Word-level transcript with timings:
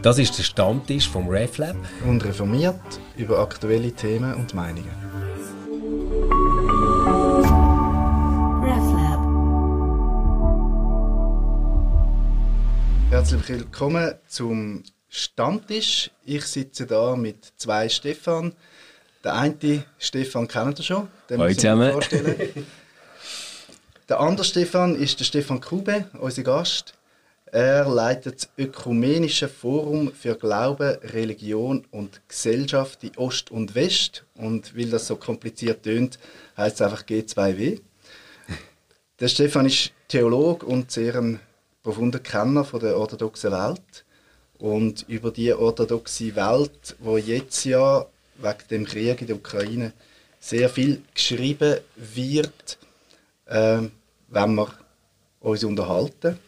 Das 0.00 0.16
ist 0.16 0.38
der 0.38 0.44
Stammtisch 0.44 1.08
vom 1.08 1.28
RefLab. 1.28 1.74
Und 2.06 2.24
reformiert 2.24 2.78
über 3.16 3.40
aktuelle 3.40 3.90
Themen 3.90 4.32
und 4.34 4.54
Meinungen. 4.54 4.94
RefLab. 8.62 9.20
Herzlich 13.10 13.48
willkommen 13.48 14.14
zum 14.28 14.84
Stammtisch. 15.08 16.12
Ich 16.24 16.44
sitze 16.44 16.86
da 16.86 17.16
mit 17.16 17.52
zwei 17.56 17.88
Stefan. 17.88 18.54
Der 19.24 19.34
eine 19.34 19.84
Stefan 19.98 20.46
kennt 20.46 20.78
ihr 20.78 20.84
schon, 20.84 21.08
den 21.28 21.38
muss 21.38 21.50
ich 21.50 21.56
zusammen. 21.56 21.90
vorstellen. 21.90 22.66
der 24.08 24.20
andere 24.20 24.44
Stefan 24.44 24.94
ist 24.94 25.18
der 25.18 25.24
Stefan 25.24 25.60
Kube, 25.60 26.04
unser 26.20 26.44
Gast. 26.44 26.94
Er 27.52 27.88
leitet 27.88 28.42
das 28.42 28.48
Ökumenische 28.58 29.48
Forum 29.48 30.12
für 30.12 30.34
Glaube, 30.34 31.00
Religion 31.02 31.86
und 31.90 32.20
Gesellschaft 32.28 33.02
in 33.04 33.16
Ost 33.16 33.50
und 33.50 33.74
West. 33.74 34.24
Und 34.34 34.76
weil 34.76 34.90
das 34.90 35.06
so 35.06 35.16
kompliziert 35.16 35.84
tönt, 35.84 36.18
heißt 36.56 36.76
es 36.76 36.82
einfach 36.82 37.04
G2W. 37.04 37.80
Der 39.20 39.28
Stefan 39.28 39.66
ist 39.66 39.92
Theolog 40.08 40.62
und 40.62 40.90
sehr 40.90 41.16
ein 41.16 41.40
profunder 41.82 42.18
Kenner 42.18 42.64
von 42.64 42.80
der 42.80 42.98
orthodoxen 42.98 43.52
Welt. 43.52 44.04
Und 44.58 45.06
über 45.08 45.30
die 45.30 45.52
orthodoxe 45.52 46.34
Welt, 46.36 46.96
wo 46.98 47.16
jetzt 47.16 47.64
ja 47.64 48.04
wegen 48.36 48.68
dem 48.70 48.84
Krieg 48.84 49.20
in 49.20 49.26
der 49.26 49.36
Ukraine 49.36 49.92
sehr 50.40 50.68
viel 50.68 51.02
geschrieben 51.14 51.78
wird, 51.96 52.78
äh, 53.46 53.82
wenn 54.28 54.54
wir 54.54 54.68
uns 55.40 55.64
unterhalten 55.64 56.38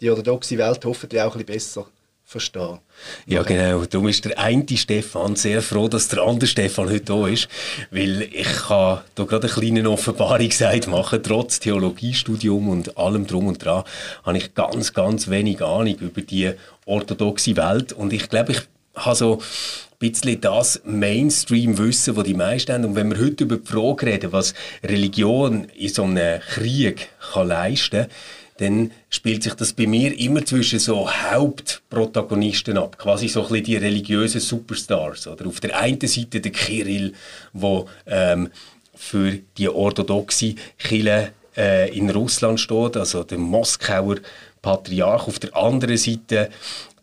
die 0.00 0.10
orthodoxe 0.10 0.58
Welt 0.58 0.84
hoffentlich 0.84 1.20
auch 1.20 1.34
ein 1.34 1.44
bisschen 1.44 1.84
besser 1.84 1.86
verstehen. 2.28 2.78
Ja, 3.26 3.42
genau. 3.42 3.86
Darum 3.86 4.08
ist 4.08 4.26
der 4.26 4.38
eine 4.38 4.64
Stefan 4.76 5.34
sehr 5.34 5.62
froh, 5.62 5.88
dass 5.88 6.08
der 6.08 6.22
andere 6.22 6.46
Stefan 6.46 6.90
heute 6.90 7.00
da 7.00 7.26
ist, 7.26 7.48
weil 7.90 8.22
ich 8.22 8.52
kann 8.68 9.00
da 9.14 9.24
gerade 9.24 9.48
eine 9.48 9.54
kleine 9.54 9.90
Offenbarung 9.90 10.50
machen. 10.88 11.22
Trotz 11.22 11.58
Theologiestudium 11.58 12.68
und 12.68 12.98
allem 12.98 13.26
drum 13.26 13.46
und 13.46 13.64
dran 13.64 13.84
habe 14.24 14.36
ich 14.36 14.52
ganz, 14.52 14.92
ganz 14.92 15.28
wenig 15.28 15.62
Ahnung 15.62 15.96
über 16.00 16.20
die 16.20 16.52
orthodoxe 16.84 17.56
Welt 17.56 17.94
und 17.94 18.12
ich 18.12 18.28
glaube, 18.28 18.52
ich 18.52 18.60
habe 18.94 19.16
so 19.16 19.38
ein 19.38 19.98
bisschen 19.98 20.40
das 20.42 20.82
Mainstream-Wissen, 20.84 22.14
das 22.14 22.24
die 22.24 22.34
meisten 22.34 22.72
haben. 22.72 22.84
Und 22.84 22.94
wenn 22.94 23.10
wir 23.10 23.24
heute 23.24 23.44
über 23.44 23.56
die 23.56 23.66
Frage 23.66 24.06
reden, 24.06 24.32
was 24.32 24.52
Religion 24.84 25.64
in 25.76 25.88
so 25.88 26.04
einem 26.04 26.40
Krieg 26.40 27.08
kann 27.32 27.48
leisten 27.48 28.02
kann, 28.02 28.10
dann 28.58 28.90
spielt 29.08 29.42
sich 29.42 29.54
das 29.54 29.72
bei 29.72 29.86
mir 29.86 30.16
immer 30.18 30.44
zwischen 30.44 30.78
so 30.78 31.08
Hauptprotagonisten 31.10 32.76
ab, 32.76 32.98
quasi 32.98 33.28
so 33.28 33.42
ein 33.42 33.48
bisschen 33.48 33.64
die 33.64 33.76
religiösen 33.76 34.40
Superstars. 34.40 35.26
Oder 35.26 35.46
auf 35.46 35.60
der 35.60 35.78
einen 35.78 36.00
Seite 36.00 36.40
der 36.40 36.52
Kirill, 36.52 37.14
wo 37.52 37.88
ähm, 38.06 38.50
für 38.94 39.38
die 39.56 39.68
orthodoxe 39.68 40.56
Kirche 40.76 41.32
äh, 41.56 41.96
in 41.96 42.10
Russland 42.10 42.58
steht, 42.58 42.96
also 42.96 43.22
der 43.22 43.38
Moskauer 43.38 44.16
Patriarch. 44.60 45.28
Auf 45.28 45.38
der 45.38 45.56
anderen 45.56 45.96
Seite 45.96 46.50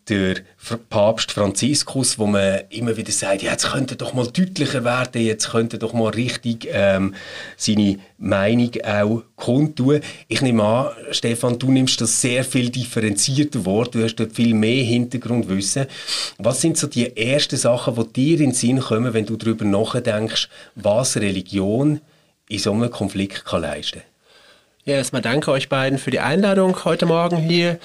der 0.10 0.36
Papst 0.90 1.32
Franziskus, 1.32 2.20
wo 2.20 2.28
man 2.28 2.62
immer 2.70 2.96
wieder 2.96 3.12
sagt, 3.12 3.42
ja, 3.42 3.52
jetzt 3.52 3.72
könnte 3.72 3.96
doch 3.96 4.14
mal 4.14 4.28
deutlicher 4.28 4.84
werden, 4.84 5.22
jetzt 5.22 5.50
könnte 5.50 5.80
doch 5.80 5.94
mal 5.94 6.10
richtig 6.10 6.68
ähm, 6.72 7.16
seine 7.58 7.98
Meinung 8.18 8.72
auch 8.86 9.24
kundtun. 9.36 10.02
Ich 10.28 10.42
nehme 10.42 10.64
an, 10.64 10.88
Stefan, 11.12 11.58
du 11.58 11.72
nimmst 11.72 12.02
das 12.02 12.22
sehr 12.22 12.44
viel 12.44 12.70
differenzierter 12.70 13.66
Wort, 13.66 13.96
du 13.96 14.04
hast 14.04 14.16
dort 14.16 14.34
viel 14.34 14.54
mehr 14.54 14.84
Hintergrundwissen. 14.84 15.88
Was 16.38 16.62
sind 16.62 16.78
so 16.78 16.88
die 16.88 17.18
ersten 17.18 17.58
Sachen, 17.58 17.96
die 17.96 18.14
dir 18.14 18.34
in 18.34 18.52
den 18.52 18.54
Sinn 18.54 18.80
kommen, 18.80 19.14
wenn 19.14 19.26
du 19.26 19.38
darüber 19.38 19.66
nachdenkst, 19.66 20.50
was 20.76 21.18
Religion 21.18 22.00
in 22.48 22.60
so 22.60 22.72
einem 22.72 22.92
Konflikt 22.92 23.46
kann 23.46 23.62
leisten 23.64 24.02
kann? 24.02 24.10
Ja, 24.86 24.98
erstmal 24.98 25.24
danke 25.24 25.50
euch 25.50 25.68
beiden 25.68 25.98
für 25.98 26.12
die 26.12 26.20
Einladung 26.20 26.86
heute 26.86 27.08
Morgen 27.08 27.38
hier. 27.38 27.80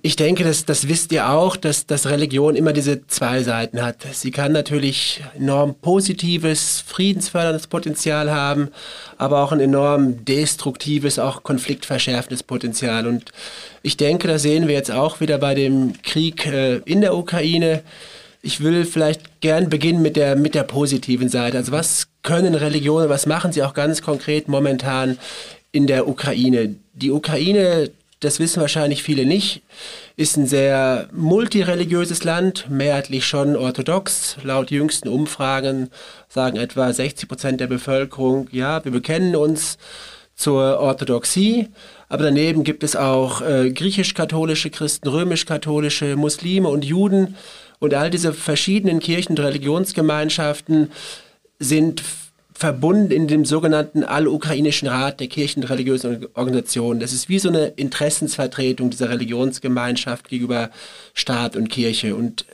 Ich 0.00 0.14
denke, 0.14 0.44
das, 0.44 0.64
das 0.64 0.86
wisst 0.86 1.10
ihr 1.10 1.28
auch, 1.28 1.56
dass, 1.56 1.86
dass 1.86 2.06
Religion 2.06 2.54
immer 2.54 2.72
diese 2.72 3.06
zwei 3.08 3.42
Seiten 3.42 3.82
hat. 3.82 4.06
Sie 4.12 4.30
kann 4.30 4.52
natürlich 4.52 5.22
enorm 5.36 5.74
positives, 5.74 6.84
friedensförderndes 6.86 7.66
Potenzial 7.66 8.30
haben, 8.30 8.68
aber 9.16 9.42
auch 9.42 9.50
ein 9.50 9.58
enorm 9.58 10.24
destruktives, 10.24 11.18
auch 11.18 11.42
konfliktverschärfendes 11.42 12.44
Potenzial. 12.44 13.08
Und 13.08 13.32
ich 13.82 13.96
denke, 13.96 14.28
das 14.28 14.42
sehen 14.42 14.68
wir 14.68 14.74
jetzt 14.74 14.92
auch 14.92 15.18
wieder 15.20 15.38
bei 15.38 15.54
dem 15.54 15.94
Krieg 16.02 16.46
äh, 16.46 16.76
in 16.84 17.00
der 17.00 17.16
Ukraine. 17.16 17.82
Ich 18.40 18.60
will 18.60 18.84
vielleicht 18.84 19.40
gern 19.40 19.68
beginnen 19.68 20.00
mit 20.00 20.14
der, 20.14 20.36
mit 20.36 20.54
der 20.54 20.62
positiven 20.62 21.28
Seite. 21.28 21.56
Also 21.56 21.72
was 21.72 22.06
können 22.22 22.54
Religionen, 22.54 23.08
was 23.08 23.26
machen 23.26 23.50
sie 23.50 23.64
auch 23.64 23.74
ganz 23.74 24.00
konkret 24.00 24.46
momentan 24.46 25.18
in 25.72 25.88
der 25.88 26.06
Ukraine? 26.06 26.76
Die 26.94 27.10
Ukraine 27.10 27.90
das 28.20 28.40
wissen 28.40 28.60
wahrscheinlich 28.60 29.02
viele 29.02 29.26
nicht, 29.26 29.62
ist 30.16 30.36
ein 30.36 30.46
sehr 30.46 31.08
multireligiöses 31.12 32.24
Land, 32.24 32.66
mehrheitlich 32.68 33.26
schon 33.26 33.56
orthodox. 33.56 34.36
Laut 34.42 34.70
jüngsten 34.70 35.08
Umfragen 35.08 35.90
sagen 36.28 36.56
etwa 36.56 36.92
60 36.92 37.28
Prozent 37.28 37.60
der 37.60 37.68
Bevölkerung, 37.68 38.48
ja, 38.50 38.84
wir 38.84 38.92
bekennen 38.92 39.36
uns 39.36 39.78
zur 40.34 40.78
Orthodoxie. 40.78 41.68
Aber 42.08 42.24
daneben 42.24 42.64
gibt 42.64 42.84
es 42.84 42.96
auch 42.96 43.42
äh, 43.42 43.70
griechisch-katholische 43.70 44.70
Christen, 44.70 45.08
römisch-katholische, 45.08 46.16
Muslime 46.16 46.68
und 46.68 46.84
Juden. 46.84 47.36
Und 47.80 47.94
all 47.94 48.10
diese 48.10 48.32
verschiedenen 48.32 49.00
Kirchen- 49.00 49.32
und 49.32 49.40
Religionsgemeinschaften 49.40 50.90
sind 51.58 52.02
verbunden 52.58 53.12
in 53.12 53.28
dem 53.28 53.44
sogenannten 53.44 54.02
Allukrainischen 54.02 54.88
Rat 54.88 55.20
der 55.20 55.28
Kirchen- 55.28 55.62
und 55.62 55.70
religiösen 55.70 56.26
Organisationen. 56.34 56.98
Das 56.98 57.12
ist 57.12 57.28
wie 57.28 57.38
so 57.38 57.50
eine 57.50 57.68
Interessensvertretung 57.68 58.90
dieser 58.90 59.10
Religionsgemeinschaft 59.10 60.28
gegenüber 60.28 60.70
Staat 61.14 61.54
und 61.54 61.68
Kirche. 61.68 62.16
Und 62.16 62.46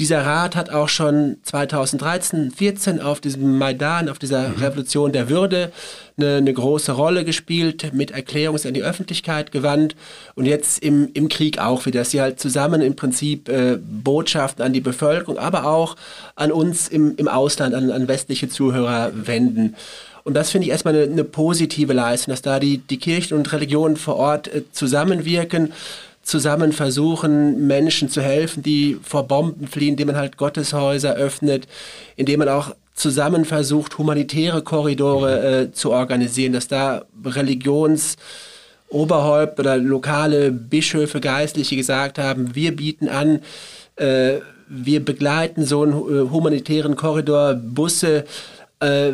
dieser 0.00 0.26
Rat 0.26 0.56
hat 0.56 0.70
auch 0.70 0.88
schon 0.88 1.36
2013, 1.44 2.50
14 2.50 3.00
auf 3.00 3.20
diesem 3.20 3.58
Maidan, 3.58 4.08
auf 4.08 4.18
dieser 4.18 4.48
mhm. 4.48 4.56
Revolution 4.56 5.12
der 5.12 5.28
Würde 5.28 5.70
eine, 6.16 6.36
eine, 6.36 6.52
große 6.52 6.90
Rolle 6.90 7.24
gespielt, 7.24 7.92
mit 7.94 8.10
Erklärungen 8.10 8.66
an 8.66 8.74
die 8.74 8.82
Öffentlichkeit 8.82 9.52
gewandt 9.52 9.94
und 10.34 10.46
jetzt 10.46 10.82
im, 10.82 11.10
im 11.14 11.28
Krieg 11.28 11.60
auch 11.60 11.86
wieder, 11.86 12.00
dass 12.00 12.10
sie 12.10 12.20
halt 12.20 12.40
zusammen 12.40 12.82
im 12.82 12.96
Prinzip 12.96 13.48
äh, 13.48 13.78
Botschaften 13.80 14.64
an 14.64 14.72
die 14.72 14.80
Bevölkerung, 14.80 15.38
aber 15.38 15.64
auch 15.64 15.94
an 16.34 16.50
uns 16.50 16.88
im, 16.88 17.14
im 17.16 17.28
Ausland, 17.28 17.72
an, 17.72 17.92
an 17.92 18.08
westliche 18.08 18.48
Zuhörer 18.48 19.12
wenden. 19.14 19.76
Und 20.24 20.34
das 20.34 20.50
finde 20.50 20.66
ich 20.66 20.72
erstmal 20.72 20.94
eine, 20.94 21.04
eine, 21.04 21.24
positive 21.24 21.92
Leistung, 21.92 22.32
dass 22.32 22.42
da 22.42 22.58
die, 22.58 22.78
die 22.78 22.98
Kirchen 22.98 23.36
und 23.36 23.52
Religionen 23.52 23.96
vor 23.96 24.16
Ort 24.16 24.52
äh, 24.52 24.62
zusammenwirken 24.72 25.72
zusammen 26.24 26.72
versuchen, 26.72 27.66
Menschen 27.66 28.08
zu 28.08 28.20
helfen, 28.20 28.62
die 28.62 28.98
vor 29.02 29.28
Bomben 29.28 29.68
fliehen, 29.68 29.90
indem 29.90 30.08
man 30.08 30.16
halt 30.16 30.36
Gotteshäuser 30.36 31.14
öffnet, 31.14 31.68
indem 32.16 32.40
man 32.40 32.48
auch 32.48 32.74
zusammen 32.94 33.44
versucht, 33.44 33.98
humanitäre 33.98 34.62
Korridore 34.62 35.62
äh, 35.62 35.70
zu 35.72 35.92
organisieren, 35.92 36.54
dass 36.54 36.68
da 36.68 37.04
Religionsoberhäupter 37.24 39.60
oder 39.60 39.76
lokale 39.76 40.50
Bischöfe, 40.50 41.20
Geistliche 41.20 41.76
gesagt 41.76 42.18
haben, 42.18 42.54
wir 42.54 42.74
bieten 42.74 43.08
an, 43.08 43.40
äh, 43.96 44.38
wir 44.68 45.04
begleiten 45.04 45.64
so 45.64 45.82
einen 45.82 45.92
äh, 45.92 46.30
humanitären 46.30 46.96
Korridor, 46.96 47.54
Busse, 47.54 48.24
äh, 48.80 49.12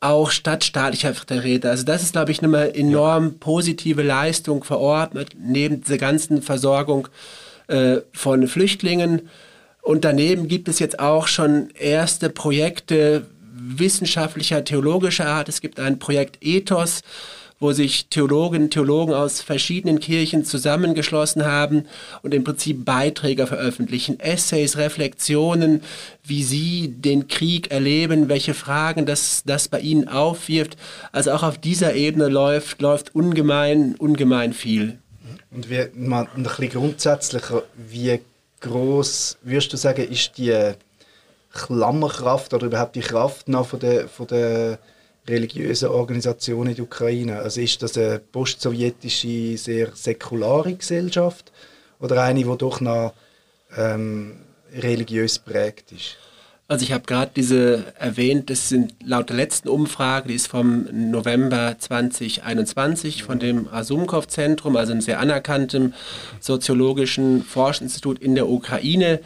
auch 0.00 0.30
stadtstaatlicher 0.30 1.14
Vertreter. 1.14 1.70
Also 1.70 1.84
das 1.84 2.02
ist, 2.02 2.12
glaube 2.12 2.32
ich, 2.32 2.42
eine 2.42 2.74
enorm 2.74 3.38
positive 3.38 4.02
Leistung 4.02 4.64
verordnet, 4.64 5.36
neben 5.38 5.82
dieser 5.82 5.98
ganzen 5.98 6.40
Versorgung 6.42 7.08
äh, 7.68 7.98
von 8.12 8.48
Flüchtlingen. 8.48 9.28
Und 9.82 10.04
daneben 10.04 10.48
gibt 10.48 10.68
es 10.68 10.78
jetzt 10.78 10.98
auch 10.98 11.26
schon 11.26 11.70
erste 11.78 12.30
Projekte 12.30 13.26
wissenschaftlicher, 13.52 14.64
theologischer 14.64 15.26
Art. 15.26 15.48
Es 15.48 15.60
gibt 15.60 15.78
ein 15.78 15.98
Projekt 15.98 16.38
Ethos, 16.40 17.02
wo 17.60 17.72
sich 17.72 18.06
Theologinnen 18.08 18.64
und 18.64 18.70
Theologen 18.70 19.12
aus 19.12 19.42
verschiedenen 19.42 20.00
Kirchen 20.00 20.46
zusammengeschlossen 20.46 21.44
haben 21.44 21.84
und 22.22 22.32
im 22.32 22.42
Prinzip 22.42 22.86
Beiträge 22.86 23.46
veröffentlichen, 23.46 24.18
Essays, 24.18 24.78
Reflexionen, 24.78 25.82
wie 26.24 26.42
sie 26.42 26.88
den 26.88 27.28
Krieg 27.28 27.70
erleben, 27.70 28.30
welche 28.30 28.54
Fragen 28.54 29.04
das, 29.04 29.42
das 29.44 29.68
bei 29.68 29.80
ihnen 29.80 30.08
aufwirft. 30.08 30.78
Also 31.12 31.32
auch 31.32 31.42
auf 31.42 31.58
dieser 31.58 31.94
Ebene 31.94 32.28
läuft, 32.28 32.80
läuft 32.80 33.14
ungemein, 33.14 33.94
ungemein 33.96 34.54
viel. 34.54 34.98
Und 35.50 35.68
wie, 35.68 35.86
mal 35.94 36.28
ein 36.34 36.44
bisschen 36.44 36.70
grundsätzlicher, 36.70 37.62
wie 37.76 38.20
groß 38.60 39.38
würdest 39.42 39.72
du 39.72 39.76
sagen, 39.76 40.10
ist 40.10 40.38
die 40.38 40.72
Klammerkraft 41.52 42.54
oder 42.54 42.66
überhaupt 42.66 42.96
die 42.96 43.00
Kraft 43.00 43.48
noch 43.48 43.66
von 43.66 43.80
der, 43.80 44.08
von 44.08 44.26
der 44.28 44.78
religiösen 45.28 45.88
Organisation 45.88 46.68
in 46.68 46.76
der 46.76 46.84
Ukraine? 46.84 47.38
Also 47.38 47.60
ist 47.60 47.82
das 47.82 47.96
eine 47.96 48.18
postsowjetische, 48.18 49.56
sehr 49.56 49.94
säkulare 49.94 50.74
Gesellschaft 50.74 51.52
oder 51.98 52.22
eine, 52.22 52.44
die 52.44 52.56
doch 52.58 52.80
noch 52.80 53.14
ähm, 53.76 54.40
religiös 54.74 55.38
prägt 55.38 55.92
ist. 55.92 56.16
Also 56.68 56.84
ich 56.84 56.92
habe 56.92 57.04
gerade 57.04 57.32
diese 57.34 57.92
erwähnt, 57.98 58.48
das 58.48 58.68
sind 58.68 58.94
laut 59.04 59.28
der 59.28 59.36
letzten 59.36 59.68
Umfrage, 59.68 60.28
die 60.28 60.34
ist 60.34 60.46
vom 60.46 60.86
November 60.92 61.74
2021 61.76 63.24
von 63.24 63.40
dem 63.40 63.66
Asumkov-Zentrum, 63.66 64.76
also 64.76 64.92
einem 64.92 65.00
sehr 65.00 65.18
anerkannten 65.18 65.94
soziologischen 66.38 67.42
Forschungsinstitut 67.42 68.20
in 68.20 68.36
der 68.36 68.48
Ukraine, 68.48 69.18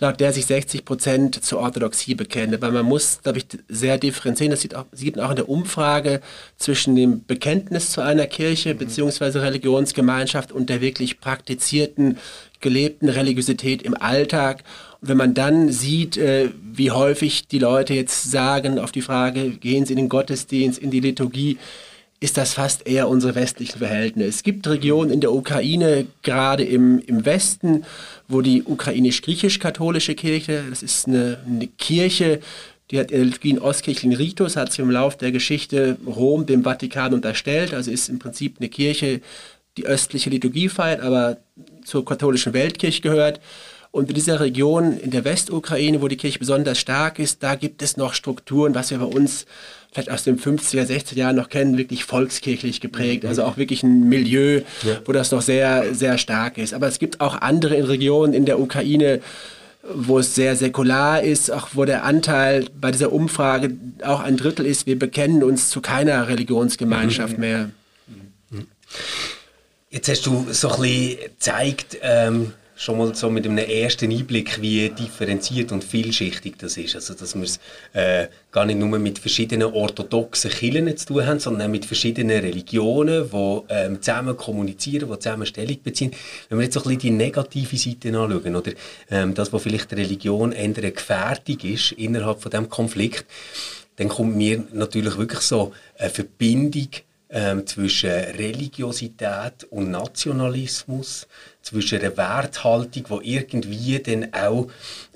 laut 0.00 0.18
der 0.18 0.32
sich 0.32 0.46
60 0.46 0.84
Prozent 0.84 1.44
zur 1.44 1.60
Orthodoxie 1.60 2.14
bekennen. 2.14 2.54
Aber 2.54 2.70
man 2.70 2.86
muss, 2.86 3.20
glaube 3.22 3.38
ich, 3.38 3.46
sehr 3.68 3.98
differenzieren. 3.98 4.50
Das 4.50 4.62
sieht, 4.62 4.74
auch, 4.74 4.86
sieht 4.92 5.16
man 5.16 5.26
auch 5.26 5.30
in 5.30 5.36
der 5.36 5.48
Umfrage 5.48 6.20
zwischen 6.56 6.96
dem 6.96 7.24
Bekenntnis 7.24 7.90
zu 7.90 8.00
einer 8.00 8.26
Kirche 8.26 8.74
bzw. 8.74 9.38
Religionsgemeinschaft 9.38 10.52
und 10.52 10.68
der 10.68 10.80
wirklich 10.80 11.20
praktizierten, 11.20 12.18
gelebten 12.60 13.08
Religiosität 13.08 13.82
im 13.82 13.94
Alltag 13.94 14.64
wenn 15.02 15.16
man 15.16 15.34
dann 15.34 15.70
sieht, 15.70 16.16
äh, 16.16 16.50
wie 16.62 16.90
häufig 16.90 17.48
die 17.48 17.58
Leute 17.58 17.94
jetzt 17.94 18.30
sagen 18.30 18.78
auf 18.78 18.92
die 18.92 19.02
Frage, 19.02 19.50
gehen 19.50 19.86
sie 19.86 19.94
in 19.94 19.98
den 19.98 20.08
Gottesdienst, 20.08 20.78
in 20.78 20.90
die 20.90 21.00
Liturgie, 21.00 21.58
ist 22.22 22.36
das 22.36 22.52
fast 22.52 22.86
eher 22.86 23.08
unsere 23.08 23.34
westlichen 23.34 23.78
Verhältnisse. 23.78 24.28
Es 24.28 24.42
gibt 24.42 24.68
Regionen 24.68 25.10
in 25.10 25.22
der 25.22 25.32
Ukraine, 25.32 26.06
gerade 26.22 26.64
im, 26.64 26.98
im 26.98 27.24
Westen, 27.24 27.84
wo 28.28 28.42
die 28.42 28.62
ukrainisch-griechisch-katholische 28.62 30.14
Kirche, 30.14 30.64
das 30.68 30.82
ist 30.82 31.08
eine, 31.08 31.38
eine 31.46 31.66
Kirche, 31.66 32.40
die 32.90 32.98
hat 32.98 33.10
in 33.10 33.32
einen 33.42 33.58
ostkirchlichen 33.58 34.12
Ritus, 34.12 34.56
hat 34.56 34.70
sich 34.70 34.80
im 34.80 34.90
Laufe 34.90 35.16
der 35.16 35.32
Geschichte 35.32 35.96
Rom 36.06 36.44
dem 36.44 36.62
Vatikan 36.62 37.14
unterstellt, 37.14 37.72
also 37.72 37.90
ist 37.90 38.10
im 38.10 38.18
Prinzip 38.18 38.56
eine 38.58 38.68
Kirche, 38.68 39.22
die 39.78 39.86
östliche 39.86 40.28
Liturgie 40.28 40.68
feiert, 40.68 41.00
aber 41.00 41.38
zur 41.84 42.04
katholischen 42.04 42.52
Weltkirche 42.52 43.00
gehört. 43.00 43.40
Und 43.92 44.08
in 44.08 44.14
dieser 44.14 44.38
Region 44.38 44.98
in 44.98 45.10
der 45.10 45.24
Westukraine, 45.24 46.00
wo 46.00 46.06
die 46.06 46.16
Kirche 46.16 46.38
besonders 46.38 46.78
stark 46.78 47.18
ist, 47.18 47.42
da 47.42 47.56
gibt 47.56 47.82
es 47.82 47.96
noch 47.96 48.14
Strukturen, 48.14 48.74
was 48.74 48.90
wir 48.90 48.98
bei 48.98 49.04
uns 49.04 49.46
vielleicht 49.92 50.10
aus 50.10 50.22
den 50.22 50.38
50er, 50.38 50.86
60er 50.86 51.16
Jahren 51.16 51.36
noch 51.36 51.48
kennen, 51.48 51.76
wirklich 51.76 52.04
volkskirchlich 52.04 52.80
geprägt. 52.80 53.24
Also 53.24 53.42
auch 53.42 53.56
wirklich 53.56 53.82
ein 53.82 54.08
Milieu, 54.08 54.62
ja. 54.84 55.00
wo 55.04 55.12
das 55.12 55.32
noch 55.32 55.42
sehr, 55.42 55.92
sehr 55.92 56.18
stark 56.18 56.58
ist. 56.58 56.72
Aber 56.72 56.86
es 56.86 57.00
gibt 57.00 57.20
auch 57.20 57.40
andere 57.40 57.88
Regionen 57.88 58.32
in 58.32 58.44
der 58.44 58.60
Ukraine, 58.60 59.20
wo 59.92 60.20
es 60.20 60.36
sehr 60.36 60.54
säkular 60.54 61.22
ist, 61.22 61.50
auch 61.50 61.70
wo 61.72 61.84
der 61.84 62.04
Anteil 62.04 62.66
bei 62.80 62.92
dieser 62.92 63.12
Umfrage 63.12 63.72
auch 64.04 64.20
ein 64.20 64.36
Drittel 64.36 64.66
ist. 64.66 64.86
Wir 64.86 64.98
bekennen 64.98 65.42
uns 65.42 65.68
zu 65.68 65.80
keiner 65.80 66.28
Religionsgemeinschaft 66.28 67.34
mhm. 67.34 67.40
mehr. 67.40 67.70
Jetzt 69.90 70.08
hast 70.08 70.26
du 70.26 70.46
so 70.52 70.70
ein 70.70 70.82
bisschen 70.82 71.18
gezeigt, 71.24 71.98
ähm, 72.02 72.52
schon 72.80 72.96
mal 72.96 73.14
so 73.14 73.28
mit 73.28 73.44
einem 73.44 73.58
ersten 73.58 74.10
Einblick, 74.10 74.62
wie 74.62 74.88
differenziert 74.88 75.70
und 75.70 75.84
vielschichtig 75.84 76.56
das 76.56 76.78
ist. 76.78 76.94
Also, 76.94 77.12
dass 77.12 77.34
wir 77.34 77.42
es 77.42 77.60
äh, 77.92 78.28
gar 78.50 78.64
nicht 78.64 78.78
nur 78.78 78.98
mit 78.98 79.18
verschiedenen 79.18 79.70
orthodoxen 79.70 80.50
Kirchen 80.50 80.96
zu 80.96 81.06
tun 81.08 81.26
haben, 81.26 81.38
sondern 81.40 81.68
auch 81.68 81.70
mit 81.70 81.84
verschiedenen 81.84 82.40
Religionen, 82.40 83.28
die 83.30 83.60
ähm, 83.68 84.00
zusammen 84.00 84.34
kommunizieren, 84.34 85.10
die 85.10 85.18
zusammen 85.18 85.44
Stellung 85.44 85.76
beziehen. 85.82 86.12
Wenn 86.48 86.58
wir 86.58 86.64
jetzt 86.64 86.74
so 86.74 86.80
ein 86.80 86.84
bisschen 86.84 87.00
die 87.00 87.10
negative 87.10 87.76
Seite 87.76 88.18
anschauen, 88.18 88.56
oder 88.56 88.72
ähm, 89.10 89.34
das, 89.34 89.52
was 89.52 89.62
vielleicht 89.62 89.90
der 89.90 89.98
Religion 89.98 90.52
eher 90.52 90.64
eine 90.64 90.92
Gefährdung 90.92 91.60
ist 91.60 91.92
innerhalb 91.92 92.40
von 92.40 92.50
diesem 92.50 92.70
Konflikt, 92.70 93.26
dann 93.96 94.08
kommt 94.08 94.36
mir 94.36 94.64
natürlich 94.72 95.18
wirklich 95.18 95.42
so 95.42 95.72
eine 95.98 96.08
Verbindung 96.08 96.88
ähm, 97.32 97.66
zwischen 97.66 98.10
Religiosität 98.10 99.64
und 99.70 99.90
Nationalismus, 99.90 101.28
zwischen 101.62 102.00
einer 102.00 102.16
Werthaltung, 102.16 103.20
die 103.22 103.34
irgendwie 103.34 103.98
dann 103.98 104.32
auch 104.32 104.68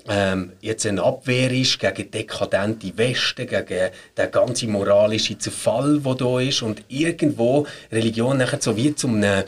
ähm, 0.07 0.51
jetzt 0.61 0.85
eine 0.85 1.01
Abwehr 1.01 1.51
ist 1.51 1.79
gegen 1.79 2.11
dekadente 2.11 2.95
Westen, 2.95 3.47
gegen 3.47 3.89
den 4.17 4.31
ganzen 4.31 4.71
moralischen 4.71 5.39
Zerfall, 5.39 5.99
der 5.99 6.15
da 6.15 6.39
ist 6.39 6.61
und 6.61 6.83
irgendwo 6.87 7.65
Religion 7.91 8.37
nachher 8.37 8.61
so 8.61 8.77
wie 8.77 8.93
zum 8.93 9.15
einem 9.15 9.43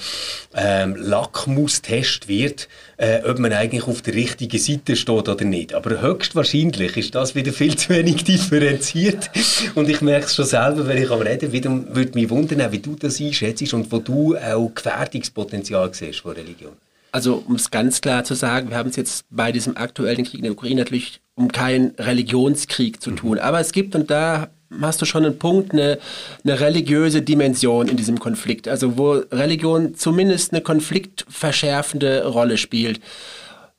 ähm, 0.56 0.96
Lackmustest 0.96 2.28
wird, 2.28 2.68
äh, 2.98 3.22
ob 3.24 3.38
man 3.38 3.54
eigentlich 3.54 3.88
auf 3.88 4.02
der 4.02 4.16
richtigen 4.16 4.58
Seite 4.58 4.96
steht 4.96 5.30
oder 5.30 5.46
nicht. 5.46 5.76
Aber 5.76 6.02
höchstwahrscheinlich 6.02 6.98
ist 6.98 7.14
das 7.14 7.36
wieder 7.36 7.54
viel 7.54 7.76
zu 7.76 7.90
wenig 7.90 8.24
differenziert 8.24 9.30
und 9.76 9.90
ich 9.90 10.02
merke 10.02 10.26
es 10.26 10.36
schon 10.36 10.46
selber, 10.46 10.88
wenn 10.88 11.02
ich 11.02 11.12
am 11.12 11.22
Reden 11.22 11.52
bin, 11.52 11.96
würde 11.96 12.18
mich 12.18 12.30
wundern, 12.32 12.72
wie 12.72 12.80
du 12.80 12.96
das 12.96 13.22
einschätzt 13.22 13.74
und 13.74 13.92
wo 13.92 14.00
du 14.00 14.36
auch 14.36 14.72
Gefährdungspotenzial 14.74 15.94
siehst 15.94 16.22
von 16.22 16.32
Religion. 16.32 16.72
Also 17.18 17.44
um 17.48 17.56
es 17.56 17.72
ganz 17.72 18.02
klar 18.02 18.26
zu 18.26 18.36
sagen, 18.36 18.70
wir 18.70 18.78
haben 18.78 18.92
es 18.92 18.96
jetzt 18.96 19.26
bei 19.32 19.52
diesem 19.52 19.76
aktuellen 19.76 20.24
Krieg 20.24 20.36
in 20.36 20.44
der 20.44 20.52
Ukraine 20.52 20.82
natürlich 20.82 21.20
um 21.34 21.52
keinen 21.52 21.96
Religionskrieg 21.98 23.02
zu 23.02 23.10
tun. 23.10 23.40
Mhm. 23.40 23.40
Aber 23.40 23.60
es 23.60 23.72
gibt, 23.72 23.96
und 23.96 24.12
da 24.12 24.50
hast 24.82 25.02
du 25.02 25.06
schon 25.06 25.26
einen 25.26 25.40
Punkt, 25.40 25.74
eine, 25.74 25.98
eine 26.44 26.60
religiöse 26.60 27.24
Dimension 27.24 27.88
in 27.88 27.98
diesem 27.98 28.20
Konflikt. 28.20 28.68
Also 28.68 29.00
wo 29.00 29.14
Religion 29.32 29.96
zumindest 29.96 30.54
eine 30.54 30.62
konfliktverschärfende 30.62 32.28
Rolle 32.28 32.60
spielt. 32.60 33.00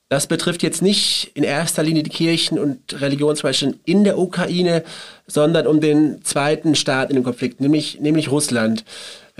Das 0.09 0.27
betrifft 0.27 0.61
jetzt 0.61 0.81
nicht 0.81 1.31
in 1.33 1.45
erster 1.45 1.81
Linie 1.81 2.03
die 2.03 2.09
Kirchen 2.09 2.59
und 2.59 2.99
Religionsweisen 2.99 3.79
in 3.85 4.03
der 4.03 4.17
Ukraine, 4.17 4.83
sondern 5.27 5.65
um 5.65 5.79
den 5.79 6.25
zweiten 6.25 6.75
Staat 6.75 7.09
in 7.09 7.15
dem 7.15 7.23
Konflikt, 7.23 7.61
nämlich, 7.61 8.01
nämlich 8.01 8.31
Russland. 8.31 8.83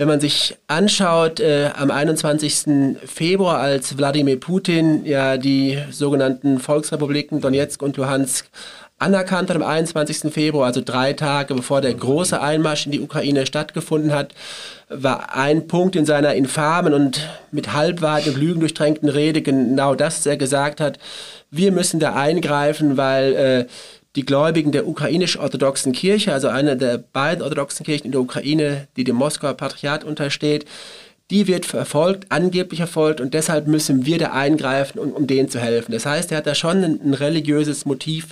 Wenn 0.00 0.08
man 0.08 0.18
sich 0.18 0.56
anschaut, 0.66 1.40
äh, 1.40 1.72
am 1.76 1.90
21. 1.90 2.96
Februar, 3.04 3.58
als 3.58 3.98
Wladimir 3.98 4.40
Putin 4.40 5.04
ja 5.04 5.36
die 5.36 5.76
sogenannten 5.90 6.58
Volksrepubliken 6.58 7.42
Donetsk 7.42 7.82
und 7.82 7.98
Luhansk 7.98 8.46
anerkannt 8.98 9.50
hat, 9.50 9.56
am 9.56 9.62
21. 9.62 10.32
Februar, 10.32 10.64
also 10.64 10.80
drei 10.82 11.12
Tage 11.12 11.54
bevor 11.54 11.82
der 11.82 11.92
große 11.92 12.40
Einmarsch 12.40 12.86
in 12.86 12.92
die 12.92 13.00
Ukraine 13.00 13.44
stattgefunden 13.44 14.14
hat, 14.14 14.32
war 14.88 15.36
ein 15.36 15.68
Punkt 15.68 15.96
in 15.96 16.06
seiner 16.06 16.34
infamen 16.34 16.94
und 16.94 17.28
mit 17.52 17.74
Halbwahrheit 17.74 18.26
und 18.26 18.38
Lügen 18.38 18.60
durchtränkten 18.60 19.10
Rede 19.10 19.42
genau 19.42 19.94
das, 19.94 20.20
was 20.20 20.26
er 20.26 20.38
gesagt 20.38 20.80
hat. 20.80 20.98
Wir 21.50 21.72
müssen 21.72 22.00
da 22.00 22.14
eingreifen, 22.14 22.96
weil 22.96 23.34
äh, 23.34 23.66
die 24.16 24.24
Gläubigen 24.24 24.72
der 24.72 24.88
ukrainisch-orthodoxen 24.88 25.92
Kirche, 25.92 26.32
also 26.32 26.48
einer 26.48 26.76
der 26.76 26.98
beiden 26.98 27.42
orthodoxen 27.42 27.86
Kirchen 27.86 28.06
in 28.06 28.12
der 28.12 28.20
Ukraine, 28.20 28.88
die 28.96 29.04
dem 29.04 29.16
Moskauer 29.16 29.54
Patriarchat 29.54 30.04
untersteht, 30.04 30.66
die 31.30 31.46
wird 31.46 31.64
verfolgt, 31.64 32.26
angeblich 32.30 32.80
verfolgt 32.80 33.20
und 33.20 33.34
deshalb 33.34 33.68
müssen 33.68 34.04
wir 34.04 34.18
da 34.18 34.32
eingreifen, 34.32 34.98
um, 34.98 35.12
um 35.12 35.26
denen 35.28 35.48
zu 35.48 35.60
helfen. 35.60 35.92
Das 35.92 36.06
heißt, 36.06 36.32
er 36.32 36.38
hat 36.38 36.46
da 36.46 36.56
schon 36.56 36.82
ein, 36.82 37.00
ein 37.04 37.14
religiöses 37.14 37.86
Motiv 37.86 38.30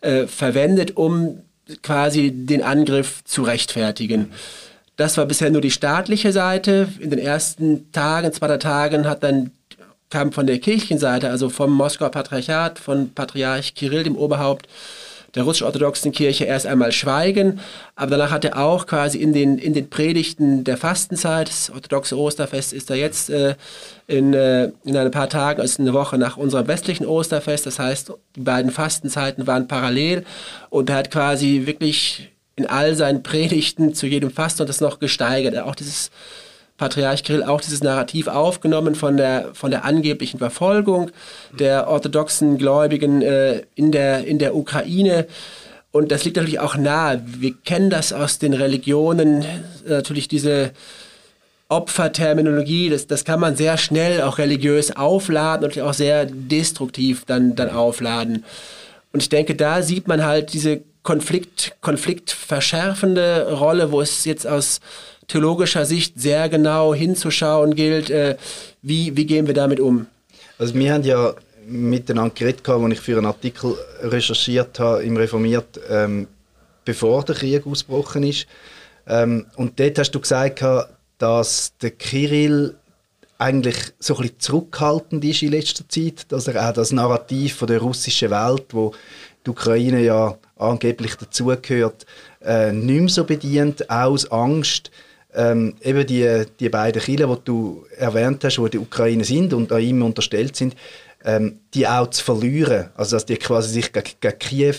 äh, 0.00 0.26
verwendet, 0.26 0.96
um 0.96 1.38
quasi 1.82 2.32
den 2.32 2.62
Angriff 2.62 3.22
zu 3.24 3.42
rechtfertigen. 3.42 4.32
Das 4.96 5.16
war 5.16 5.26
bisher 5.26 5.50
nur 5.50 5.60
die 5.60 5.70
staatliche 5.70 6.32
Seite. 6.32 6.88
In 6.98 7.10
den 7.10 7.20
ersten 7.20 7.92
Tagen, 7.92 8.32
zwei 8.32 8.56
Tagen 8.58 9.08
hat 9.08 9.22
dann 9.22 9.52
kam 10.10 10.30
von 10.30 10.46
der 10.46 10.58
kirchlichen 10.58 10.98
Seite, 10.98 11.30
also 11.30 11.48
vom 11.48 11.72
Moskauer 11.72 12.10
Patriarchat, 12.10 12.78
von 12.78 13.14
Patriarch 13.14 13.74
Kirill, 13.74 14.02
dem 14.02 14.16
Oberhaupt, 14.16 14.68
der 15.34 15.44
russisch-orthodoxen 15.44 16.12
Kirche 16.12 16.44
erst 16.44 16.66
einmal 16.66 16.92
schweigen, 16.92 17.60
aber 17.96 18.12
danach 18.12 18.30
hat 18.30 18.44
er 18.44 18.58
auch 18.58 18.86
quasi 18.86 19.18
in 19.18 19.32
den, 19.32 19.58
in 19.58 19.72
den 19.72 19.88
Predigten 19.88 20.64
der 20.64 20.76
Fastenzeit, 20.76 21.48
das 21.48 21.70
orthodoxe 21.70 22.18
Osterfest 22.18 22.72
ist 22.72 22.90
da 22.90 22.94
jetzt 22.94 23.30
äh, 23.30 23.54
in, 24.06 24.34
äh, 24.34 24.70
in 24.84 24.96
ein 24.96 25.10
paar 25.10 25.28
Tagen, 25.28 25.60
also 25.60 25.82
eine 25.82 25.94
Woche 25.94 26.18
nach 26.18 26.36
unserem 26.36 26.68
westlichen 26.68 27.06
Osterfest, 27.06 27.66
das 27.66 27.78
heißt, 27.78 28.12
die 28.36 28.40
beiden 28.40 28.70
Fastenzeiten 28.70 29.46
waren 29.46 29.68
parallel 29.68 30.24
und 30.68 30.90
er 30.90 30.96
hat 30.96 31.10
quasi 31.10 31.62
wirklich 31.64 32.28
in 32.56 32.66
all 32.66 32.94
seinen 32.94 33.22
Predigten 33.22 33.94
zu 33.94 34.06
jedem 34.06 34.30
Fasten 34.30 34.62
und 34.62 34.68
das 34.68 34.80
noch 34.80 34.98
gesteigert. 34.98 35.58
Auch 35.58 35.74
dieses 35.74 36.10
Patriarch 36.82 37.22
Kirill 37.22 37.44
auch 37.44 37.60
dieses 37.60 37.84
Narrativ 37.84 38.26
aufgenommen 38.26 38.96
von 38.96 39.16
der, 39.16 39.50
von 39.52 39.70
der 39.70 39.84
angeblichen 39.84 40.38
Verfolgung 40.38 41.12
der 41.56 41.86
orthodoxen 41.86 42.58
Gläubigen 42.58 43.22
äh, 43.22 43.62
in, 43.76 43.92
der, 43.92 44.24
in 44.24 44.40
der 44.40 44.56
Ukraine. 44.56 45.28
Und 45.92 46.10
das 46.10 46.24
liegt 46.24 46.38
natürlich 46.38 46.58
auch 46.58 46.74
nahe. 46.74 47.22
Wir 47.24 47.54
kennen 47.64 47.88
das 47.88 48.12
aus 48.12 48.40
den 48.40 48.52
Religionen, 48.52 49.44
natürlich 49.86 50.26
diese 50.26 50.72
Opferterminologie, 51.68 52.90
das, 52.90 53.06
das 53.06 53.24
kann 53.24 53.38
man 53.38 53.54
sehr 53.54 53.78
schnell 53.78 54.20
auch 54.20 54.38
religiös 54.38 54.90
aufladen 54.96 55.64
und 55.64 55.78
auch 55.78 55.94
sehr 55.94 56.26
destruktiv 56.26 57.22
dann, 57.26 57.54
dann 57.54 57.70
aufladen. 57.70 58.44
Und 59.12 59.22
ich 59.22 59.28
denke, 59.28 59.54
da 59.54 59.82
sieht 59.82 60.08
man 60.08 60.24
halt 60.24 60.52
diese 60.52 60.80
Konflikt, 61.04 61.76
konfliktverschärfende 61.80 63.52
Rolle, 63.52 63.92
wo 63.92 64.00
es 64.00 64.24
jetzt 64.24 64.48
aus 64.48 64.80
theologischer 65.32 65.86
Sicht 65.86 66.20
sehr 66.20 66.48
genau 66.48 66.94
hinzuschauen 66.94 67.74
gilt. 67.74 68.10
Äh, 68.10 68.36
wie, 68.82 69.16
wie 69.16 69.26
gehen 69.26 69.46
wir 69.46 69.54
damit 69.54 69.80
um? 69.80 70.06
Also 70.58 70.74
wir 70.74 70.92
haben 70.92 71.04
ja 71.04 71.34
miteinander 71.66 72.34
geredet, 72.34 72.68
als 72.68 72.92
ich 72.92 73.00
für 73.00 73.16
einen 73.16 73.26
Artikel 73.26 73.74
recherchiert 74.02 74.78
habe 74.78 75.02
im 75.04 75.16
Reformiert, 75.16 75.80
ähm, 75.88 76.28
bevor 76.84 77.24
der 77.24 77.34
Krieg 77.34 77.66
ausgebrochen 77.66 78.24
ist. 78.24 78.46
Ähm, 79.06 79.46
und 79.56 79.80
dort 79.80 79.98
hast 79.98 80.10
du 80.10 80.20
gesagt, 80.20 80.62
dass 81.18 81.72
der 81.80 81.92
Kirill 81.92 82.74
eigentlich 83.38 83.76
so 83.98 84.14
ein 84.14 84.22
bisschen 84.22 84.38
zurückhaltend 84.38 85.24
ist 85.24 85.42
in 85.42 85.50
letzter 85.50 85.88
Zeit, 85.88 86.30
dass 86.30 86.46
er 86.46 86.68
auch 86.68 86.74
das 86.74 86.92
Narrativ 86.92 87.56
von 87.56 87.68
der 87.68 87.80
russischen 87.80 88.30
Welt, 88.30 88.66
wo 88.70 88.92
die 89.44 89.50
Ukraine 89.50 90.02
ja 90.02 90.36
angeblich 90.56 91.16
dazugehört, 91.16 92.06
äh, 92.44 92.70
nicht 92.70 93.00
mehr 93.00 93.08
so 93.08 93.24
bedient, 93.24 93.90
aus 93.90 94.30
Angst, 94.30 94.90
ähm, 95.34 95.74
eben 95.82 96.06
die, 96.06 96.44
die 96.60 96.68
beiden 96.68 97.02
Kinder, 97.02 97.26
die 97.26 97.44
du 97.44 97.86
erwähnt 97.96 98.44
hast, 98.44 98.56
die 98.56 98.70
die 98.70 98.78
Ukraine 98.78 99.24
sind 99.24 99.54
und 99.54 99.72
an 99.72 99.80
ihm 99.80 100.02
unterstellt 100.02 100.56
sind, 100.56 100.76
ähm, 101.24 101.60
die 101.74 101.86
auch 101.86 102.08
zu 102.10 102.22
verlieren. 102.22 102.90
Also 102.94 103.16
dass 103.16 103.26
die 103.26 103.36
quasi 103.36 103.72
sich 103.72 103.92
gegen, 103.92 104.10
gegen 104.20 104.38
Kiew 104.38 104.76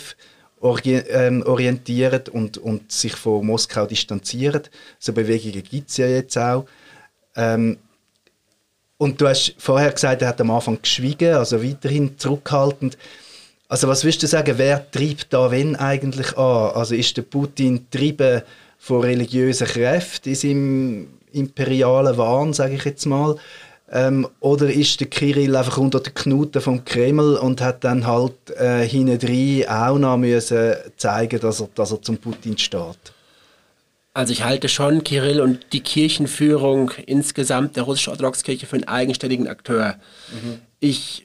ähm, 0.85 1.43
orientieren 1.45 2.21
und, 2.31 2.57
und 2.57 2.91
sich 2.91 3.15
von 3.15 3.45
Moskau 3.45 3.85
distanzieren. 3.85 4.63
So 4.99 5.13
Bewegungen 5.13 5.63
gibt 5.63 5.89
es 5.89 5.97
ja 5.97 6.07
jetzt 6.07 6.37
auch. 6.37 6.65
Ähm, 7.35 7.77
und 8.97 9.19
du 9.19 9.27
hast 9.27 9.55
vorher 9.57 9.91
gesagt, 9.91 10.21
er 10.21 10.29
hat 10.29 10.39
am 10.39 10.51
Anfang 10.51 10.81
geschwiegen, 10.81 11.33
also 11.33 11.61
weiterhin 11.61 12.17
zurückhaltend. 12.17 12.97
Also 13.67 13.87
was 13.87 14.03
würdest 14.03 14.23
du 14.23 14.27
sagen, 14.27 14.53
wer 14.57 14.89
treibt 14.91 15.33
da 15.33 15.49
wenn 15.51 15.75
eigentlich 15.75 16.37
an? 16.37 16.71
Also 16.73 16.95
ist 16.95 17.17
der 17.17 17.23
Putin 17.23 17.87
getrieben 17.89 18.43
von 18.83 18.99
religiösen 18.99 19.65
Kräften 19.65 20.27
in 20.27 20.35
seinem 20.35 21.07
imperialen 21.31 22.17
Wahn, 22.17 22.51
sage 22.51 22.75
ich 22.75 22.83
jetzt 22.83 23.05
mal? 23.05 23.37
Ähm, 23.89 24.27
oder 24.41 24.69
ist 24.73 24.99
der 24.99 25.07
Kirill 25.07 25.55
einfach 25.55 25.77
unter 25.77 26.01
den 26.01 26.13
Knuten 26.13 26.61
vom 26.61 26.83
Kreml 26.83 27.37
und 27.37 27.61
hat 27.61 27.85
dann 27.85 28.05
halt 28.05 28.33
äh, 28.57 28.85
hinten 28.85 29.65
auch 29.69 29.97
noch 29.97 30.17
müssen 30.17 30.73
zeigen, 30.97 31.39
dass 31.39 31.61
er, 31.61 31.69
dass 31.73 31.93
er 31.93 32.01
zum 32.01 32.17
Putin 32.17 32.57
steht? 32.57 33.13
Also 34.13 34.33
ich 34.33 34.43
halte 34.43 34.67
schon 34.67 35.01
Kirill 35.05 35.39
und 35.39 35.65
die 35.71 35.79
Kirchenführung 35.79 36.91
insgesamt 37.05 37.77
der 37.77 37.83
russisch-orthodoxen 37.83 38.43
Kirche 38.43 38.65
für 38.65 38.75
einen 38.75 38.87
eigenständigen 38.89 39.47
Akteur. 39.47 39.95
Mhm. 40.29 40.59
Ich 40.81 41.23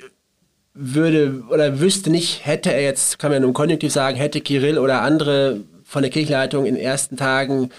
würde 0.74 1.42
oder 1.50 1.80
wüsste 1.80 2.10
nicht, 2.10 2.46
hätte 2.46 2.72
er 2.72 2.82
jetzt, 2.82 3.18
kann 3.18 3.32
man 3.32 3.42
im 3.42 3.52
Konjunktiv 3.52 3.92
sagen, 3.92 4.16
hätte 4.16 4.40
Kirill 4.40 4.78
oder 4.78 5.02
andere 5.02 5.60
von 5.88 6.02
der 6.02 6.10
Kirchenleitung 6.10 6.66
in 6.66 6.74
den 6.74 6.84
ersten 6.84 7.16
Tagen 7.16 7.70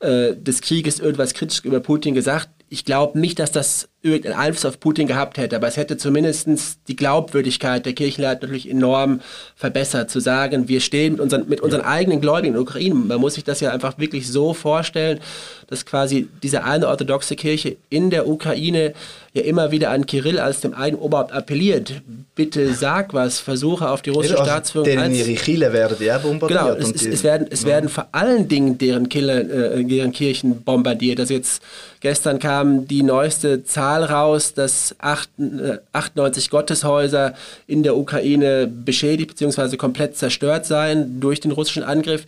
äh, 0.00 0.36
des 0.36 0.60
Krieges 0.60 1.00
irgendwas 1.00 1.32
kritisch 1.32 1.64
über 1.64 1.80
Putin 1.80 2.14
gesagt. 2.14 2.50
Ich 2.68 2.84
glaube 2.84 3.18
nicht, 3.18 3.38
dass 3.38 3.52
das 3.52 3.88
irgendeinen 4.04 4.38
Einfluss 4.38 4.66
auf 4.66 4.78
Putin 4.80 5.06
gehabt 5.06 5.38
hätte, 5.38 5.56
aber 5.56 5.66
es 5.66 5.78
hätte 5.78 5.96
zumindest 5.96 6.78
die 6.88 6.96
Glaubwürdigkeit 6.96 7.86
der 7.86 7.94
Kirchenleitung 7.94 8.42
natürlich 8.42 8.70
enorm 8.70 9.20
verbessert, 9.56 10.10
zu 10.10 10.20
sagen, 10.20 10.68
wir 10.68 10.80
stehen 10.80 11.12
mit 11.12 11.20
unseren, 11.20 11.48
mit 11.48 11.62
unseren 11.62 11.80
eigenen 11.80 12.20
Gläubigen 12.20 12.48
in 12.48 12.52
der 12.52 12.62
Ukraine. 12.62 12.94
Man 12.94 13.18
muss 13.18 13.34
sich 13.34 13.44
das 13.44 13.60
ja 13.60 13.70
einfach 13.70 13.98
wirklich 13.98 14.28
so 14.28 14.52
vorstellen, 14.52 15.20
dass 15.68 15.86
quasi 15.86 16.28
diese 16.42 16.64
eine 16.64 16.88
orthodoxe 16.88 17.34
Kirche 17.34 17.76
in 17.88 18.10
der 18.10 18.28
Ukraine 18.28 18.92
ja 19.32 19.42
immer 19.42 19.70
wieder 19.70 19.90
an 19.90 20.06
Kirill 20.06 20.38
als 20.38 20.60
dem 20.60 20.74
eigenen 20.74 21.02
Oberhaupt 21.02 21.32
appelliert. 21.32 22.02
Bitte 22.34 22.74
sag 22.74 23.14
was, 23.14 23.40
versuche 23.40 23.88
auf 23.88 24.02
die 24.02 24.10
russische 24.10 24.34
also 24.34 24.44
Staatsführung 24.44 24.86
Deren 24.86 25.14
ihre 25.14 25.34
Kille 25.34 25.72
werden 25.72 25.96
ja 26.00 26.18
bombardiert. 26.18 26.60
Genau, 26.60 26.74
es, 26.74 26.90
es, 26.92 27.06
es 27.06 27.24
werden, 27.24 27.46
es 27.50 27.62
ja. 27.62 27.68
werden 27.68 27.88
vor 27.88 28.08
allen 28.12 28.48
Dingen 28.48 28.76
deren, 28.76 29.08
Kille, 29.08 29.40
äh, 29.40 29.84
deren 29.84 30.12
Kirchen 30.12 30.62
bombardiert. 30.62 31.18
Also 31.20 31.34
jetzt 31.34 31.62
gestern 32.00 32.38
kam 32.38 32.86
die 32.86 33.02
neueste 33.02 33.64
Zahl 33.64 33.93
Zahl 33.94 34.04
raus, 34.04 34.54
dass 34.54 34.94
98 34.98 36.46
äh, 36.46 36.48
Gotteshäuser 36.50 37.34
in 37.66 37.82
der 37.82 37.96
Ukraine 37.96 38.66
beschädigt 38.66 39.36
bzw. 39.36 39.76
komplett 39.76 40.16
zerstört 40.16 40.66
seien 40.66 41.20
durch 41.20 41.40
den 41.40 41.52
russischen 41.52 41.82
Angriff. 41.82 42.26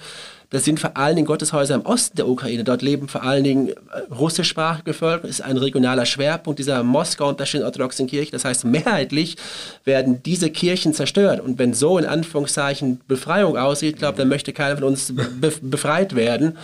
Das 0.50 0.64
sind 0.64 0.78
vor 0.78 0.96
allen 0.96 1.16
Dingen 1.16 1.26
Gotteshäuser 1.26 1.74
im 1.74 1.84
Osten 1.84 2.18
der 2.18 2.28
Ukraine. 2.28 2.62
Dort 2.62 2.80
leben 2.80 3.08
vor 3.08 3.24
allen 3.24 3.42
Dingen 3.42 3.70
äh, 3.70 4.14
russischsprachige 4.14 4.94
Völker. 4.94 5.26
Das 5.26 5.40
ist 5.40 5.44
ein 5.44 5.56
regionaler 5.56 6.06
Schwerpunkt 6.06 6.60
dieser 6.60 6.84
Moskau 6.84 7.28
und 7.28 7.40
der 7.40 7.64
orthodoxen 7.64 8.06
Kirche. 8.06 8.30
Das 8.30 8.44
heißt, 8.44 8.64
mehrheitlich 8.64 9.36
werden 9.84 10.22
diese 10.22 10.50
Kirchen 10.50 10.94
zerstört. 10.94 11.40
Und 11.40 11.58
wenn 11.58 11.74
so 11.74 11.98
in 11.98 12.06
Anführungszeichen 12.06 13.00
Befreiung 13.08 13.56
aussieht, 13.56 13.98
glaube 13.98 14.18
dann 14.18 14.28
möchte 14.28 14.52
keiner 14.52 14.76
von 14.76 14.84
uns 14.84 15.12
befreit 15.40 16.14
werden. 16.14 16.56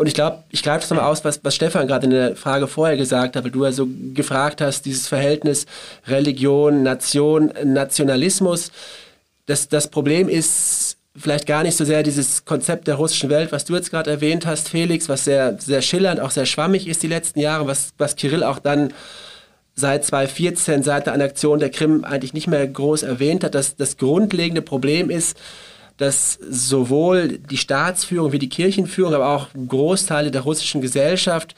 Und 0.00 0.06
ich 0.06 0.14
glaube, 0.14 0.44
ich 0.48 0.62
greife 0.62 0.80
das 0.80 0.88
nochmal 0.88 1.10
aus, 1.10 1.26
was, 1.26 1.44
was 1.44 1.54
Stefan 1.54 1.86
gerade 1.86 2.06
in 2.06 2.10
der 2.10 2.34
Frage 2.34 2.68
vorher 2.68 2.96
gesagt 2.96 3.36
hat, 3.36 3.44
weil 3.44 3.50
du 3.50 3.66
ja 3.66 3.70
so 3.70 3.86
gefragt 4.14 4.62
hast, 4.62 4.86
dieses 4.86 5.06
Verhältnis 5.06 5.66
Religion, 6.06 6.82
Nation, 6.82 7.52
Nationalismus. 7.62 8.72
Das, 9.44 9.68
das 9.68 9.88
Problem 9.88 10.30
ist 10.30 10.96
vielleicht 11.14 11.46
gar 11.46 11.64
nicht 11.64 11.76
so 11.76 11.84
sehr 11.84 12.02
dieses 12.02 12.46
Konzept 12.46 12.88
der 12.88 12.94
russischen 12.94 13.28
Welt, 13.28 13.52
was 13.52 13.66
du 13.66 13.74
jetzt 13.74 13.90
gerade 13.90 14.10
erwähnt 14.10 14.46
hast, 14.46 14.70
Felix, 14.70 15.10
was 15.10 15.24
sehr, 15.24 15.58
sehr 15.60 15.82
schillernd, 15.82 16.18
auch 16.18 16.30
sehr 16.30 16.46
schwammig 16.46 16.88
ist 16.88 17.02
die 17.02 17.06
letzten 17.06 17.40
Jahre, 17.40 17.66
was, 17.66 17.90
was 17.98 18.16
Kirill 18.16 18.42
auch 18.42 18.58
dann 18.58 18.94
seit 19.74 20.06
2014, 20.06 20.82
seit 20.82 21.08
der 21.08 21.12
Annexion 21.12 21.58
der 21.58 21.68
Krim 21.68 22.04
eigentlich 22.04 22.32
nicht 22.32 22.46
mehr 22.46 22.66
groß 22.66 23.02
erwähnt 23.02 23.44
hat. 23.44 23.54
dass 23.54 23.76
das 23.76 23.98
grundlegende 23.98 24.62
Problem 24.62 25.10
ist, 25.10 25.36
dass 26.00 26.38
sowohl 26.48 27.36
die 27.36 27.58
Staatsführung 27.58 28.32
wie 28.32 28.38
die 28.38 28.48
Kirchenführung, 28.48 29.12
aber 29.12 29.28
auch 29.28 29.48
Großteile 29.68 30.30
der 30.30 30.40
russischen 30.40 30.80
Gesellschaft 30.80 31.54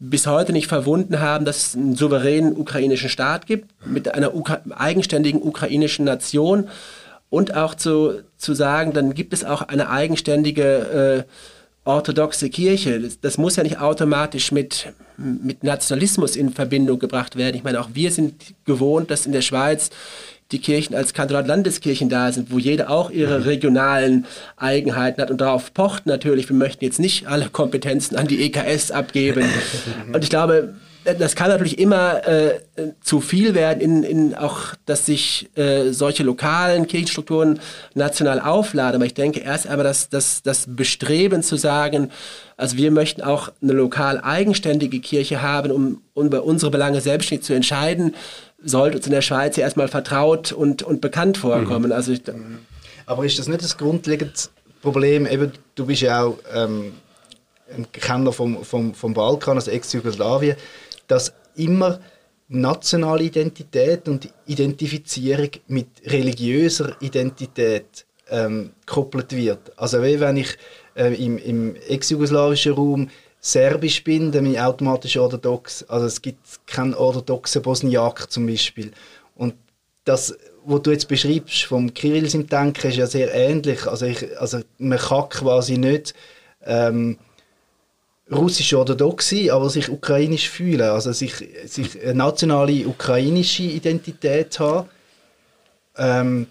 bis 0.00 0.26
heute 0.26 0.52
nicht 0.52 0.66
verwunden 0.66 1.20
haben, 1.20 1.44
dass 1.44 1.68
es 1.68 1.76
einen 1.76 1.94
souveränen 1.94 2.56
ukrainischen 2.56 3.08
Staat 3.08 3.46
gibt, 3.46 3.70
mit 3.86 4.12
einer 4.12 4.34
Ukra 4.34 4.60
eigenständigen 4.70 5.40
ukrainischen 5.40 6.04
Nation 6.04 6.68
und 7.30 7.54
auch 7.54 7.76
zu, 7.76 8.24
zu 8.36 8.54
sagen, 8.54 8.92
dann 8.92 9.14
gibt 9.14 9.32
es 9.32 9.44
auch 9.44 9.62
eine 9.62 9.88
eigenständige 9.88 11.24
äh, 11.24 11.88
orthodoxe 11.88 12.50
Kirche. 12.50 13.00
Das, 13.00 13.20
das, 13.20 13.38
muss 13.38 13.54
ja 13.54 13.62
nicht 13.62 13.78
automatisch 13.78 14.50
mit, 14.50 14.92
mit 15.16 15.62
Nationalismus 15.62 16.34
in 16.34 16.52
Verbindung 16.52 16.98
gebracht 16.98 17.36
werden. 17.36 17.54
Ich 17.54 17.62
meine, 17.62 17.80
auch 17.80 17.90
wir 17.94 18.10
sind 18.10 18.34
gewohnt, 18.64 19.12
dass 19.12 19.26
in 19.26 19.32
der 19.32 19.42
Schweiz 19.42 19.90
die 20.52 20.60
Kirchen 20.60 20.94
als 20.94 21.12
Kantonat-Landeskirchen 21.12 22.08
da 22.08 22.30
sind, 22.30 22.52
wo 22.52 22.58
jede 22.58 22.88
auch 22.88 23.10
ihre 23.10 23.40
mhm. 23.40 23.44
regionalen 23.44 24.26
Eigenheiten 24.56 25.20
hat 25.20 25.30
und 25.30 25.40
darauf 25.40 25.74
pocht 25.74 26.06
natürlich, 26.06 26.48
wir 26.48 26.56
möchten 26.56 26.84
jetzt 26.84 27.00
nicht 27.00 27.26
alle 27.26 27.48
Kompetenzen 27.48 28.16
an 28.16 28.28
die 28.28 28.42
EKS 28.44 28.90
abgeben. 28.90 29.44
Und 30.12 30.22
ich 30.22 30.30
glaube, 30.30 30.74
das 31.18 31.36
kann 31.36 31.50
natürlich 31.50 31.78
immer 31.78 32.26
äh, 32.26 32.60
zu 33.00 33.20
viel 33.20 33.54
werden, 33.54 33.80
in, 33.80 34.02
in 34.02 34.34
auch, 34.34 34.74
dass 34.86 35.06
sich 35.06 35.48
äh, 35.56 35.92
solche 35.92 36.22
lokalen 36.22 36.86
Kirchenstrukturen 36.86 37.60
national 37.94 38.40
aufladen. 38.40 38.96
Aber 38.96 39.06
ich 39.06 39.14
denke 39.14 39.40
erst 39.40 39.68
einmal, 39.68 39.84
dass, 39.84 40.08
dass 40.08 40.42
das 40.42 40.66
Bestreben 40.68 41.42
zu 41.42 41.56
sagen, 41.56 42.10
also 42.56 42.76
wir 42.76 42.90
möchten 42.90 43.22
auch 43.22 43.50
eine 43.62 43.72
lokal 43.72 44.20
eigenständige 44.20 45.00
Kirche 45.00 45.42
haben, 45.42 45.70
um, 45.70 46.02
um 46.14 46.26
über 46.26 46.44
unsere 46.44 46.70
Belange 46.70 47.00
selbstständig 47.00 47.46
zu 47.46 47.52
entscheiden, 47.52 48.14
sollte 48.62 48.96
uns 48.96 49.06
in 49.06 49.12
der 49.12 49.22
Schweiz 49.22 49.56
ja 49.56 49.64
erstmal 49.64 49.88
vertraut 49.88 50.52
und, 50.52 50.82
und 50.82 51.00
bekannt 51.00 51.38
vorkommen. 51.38 51.86
Mhm. 51.86 51.92
Also 51.92 52.12
ich, 52.12 52.22
Aber 53.06 53.24
ist 53.24 53.38
das 53.38 53.48
nicht 53.48 53.62
das 53.62 53.76
grundlegende 53.76 54.34
Problem? 54.82 55.26
Eben, 55.26 55.52
du 55.74 55.86
bist 55.86 56.02
ja 56.02 56.24
auch 56.24 56.38
ähm, 56.54 56.94
ein 57.74 57.90
Kenner 57.92 58.32
vom, 58.32 58.64
vom, 58.64 58.94
vom 58.94 59.14
Balkan, 59.14 59.56
also 59.56 59.70
Ex-Jugoslawien, 59.70 60.56
dass 61.06 61.32
immer 61.54 62.00
nationale 62.48 63.24
Identität 63.24 64.08
und 64.08 64.28
Identifizierung 64.46 65.50
mit 65.66 65.88
religiöser 66.04 66.96
Identität 67.00 68.06
ähm, 68.30 68.70
gekoppelt 68.86 69.32
wird. 69.34 69.72
Also 69.76 70.02
wie 70.02 70.20
wenn 70.20 70.36
ich 70.36 70.56
äh, 70.94 71.12
im, 71.14 71.38
im 71.38 71.76
ex-jugoslawischen 71.88 72.72
Raum 72.72 73.10
Serbisch 73.46 74.02
bin, 74.02 74.32
dann 74.32 74.42
bin 74.42 74.54
ich 74.54 74.60
automatisch 74.60 75.16
orthodox. 75.16 75.84
Also 75.84 76.06
es 76.06 76.20
gibt 76.20 76.40
keinen 76.66 76.94
orthodoxen 76.94 77.62
Bosniak 77.62 78.28
zum 78.28 78.44
Beispiel. 78.44 78.90
Und 79.36 79.54
das, 80.04 80.36
was 80.64 80.82
du 80.82 80.90
jetzt 80.90 81.06
beschreibst 81.06 81.62
vom 81.62 81.94
Kirills 81.94 82.34
im 82.34 82.48
Denken, 82.48 82.88
ist 82.88 82.96
ja 82.96 83.06
sehr 83.06 83.32
ähnlich. 83.32 83.86
Also, 83.86 84.06
ich, 84.06 84.36
also 84.40 84.58
man 84.78 84.98
kann 84.98 85.28
quasi 85.28 85.78
nicht 85.78 86.12
ähm, 86.64 87.18
russisch 88.28 88.74
orthodox 88.74 89.28
sein, 89.30 89.50
aber 89.50 89.70
sich 89.70 89.90
ukrainisch 89.90 90.50
fühlen. 90.50 90.80
Also 90.80 91.12
sich, 91.12 91.34
sich 91.66 92.02
eine 92.02 92.14
nationale 92.14 92.84
ukrainische 92.88 93.62
Identität 93.62 94.58
haben 94.58 94.88
ähm, 95.96 96.48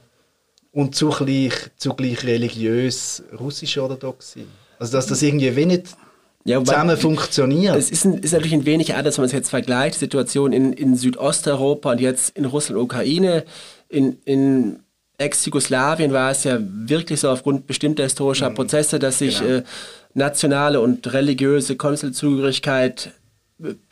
und 0.71 0.95
zugleich, 0.95 1.53
zugleich 1.75 2.23
religiös 2.23 3.21
russisch 3.37 3.77
orthodox 3.77 4.31
sein. 4.31 4.47
Also 4.79 4.93
dass 4.93 5.07
das 5.07 5.21
irgendwie 5.21 5.53
wenig 5.57 5.83
ja, 6.45 6.63
zusammen 6.63 6.95
funktioniert. 6.95 7.75
Es 7.75 7.89
ist, 7.89 8.05
ein, 8.05 8.19
ist, 8.19 8.31
natürlich 8.31 8.53
ein 8.53 8.65
wenig 8.65 8.93
anders, 8.93 9.17
wenn 9.17 9.23
man 9.23 9.27
es 9.27 9.33
jetzt 9.33 9.49
vergleicht, 9.49 9.95
die 9.95 9.99
Situation 9.99 10.53
in, 10.53 10.73
in 10.73 10.95
Südosteuropa 10.95 11.91
und 11.91 11.99
jetzt 11.99 12.37
in 12.37 12.45
Russland 12.45 12.77
und 12.77 12.85
Ukraine. 12.85 13.43
In, 13.89 14.19
in 14.25 14.79
Ex-Jugoslawien 15.17 16.13
war 16.13 16.31
es 16.31 16.43
ja 16.43 16.59
wirklich 16.61 17.19
so 17.19 17.29
aufgrund 17.29 17.65
bestimmter 17.65 18.03
historischer 18.03 18.51
mhm. 18.51 18.55
Prozesse, 18.55 18.99
dass 18.99 19.19
sich 19.19 19.39
genau. 19.39 19.57
äh, 19.57 19.63
nationale 20.13 20.81
und 20.81 21.11
religiöse 21.13 21.75
Konsulzugehörigkeit 21.75 23.11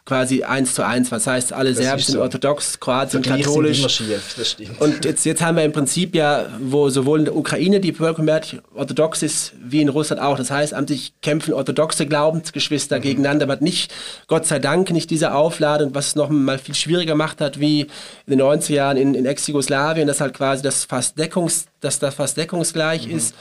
quasi 0.05 0.43
eins 0.43 0.75
zu 0.75 0.85
eins. 0.85 1.11
Was 1.11 1.25
heißt, 1.25 1.53
alle 1.53 1.73
Serben 1.73 2.01
sind 2.01 2.15
so. 2.15 2.21
orthodox, 2.21 2.79
Kroaten 2.79 3.11
sind 3.11 3.25
katholisch. 3.25 3.79
Sind 3.79 3.91
schief, 3.91 4.35
das 4.37 4.51
stimmt. 4.51 4.81
Und 4.81 5.05
jetzt, 5.05 5.25
jetzt 5.25 5.41
haben 5.41 5.55
wir 5.55 5.63
im 5.63 5.71
Prinzip 5.71 6.13
ja, 6.15 6.47
wo 6.59 6.89
sowohl 6.89 7.19
in 7.19 7.25
der 7.25 7.35
Ukraine 7.35 7.79
die 7.79 7.93
Bevölkerungsmehrheit 7.93 8.61
orthodox 8.75 9.23
ist, 9.23 9.53
wie 9.63 9.81
in 9.81 9.87
Russland 9.87 10.21
auch. 10.21 10.37
Das 10.37 10.51
heißt, 10.51 10.73
an 10.73 10.85
sich 10.85 11.13
kämpfen 11.21 11.53
orthodoxe 11.53 12.05
Glaubensgeschwister 12.05 12.97
mhm. 12.97 13.01
gegeneinander. 13.01 13.47
Hat 13.47 13.61
nicht, 13.61 13.93
Gott 14.27 14.45
sei 14.45 14.59
Dank, 14.59 14.91
nicht 14.91 15.09
diese 15.09 15.33
Aufladung, 15.33 15.95
was 15.95 16.07
es 16.07 16.15
noch 16.15 16.29
mal 16.29 16.59
viel 16.59 16.75
schwieriger 16.75 17.13
gemacht 17.13 17.39
hat, 17.39 17.59
wie 17.59 17.81
in 17.81 18.37
den 18.37 18.41
90er 18.41 18.73
Jahren 18.73 18.97
in, 18.97 19.13
in 19.15 19.25
Ex-Jugoslawien, 19.25 20.07
dass 20.07 20.19
halt 20.19 20.33
quasi 20.33 20.61
das 20.61 20.83
fast, 20.83 21.17
Deckungs, 21.17 21.67
dass 21.79 21.99
das 21.99 22.15
fast 22.15 22.35
deckungsgleich 22.35 23.07
mhm. 23.07 23.15
ist. 23.15 23.35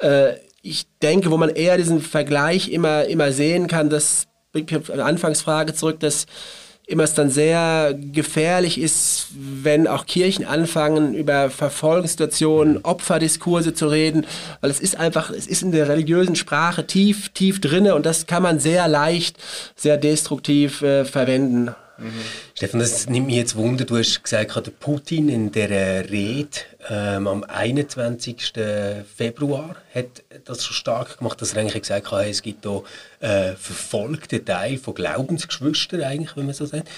Äh, 0.00 0.34
ich 0.62 0.86
denke, 1.00 1.30
wo 1.30 1.36
man 1.36 1.50
eher 1.50 1.76
diesen 1.76 2.00
Vergleich 2.00 2.70
immer, 2.70 3.04
immer 3.04 3.30
sehen 3.30 3.68
kann, 3.68 3.88
dass 3.88 4.26
bringt 4.56 4.70
mich 4.70 4.80
auf 4.80 4.90
eine 4.90 5.04
Anfangsfrage 5.04 5.74
zurück, 5.74 6.00
dass 6.00 6.26
immer 6.86 7.02
es 7.02 7.14
dann 7.14 7.30
sehr 7.30 7.94
gefährlich 7.94 8.80
ist, 8.80 9.26
wenn 9.34 9.86
auch 9.86 10.06
Kirchen 10.06 10.46
anfangen, 10.46 11.14
über 11.14 11.50
Verfolgungssituationen, 11.50 12.84
Opferdiskurse 12.84 13.74
zu 13.74 13.88
reden, 13.88 14.24
weil 14.60 14.70
es 14.70 14.80
ist 14.80 14.96
einfach, 14.96 15.30
es 15.30 15.46
ist 15.46 15.62
in 15.62 15.72
der 15.72 15.88
religiösen 15.88 16.36
Sprache 16.36 16.86
tief, 16.86 17.30
tief 17.30 17.60
drinne 17.60 17.94
und 17.94 18.06
das 18.06 18.26
kann 18.26 18.42
man 18.42 18.60
sehr 18.60 18.86
leicht, 18.88 19.36
sehr 19.74 19.96
destruktiv 19.96 20.80
äh, 20.82 21.04
verwenden. 21.04 21.74
Stefan, 22.54 22.80
das 22.80 23.08
nimmt 23.08 23.26
mich 23.26 23.36
jetzt 23.36 23.56
Wunder. 23.56 23.84
Du 23.84 23.96
hast 23.96 24.22
gesagt, 24.22 24.54
der 24.54 24.70
Putin 24.70 25.28
in 25.28 25.52
der 25.52 26.10
Rede 26.10 26.48
ähm, 26.88 27.26
am 27.26 27.44
21. 27.44 28.52
Februar 29.16 29.76
hat 29.94 30.22
das 30.44 30.62
so 30.62 30.72
stark 30.72 31.18
gemacht, 31.18 31.40
dass 31.40 31.54
er 31.54 31.60
eigentlich 31.60 31.82
gesagt 31.82 32.10
hat, 32.10 32.26
es 32.26 32.42
gibt 32.42 32.66
hier 32.66 32.82
äh, 33.20 33.54
verfolgte 33.54 34.44
Teil 34.44 34.76
von 34.78 34.94
Glaubensgeschwistern, 34.94 36.02
eigentlich, 36.02 36.36
wenn 36.36 36.46
man 36.46 36.54
so 36.54 36.66
sagt. 36.66 36.88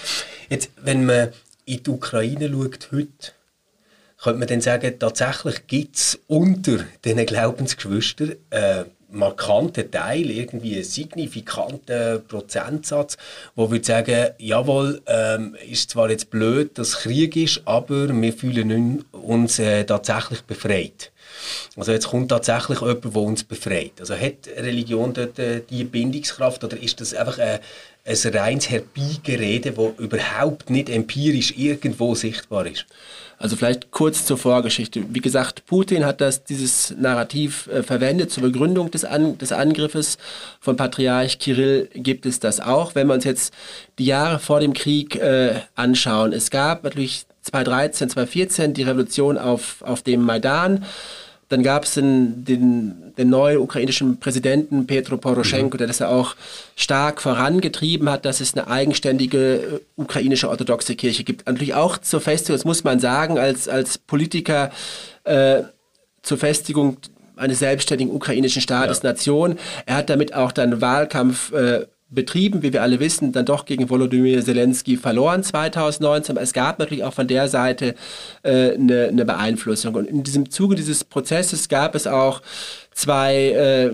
Jetzt, 0.49 0.71
wenn 0.77 1.05
man 1.05 1.29
in 1.65 1.83
die 1.83 1.89
Ukraine 1.89 2.49
schaut 2.49 2.89
heute, 2.91 3.31
könnte 4.21 4.39
man 4.39 4.47
dann 4.47 4.61
sagen, 4.61 4.99
tatsächlich 4.99 5.67
gibt 5.67 5.95
es 5.95 6.19
unter 6.27 6.79
diesen 7.05 7.25
Glaubensgeschwistern 7.25 8.35
äh, 8.49 8.83
markanten 9.11 9.89
Teil, 9.89 10.29
irgendwie 10.29 10.75
einen 10.75 10.83
signifikanten 10.83 12.25
Prozentsatz, 12.27 13.17
wo 13.55 13.71
würde 13.71 13.85
sagen, 13.85 14.29
jawohl, 14.37 15.01
ähm, 15.07 15.55
ist 15.69 15.91
zwar 15.91 16.09
jetzt 16.09 16.29
blöd, 16.29 16.77
dass 16.77 16.97
Krieg 16.99 17.35
ist, 17.35 17.61
aber 17.65 18.09
wir 18.09 18.33
fühlen 18.33 19.03
uns 19.11 19.59
äh, 19.59 19.83
tatsächlich 19.83 20.41
befreit. 20.43 21.11
Also 21.75 21.91
jetzt 21.91 22.07
kommt 22.07 22.29
tatsächlich 22.29 22.81
jemand, 22.81 23.03
der 23.03 23.21
uns 23.21 23.43
befreit. 23.43 23.93
Also 23.99 24.15
hat 24.15 24.47
Religion 24.57 25.13
dort 25.13 25.39
äh, 25.39 25.61
die 25.69 25.83
Bindungskraft 25.83 26.63
oder 26.63 26.81
ist 26.81 27.01
das 27.01 27.13
einfach 27.13 27.39
ein, 27.39 27.59
ein 28.05 28.35
reines 28.35 28.69
Herbeigerede, 28.69 29.71
das 29.71 29.91
überhaupt 29.97 30.69
nicht 30.69 30.89
empirisch 30.89 31.53
irgendwo 31.57 32.15
sichtbar 32.15 32.65
ist? 32.65 32.85
Also 33.39 33.55
vielleicht 33.55 33.91
kurz 33.91 34.25
zur 34.25 34.37
Vorgeschichte. 34.37 35.01
Wie 35.13 35.21
gesagt, 35.21 35.65
Putin 35.65 36.05
hat 36.05 36.19
das, 36.19 36.43
dieses 36.43 36.93
Narrativ 36.99 37.67
äh, 37.67 37.83
verwendet 37.83 38.31
zur 38.31 38.43
Begründung 38.43 38.91
des, 38.91 39.05
An 39.05 39.37
des 39.37 39.53
Angriffes. 39.53 40.17
Von 40.59 40.75
Patriarch 40.75 41.39
Kirill 41.39 41.89
gibt 41.93 42.25
es 42.25 42.41
das 42.41 42.59
auch. 42.59 42.95
Wenn 42.95 43.07
wir 43.07 43.13
uns 43.13 43.23
jetzt 43.23 43.53
die 43.97 44.05
Jahre 44.05 44.39
vor 44.39 44.59
dem 44.59 44.73
Krieg 44.73 45.15
äh, 45.15 45.61
anschauen. 45.75 46.33
Es 46.33 46.51
gab 46.51 46.83
natürlich 46.83 47.25
2013, 47.43 48.09
2014 48.09 48.73
die 48.73 48.83
Revolution 48.83 49.37
auf, 49.37 49.81
auf 49.83 50.01
dem 50.01 50.21
Maidan. 50.21 50.83
Dann 51.49 51.63
gab 51.63 51.83
es 51.83 51.95
den, 51.95 52.45
den, 52.45 53.13
den, 53.17 53.29
neuen 53.29 53.57
ukrainischen 53.57 54.19
Präsidenten 54.19 54.85
Petro 54.85 55.17
Poroschenko, 55.17 55.75
mhm. 55.75 55.79
der 55.79 55.87
das 55.87 55.99
ja 55.99 56.07
auch 56.07 56.35
stark 56.75 57.21
vorangetrieben 57.21 58.09
hat, 58.09 58.23
dass 58.23 58.39
es 58.39 58.55
eine 58.55 58.67
eigenständige 58.67 59.55
äh, 59.55 59.79
ukrainische 59.95 60.47
orthodoxe 60.47 60.95
Kirche 60.95 61.23
gibt. 61.23 61.47
Natürlich 61.47 61.73
auch 61.73 61.97
zur 61.97 62.21
Festigung, 62.21 62.55
das 62.55 62.65
muss 62.65 62.83
man 62.83 62.99
sagen, 62.99 63.39
als, 63.39 63.67
als 63.67 63.97
Politiker 63.97 64.71
äh, 65.23 65.63
zur 66.21 66.37
Festigung 66.37 66.97
eines 67.35 67.59
selbstständigen 67.59 68.13
ukrainischen 68.13 68.61
Staates 68.61 69.01
ja. 69.01 69.09
Nation. 69.09 69.57
Er 69.85 69.95
hat 69.95 70.09
damit 70.09 70.33
auch 70.33 70.51
dann 70.51 70.81
Wahlkampf 70.81 71.51
äh, 71.51 71.87
betrieben, 72.09 72.63
wie 72.63 72.73
wir 72.73 72.81
alle 72.81 72.99
wissen, 72.99 73.31
dann 73.31 73.45
doch 73.45 73.65
gegen 73.65 73.89
Volodymyr 73.89 74.43
Zelensky 74.43 74.97
verloren 74.97 75.43
2019. 75.43 76.35
Aber 76.35 76.43
es 76.43 76.53
gab 76.53 76.79
natürlich 76.79 77.03
auch 77.03 77.13
von 77.13 77.27
der 77.27 77.47
Seite 77.47 77.95
äh, 78.43 78.73
eine, 78.73 79.07
eine 79.07 79.25
Beeinflussung. 79.25 79.95
Und 79.95 80.07
in 80.07 80.23
diesem 80.23 80.49
Zuge 80.49 80.75
dieses 80.75 81.03
Prozesses 81.03 81.69
gab 81.69 81.95
es 81.95 82.07
auch 82.07 82.41
zwei 82.93 83.51
äh, 83.51 83.91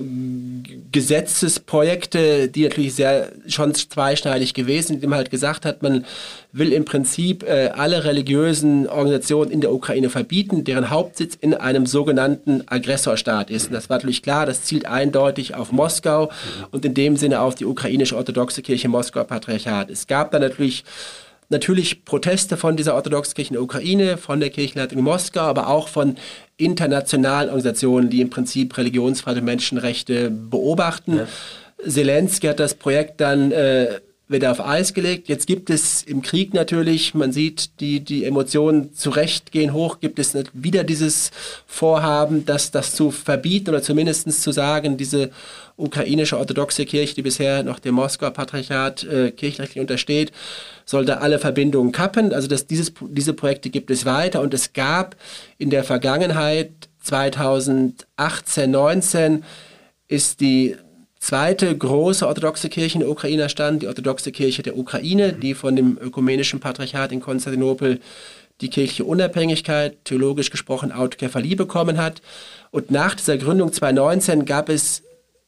Gesetzesprojekte, 0.91 2.47
die 2.47 2.63
natürlich 2.63 2.95
sehr 2.95 3.31
schon 3.47 3.73
zweischneidig 3.75 4.53
gewesen 4.53 4.87
sind, 4.87 5.03
die 5.03 5.07
man 5.07 5.17
halt 5.17 5.29
gesagt 5.29 5.65
hat, 5.65 5.83
man 5.83 6.05
will 6.51 6.73
im 6.73 6.85
Prinzip 6.85 7.43
äh, 7.43 7.69
alle 7.73 8.03
religiösen 8.03 8.87
Organisationen 8.87 9.51
in 9.51 9.61
der 9.61 9.73
Ukraine 9.73 10.09
verbieten, 10.09 10.63
deren 10.63 10.89
Hauptsitz 10.89 11.35
in 11.39 11.53
einem 11.53 11.85
sogenannten 11.85 12.63
Aggressorstaat 12.67 13.51
ist. 13.51 13.67
Und 13.67 13.73
das 13.73 13.89
war 13.89 13.97
natürlich 13.97 14.23
klar, 14.23 14.45
das 14.45 14.63
zielt 14.63 14.85
eindeutig 14.85 15.53
auf 15.53 15.71
Moskau 15.71 16.31
und 16.71 16.85
in 16.85 16.93
dem 16.93 17.17
Sinne 17.17 17.41
auf 17.41 17.55
die 17.55 17.65
ukrainische 17.65 18.15
orthodoxe 18.15 18.61
Kirche 18.61 18.87
Moskauer 18.87 19.25
Patriarchat. 19.25 19.89
Es 19.91 20.07
gab 20.07 20.31
dann 20.31 20.41
natürlich 20.41 20.83
natürlich 21.49 22.05
Proteste 22.05 22.57
von 22.57 22.75
dieser 22.75 22.95
orthodoxen 22.95 23.35
Kirche 23.35 23.49
in 23.49 23.53
der 23.53 23.63
Ukraine, 23.63 24.17
von 24.17 24.39
der 24.39 24.49
Kirchenleitung 24.49 24.99
in 24.99 25.03
Moskau, 25.03 25.41
aber 25.41 25.67
auch 25.67 25.87
von 25.87 26.17
internationalen 26.57 27.49
Organisationen, 27.49 28.09
die 28.09 28.21
im 28.21 28.29
Prinzip 28.29 28.77
Religionsfreiheit 28.77 29.39
und 29.39 29.45
Menschenrechte 29.45 30.29
beobachten. 30.29 31.17
Ja. 31.17 31.27
Zelensky 31.87 32.47
hat 32.47 32.59
das 32.59 32.73
Projekt 32.73 33.19
dann 33.21 33.51
äh, 33.51 33.99
wieder 34.27 34.51
auf 34.51 34.65
Eis 34.65 34.93
gelegt. 34.93 35.27
Jetzt 35.27 35.45
gibt 35.45 35.69
es 35.69 36.01
im 36.01 36.21
Krieg 36.23 36.53
natürlich, 36.53 37.13
man 37.13 37.31
sieht, 37.31 37.79
die, 37.79 37.99
die 37.99 38.25
Emotionen 38.25 38.93
zu 38.95 39.11
Recht 39.11 39.51
gehen 39.51 39.71
hoch, 39.71 39.99
gibt 39.99 40.17
es 40.17 40.35
wieder 40.53 40.83
dieses 40.83 41.29
Vorhaben, 41.67 42.45
das, 42.45 42.71
das 42.71 42.95
zu 42.95 43.11
verbieten 43.11 43.69
oder 43.69 43.83
zumindest 43.83 44.41
zu 44.41 44.51
sagen, 44.51 44.97
diese 44.97 45.29
ukrainische 45.77 46.39
orthodoxe 46.39 46.85
Kirche, 46.85 47.13
die 47.13 47.21
bisher 47.21 47.61
noch 47.61 47.79
dem 47.79 47.95
Moskauer 47.95 48.31
Patriarchat 48.31 49.03
äh, 49.03 49.31
kirchrechtlich 49.31 49.81
untersteht, 49.81 50.31
sollte 50.85 51.21
alle 51.21 51.37
Verbindungen 51.37 51.91
kappen. 51.91 52.33
Also 52.33 52.47
das, 52.47 52.65
dieses, 52.65 52.93
diese 53.09 53.33
Projekte 53.33 53.69
gibt 53.69 53.91
es 53.91 54.05
weiter 54.05 54.41
und 54.41 54.53
es 54.55 54.73
gab 54.73 55.15
in 55.59 55.69
der 55.69 55.83
Vergangenheit 55.83 56.71
2018, 57.01 58.71
19 58.71 59.43
ist 60.07 60.39
die 60.39 60.75
zweite 61.25 61.75
große 61.75 62.27
orthodoxe 62.27 62.69
Kirche 62.69 62.95
in 62.95 62.99
der 62.99 63.09
Ukraine 63.09 63.49
stand, 63.49 63.81
die 63.81 63.87
orthodoxe 63.87 64.31
Kirche 64.31 64.61
der 64.61 64.77
Ukraine, 64.77 65.33
die 65.33 65.55
von 65.55 65.75
dem 65.75 65.97
ökumenischen 65.99 66.59
Patriarchat 66.59 67.11
in 67.11 67.19
Konstantinopel 67.19 67.99
die 68.61 68.69
kirchliche 68.69 69.05
Unabhängigkeit, 69.05 69.97
theologisch 70.05 70.51
gesprochen 70.51 70.91
Autokephalie 70.91 71.55
bekommen 71.55 71.97
hat. 71.97 72.21
Und 72.69 72.91
nach 72.91 73.15
dieser 73.15 73.37
Gründung 73.37 73.73
2019 73.73 74.45
gab 74.45 74.69
es 74.69 75.01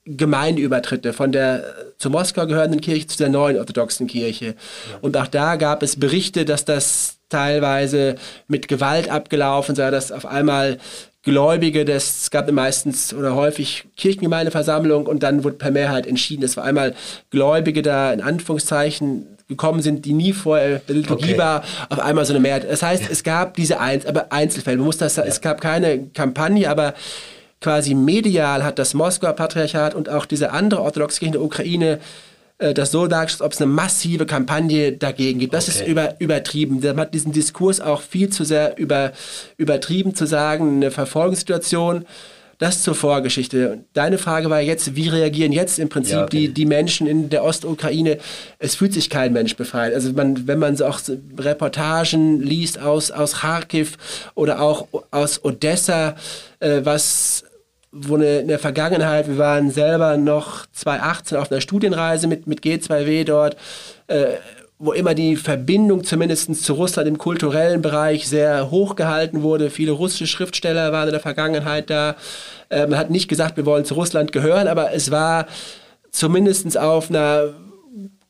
Gemeindeübertritte 0.05 1.13
von 1.13 1.31
der 1.31 1.63
zu 1.99 2.09
Moskau 2.09 2.47
gehörenden 2.47 2.81
Kirche 2.81 3.07
zu 3.07 3.17
der 3.17 3.29
neuen 3.29 3.57
orthodoxen 3.59 4.07
Kirche. 4.07 4.45
Ja. 4.45 4.53
Und 5.01 5.15
auch 5.15 5.27
da 5.27 5.57
gab 5.57 5.83
es 5.83 5.99
Berichte, 5.99 6.43
dass 6.43 6.65
das 6.65 7.17
teilweise 7.29 8.15
mit 8.47 8.67
Gewalt 8.67 9.09
abgelaufen 9.09 9.75
sei, 9.75 9.91
dass 9.91 10.11
auf 10.11 10.25
einmal 10.25 10.79
Gläubige, 11.27 11.83
das 11.83 12.21
es 12.21 12.31
gab 12.31 12.49
meistens 12.53 13.13
oder 13.13 13.35
häufig 13.35 13.83
Kirchengemeindeversammlung 13.97 15.07
und 15.07 15.23
dann 15.23 15.43
wurde 15.43 15.57
per 15.57 15.71
Mehrheit 15.71 16.07
entschieden, 16.07 16.41
dass 16.41 16.57
auf 16.57 16.63
einmal 16.63 16.95
Gläubige 17.31 17.81
da 17.81 18.13
in 18.13 18.21
Anführungszeichen 18.21 19.27
gekommen 19.49 19.81
sind, 19.81 20.05
die 20.05 20.13
nie 20.13 20.31
vorher 20.31 20.79
der 20.79 20.95
Liturgie 20.95 21.31
okay. 21.31 21.37
war, 21.37 21.63
auf 21.89 21.99
einmal 21.99 22.23
so 22.23 22.31
eine 22.31 22.39
Mehrheit. 22.39 22.65
Das 22.69 22.81
heißt, 22.81 23.11
es 23.11 23.23
gab 23.23 23.55
diese 23.55 23.81
Einz 23.81 24.05
aber 24.05 24.31
Einzelfälle. 24.31 24.77
Man 24.77 24.85
muss 24.85 24.99
das, 24.99 25.17
ja. 25.17 25.23
es 25.23 25.41
gab 25.41 25.59
keine 25.59 26.05
Kampagne, 26.13 26.69
aber 26.69 26.93
quasi 27.59 27.93
medial 27.93 28.63
hat 28.63 28.79
das 28.79 28.93
Moskauer 28.93 29.33
Patriarchat 29.33 29.95
und 29.95 30.07
auch 30.07 30.25
diese 30.25 30.51
andere 30.51 30.81
orthodoxe 30.81 31.19
Kirche 31.19 31.25
in 31.25 31.31
der 31.33 31.41
Ukraine 31.41 31.99
äh, 32.59 32.73
das 32.73 32.91
so 32.91 33.07
dargestellt, 33.07 33.45
ob 33.45 33.53
es 33.53 33.61
eine 33.61 33.71
massive 33.71 34.25
Kampagne 34.25 34.93
dagegen 34.93 35.39
gibt. 35.39 35.53
Das 35.53 35.69
okay. 35.69 35.79
ist 35.79 35.87
über, 35.87 36.15
übertrieben. 36.19 36.79
Man 36.81 36.99
hat 36.99 37.13
diesen 37.13 37.31
Diskurs 37.31 37.79
auch 37.79 38.01
viel 38.01 38.29
zu 38.29 38.43
sehr 38.43 38.77
über, 38.77 39.11
übertrieben 39.57 40.15
zu 40.15 40.25
sagen, 40.25 40.77
eine 40.77 40.91
Verfolgungssituation. 40.91 42.05
Das 42.59 42.81
zur 42.81 42.95
Vorgeschichte. 42.95 43.83
Deine 43.93 44.17
Frage 44.17 44.49
war 44.49 44.61
jetzt, 44.61 44.95
wie 44.95 45.09
reagieren 45.09 45.51
jetzt 45.51 45.77
im 45.77 45.89
Prinzip 45.89 46.15
ja, 46.15 46.23
okay. 46.23 46.47
die, 46.47 46.53
die 46.53 46.65
Menschen 46.65 47.05
in 47.05 47.29
der 47.29 47.43
Ostukraine? 47.43 48.17
Es 48.57 48.73
fühlt 48.73 48.93
sich 48.93 49.11
kein 49.11 49.31
Mensch 49.31 49.55
befreit. 49.55 49.93
Also 49.93 50.11
man, 50.13 50.47
wenn 50.47 50.57
man 50.57 50.75
so 50.75 50.87
auch 50.87 50.99
Reportagen 51.37 52.41
liest 52.41 52.79
aus, 52.79 53.11
aus 53.11 53.41
Kharkiv 53.41 54.31
oder 54.33 54.59
auch 54.59 54.87
aus 55.11 55.45
Odessa, 55.45 56.15
äh, 56.59 56.81
was 56.83 57.43
wo 57.91 58.15
eine, 58.15 58.39
in 58.39 58.47
der 58.47 58.59
Vergangenheit, 58.59 59.27
wir 59.27 59.37
waren 59.37 59.71
selber 59.71 60.17
noch 60.17 60.65
2018 60.73 61.37
auf 61.37 61.51
einer 61.51 61.61
Studienreise 61.61 62.27
mit, 62.27 62.47
mit 62.47 62.61
G2W 62.61 63.23
dort, 63.23 63.57
äh, 64.07 64.35
wo 64.79 64.91
immer 64.91 65.15
die 65.15 65.35
Verbindung 65.35 66.03
zumindest 66.03 66.63
zu 66.63 66.73
Russland 66.73 67.07
im 67.07 67.17
kulturellen 67.17 67.81
Bereich 67.81 68.27
sehr 68.27 68.69
hoch 68.69 68.95
gehalten 68.95 69.41
wurde. 69.41 69.71
Viele 69.71 69.91
russische 69.91 70.27
Schriftsteller 70.27 70.91
waren 70.91 71.07
in 71.07 71.13
der 71.13 71.19
Vergangenheit 71.19 71.89
da. 71.89 72.15
Äh, 72.69 72.85
man 72.87 72.99
hat 72.99 73.09
nicht 73.09 73.27
gesagt, 73.27 73.57
wir 73.57 73.65
wollen 73.65 73.85
zu 73.85 73.95
Russland 73.95 74.31
gehören, 74.31 74.67
aber 74.67 74.93
es 74.93 75.09
war 75.09 75.47
zumindest 76.11 76.77
auf 76.77 77.09
einer 77.09 77.53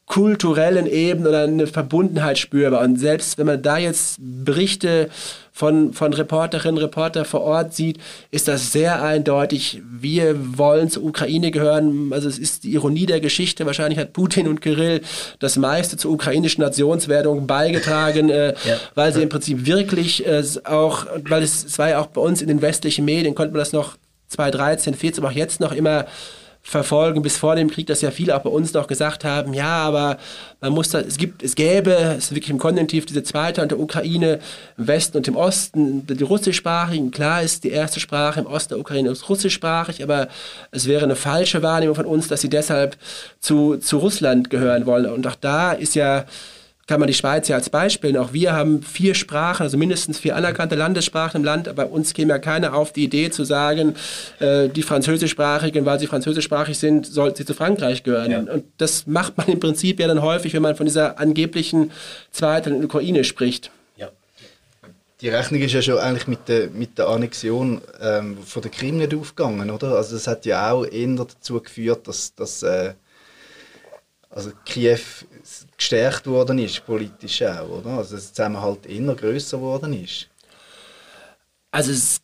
kulturellen 0.07 0.87
Ebene 0.87 1.29
oder 1.29 1.43
eine 1.43 1.67
Verbundenheit 1.67 2.37
spürbar. 2.37 2.81
Und 2.81 2.97
selbst 2.97 3.37
wenn 3.37 3.45
man 3.45 3.61
da 3.61 3.77
jetzt 3.77 4.17
Berichte 4.19 5.09
von, 5.51 5.91
von 5.91 6.13
Reporterinnen 6.13 6.77
und 6.77 6.83
Reporter 6.83 7.25
vor 7.25 7.41
Ort 7.41 7.73
sieht, 7.73 7.97
ist 8.31 8.47
das 8.47 8.71
sehr 8.71 9.03
eindeutig. 9.03 9.81
Wir 9.85 10.57
wollen 10.57 10.89
zur 10.89 11.03
Ukraine 11.03 11.51
gehören. 11.51 12.13
Also 12.13 12.29
es 12.29 12.39
ist 12.39 12.63
die 12.63 12.71
Ironie 12.71 13.05
der 13.05 13.19
Geschichte. 13.19 13.65
Wahrscheinlich 13.65 13.99
hat 13.99 14.13
Putin 14.13 14.47
und 14.47 14.61
Kirill 14.61 15.01
das 15.39 15.57
meiste 15.57 15.97
zur 15.97 16.11
ukrainischen 16.11 16.61
Nationswerdung 16.63 17.45
beigetragen, 17.45 18.29
äh, 18.29 18.53
ja. 18.65 18.77
weil 18.95 19.13
sie 19.13 19.21
im 19.21 19.29
Prinzip 19.29 19.65
wirklich 19.65 20.25
äh, 20.25 20.41
auch, 20.63 21.05
weil 21.27 21.43
es, 21.43 21.65
es 21.65 21.77
war 21.79 21.89
ja 21.89 21.99
auch 21.99 22.07
bei 22.07 22.21
uns 22.21 22.41
in 22.41 22.47
den 22.47 22.61
westlichen 22.61 23.03
Medien, 23.03 23.35
konnte 23.35 23.51
man 23.51 23.59
das 23.59 23.73
noch 23.73 23.97
2013, 24.29 24.93
14, 24.93 25.25
auch 25.25 25.31
jetzt 25.31 25.59
noch 25.59 25.73
immer 25.73 26.05
verfolgen, 26.67 27.21
bis 27.21 27.37
vor 27.37 27.55
dem 27.55 27.69
Krieg, 27.71 27.87
dass 27.87 28.01
ja 28.01 28.11
viele 28.11 28.35
auch 28.35 28.41
bei 28.41 28.49
uns 28.49 28.73
noch 28.73 28.87
gesagt 28.87 29.23
haben, 29.23 29.53
ja, 29.53 29.77
aber 29.77 30.17
man 30.59 30.73
muss 30.73 30.89
da, 30.89 30.99
es 30.99 31.17
gibt, 31.17 31.41
es 31.41 31.55
gäbe, 31.55 31.91
es 31.91 32.25
ist 32.25 32.31
wirklich 32.31 32.49
im 32.49 32.57
Konjunktiv 32.57 33.05
diese 33.05 33.23
zweite 33.23 33.61
und 33.61 33.71
der 33.71 33.79
Ukraine 33.79 34.39
im 34.77 34.85
Westen 34.87 35.15
und 35.15 35.29
im 35.29 35.37
Osten, 35.37 36.05
die 36.05 36.23
russischsprachigen, 36.23 37.11
klar 37.11 37.41
ist 37.41 37.63
die 37.63 37.71
erste 37.71 38.01
Sprache 38.01 38.41
im 38.41 38.47
Osten 38.47 38.73
der 38.73 38.79
Ukraine 38.79 39.09
ist 39.09 39.29
russischsprachig, 39.29 40.03
aber 40.03 40.27
es 40.71 40.87
wäre 40.87 41.05
eine 41.05 41.15
falsche 41.15 41.63
Wahrnehmung 41.63 41.95
von 41.95 42.05
uns, 42.05 42.27
dass 42.27 42.41
sie 42.41 42.49
deshalb 42.49 42.97
zu, 43.39 43.77
zu 43.77 43.99
Russland 43.99 44.49
gehören 44.49 44.85
wollen. 44.85 45.05
Und 45.05 45.25
auch 45.25 45.35
da 45.35 45.71
ist 45.71 45.95
ja 45.95 46.25
kann 46.87 47.01
man 47.01 47.07
die 47.07 47.13
Schweiz 47.13 47.49
ja 47.49 47.57
als 47.57 47.69
Beispiel 47.69 48.13
nehmen. 48.13 48.23
Auch 48.23 48.33
wir 48.33 48.53
haben 48.53 48.81
vier 48.81 49.13
Sprachen, 49.13 49.63
also 49.63 49.77
mindestens 49.77 50.19
vier 50.19 50.37
anerkannte 50.37 50.75
Landessprachen 50.75 51.41
im 51.41 51.43
Land, 51.43 51.67
aber 51.67 51.91
uns 51.91 52.13
käme 52.13 52.29
ja 52.29 52.39
keiner 52.39 52.73
auf 52.73 52.93
die 52.93 53.03
Idee 53.03 53.29
zu 53.29 53.43
sagen, 53.43 53.95
äh, 54.39 54.69
die 54.69 54.83
Französischsprachigen, 54.83 55.85
weil 55.85 55.99
sie 55.99 56.07
französischsprachig 56.07 56.79
sind, 56.79 57.05
sollten 57.05 57.35
sie 57.37 57.45
zu 57.45 57.53
Frankreich 57.53 58.03
gehören. 58.03 58.31
Ja. 58.31 58.39
Und 58.39 58.63
das 58.77 59.05
macht 59.05 59.37
man 59.37 59.47
im 59.47 59.59
Prinzip 59.59 59.99
ja 59.99 60.07
dann 60.07 60.21
häufig, 60.21 60.53
wenn 60.53 60.61
man 60.61 60.77
von 60.77 60.85
dieser 60.85 61.19
angeblichen 61.19 61.91
zweiten 62.31 62.83
Ukraine 62.85 63.25
spricht. 63.25 63.69
Ja. 63.97 64.09
Die 65.19 65.27
Rechnung 65.27 65.61
ist 65.61 65.73
ja 65.73 65.81
schon 65.81 65.97
eigentlich 65.97 66.27
mit 66.27 66.47
der, 66.47 66.69
mit 66.69 66.97
der 66.97 67.09
Annexion 67.09 67.81
ähm, 67.99 68.37
von 68.45 68.61
der 68.61 68.71
Krim 68.71 68.97
nicht 68.97 69.13
aufgegangen, 69.13 69.69
oder? 69.71 69.95
Also 69.97 70.15
das 70.15 70.25
hat 70.25 70.45
ja 70.45 70.71
auch 70.71 70.85
eher 70.85 71.15
dazu 71.15 71.59
geführt, 71.59 72.07
dass, 72.07 72.33
dass 72.33 72.63
äh, 72.63 72.93
also 74.29 74.51
Kiew 74.65 74.99
gestärkt 75.77 76.25
worden 76.27 76.59
ist, 76.59 76.85
politisch 76.85 77.43
auch, 77.43 77.69
oder? 77.69 77.91
Also 77.91 78.15
das 78.15 78.33
Zusammenhalt 78.33 78.85
immer 78.87 79.15
größer 79.15 79.57
geworden 79.57 79.93
ist. 79.93 80.27
Also 81.71 81.91
es, 81.91 82.21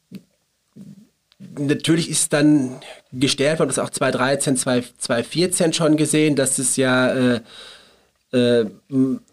natürlich 1.57 2.09
ist 2.09 2.33
dann 2.33 2.81
gestärkt 3.11 3.59
worden, 3.59 3.69
das 3.69 3.79
auch 3.79 3.91
2013, 3.91 4.57
2014 4.57 5.73
schon 5.73 5.97
gesehen, 5.97 6.35
dass 6.35 6.57
es 6.57 6.75
ja 6.77 7.13
äh, 7.13 7.41
äh, 8.31 8.65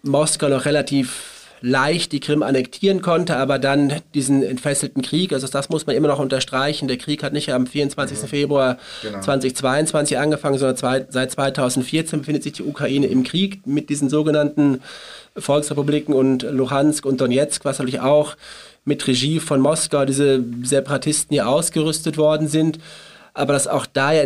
Moskau 0.02 0.48
noch 0.48 0.66
relativ 0.66 1.39
leicht 1.62 2.12
die 2.12 2.20
Krim 2.20 2.42
annektieren 2.42 3.02
konnte, 3.02 3.36
aber 3.36 3.58
dann 3.58 4.00
diesen 4.14 4.42
entfesselten 4.42 5.02
Krieg, 5.02 5.32
also 5.32 5.46
das 5.46 5.68
muss 5.68 5.86
man 5.86 5.96
immer 5.96 6.08
noch 6.08 6.18
unterstreichen, 6.18 6.88
der 6.88 6.96
Krieg 6.96 7.22
hat 7.22 7.32
nicht 7.32 7.52
am 7.52 7.66
24. 7.66 8.22
Mhm. 8.22 8.26
Februar 8.26 8.78
genau. 9.02 9.20
2022 9.20 10.18
angefangen, 10.18 10.58
sondern 10.58 10.76
zwei, 10.76 11.06
seit 11.08 11.32
2014 11.32 12.20
befindet 12.20 12.42
sich 12.42 12.54
die 12.54 12.62
Ukraine 12.62 13.06
im 13.06 13.24
Krieg 13.24 13.66
mit 13.66 13.90
diesen 13.90 14.08
sogenannten 14.08 14.80
Volksrepubliken 15.36 16.14
und 16.14 16.42
Luhansk 16.42 17.04
und 17.04 17.20
Donetsk, 17.20 17.64
was 17.64 17.78
natürlich 17.78 18.00
auch 18.00 18.36
mit 18.84 19.06
Regie 19.06 19.40
von 19.40 19.60
Moskau 19.60 20.04
diese 20.04 20.42
Separatisten 20.62 21.34
hier 21.34 21.48
ausgerüstet 21.48 22.16
worden 22.16 22.48
sind, 22.48 22.78
aber 23.34 23.52
dass 23.52 23.66
auch 23.66 23.86
da 23.86 24.12
ja 24.12 24.24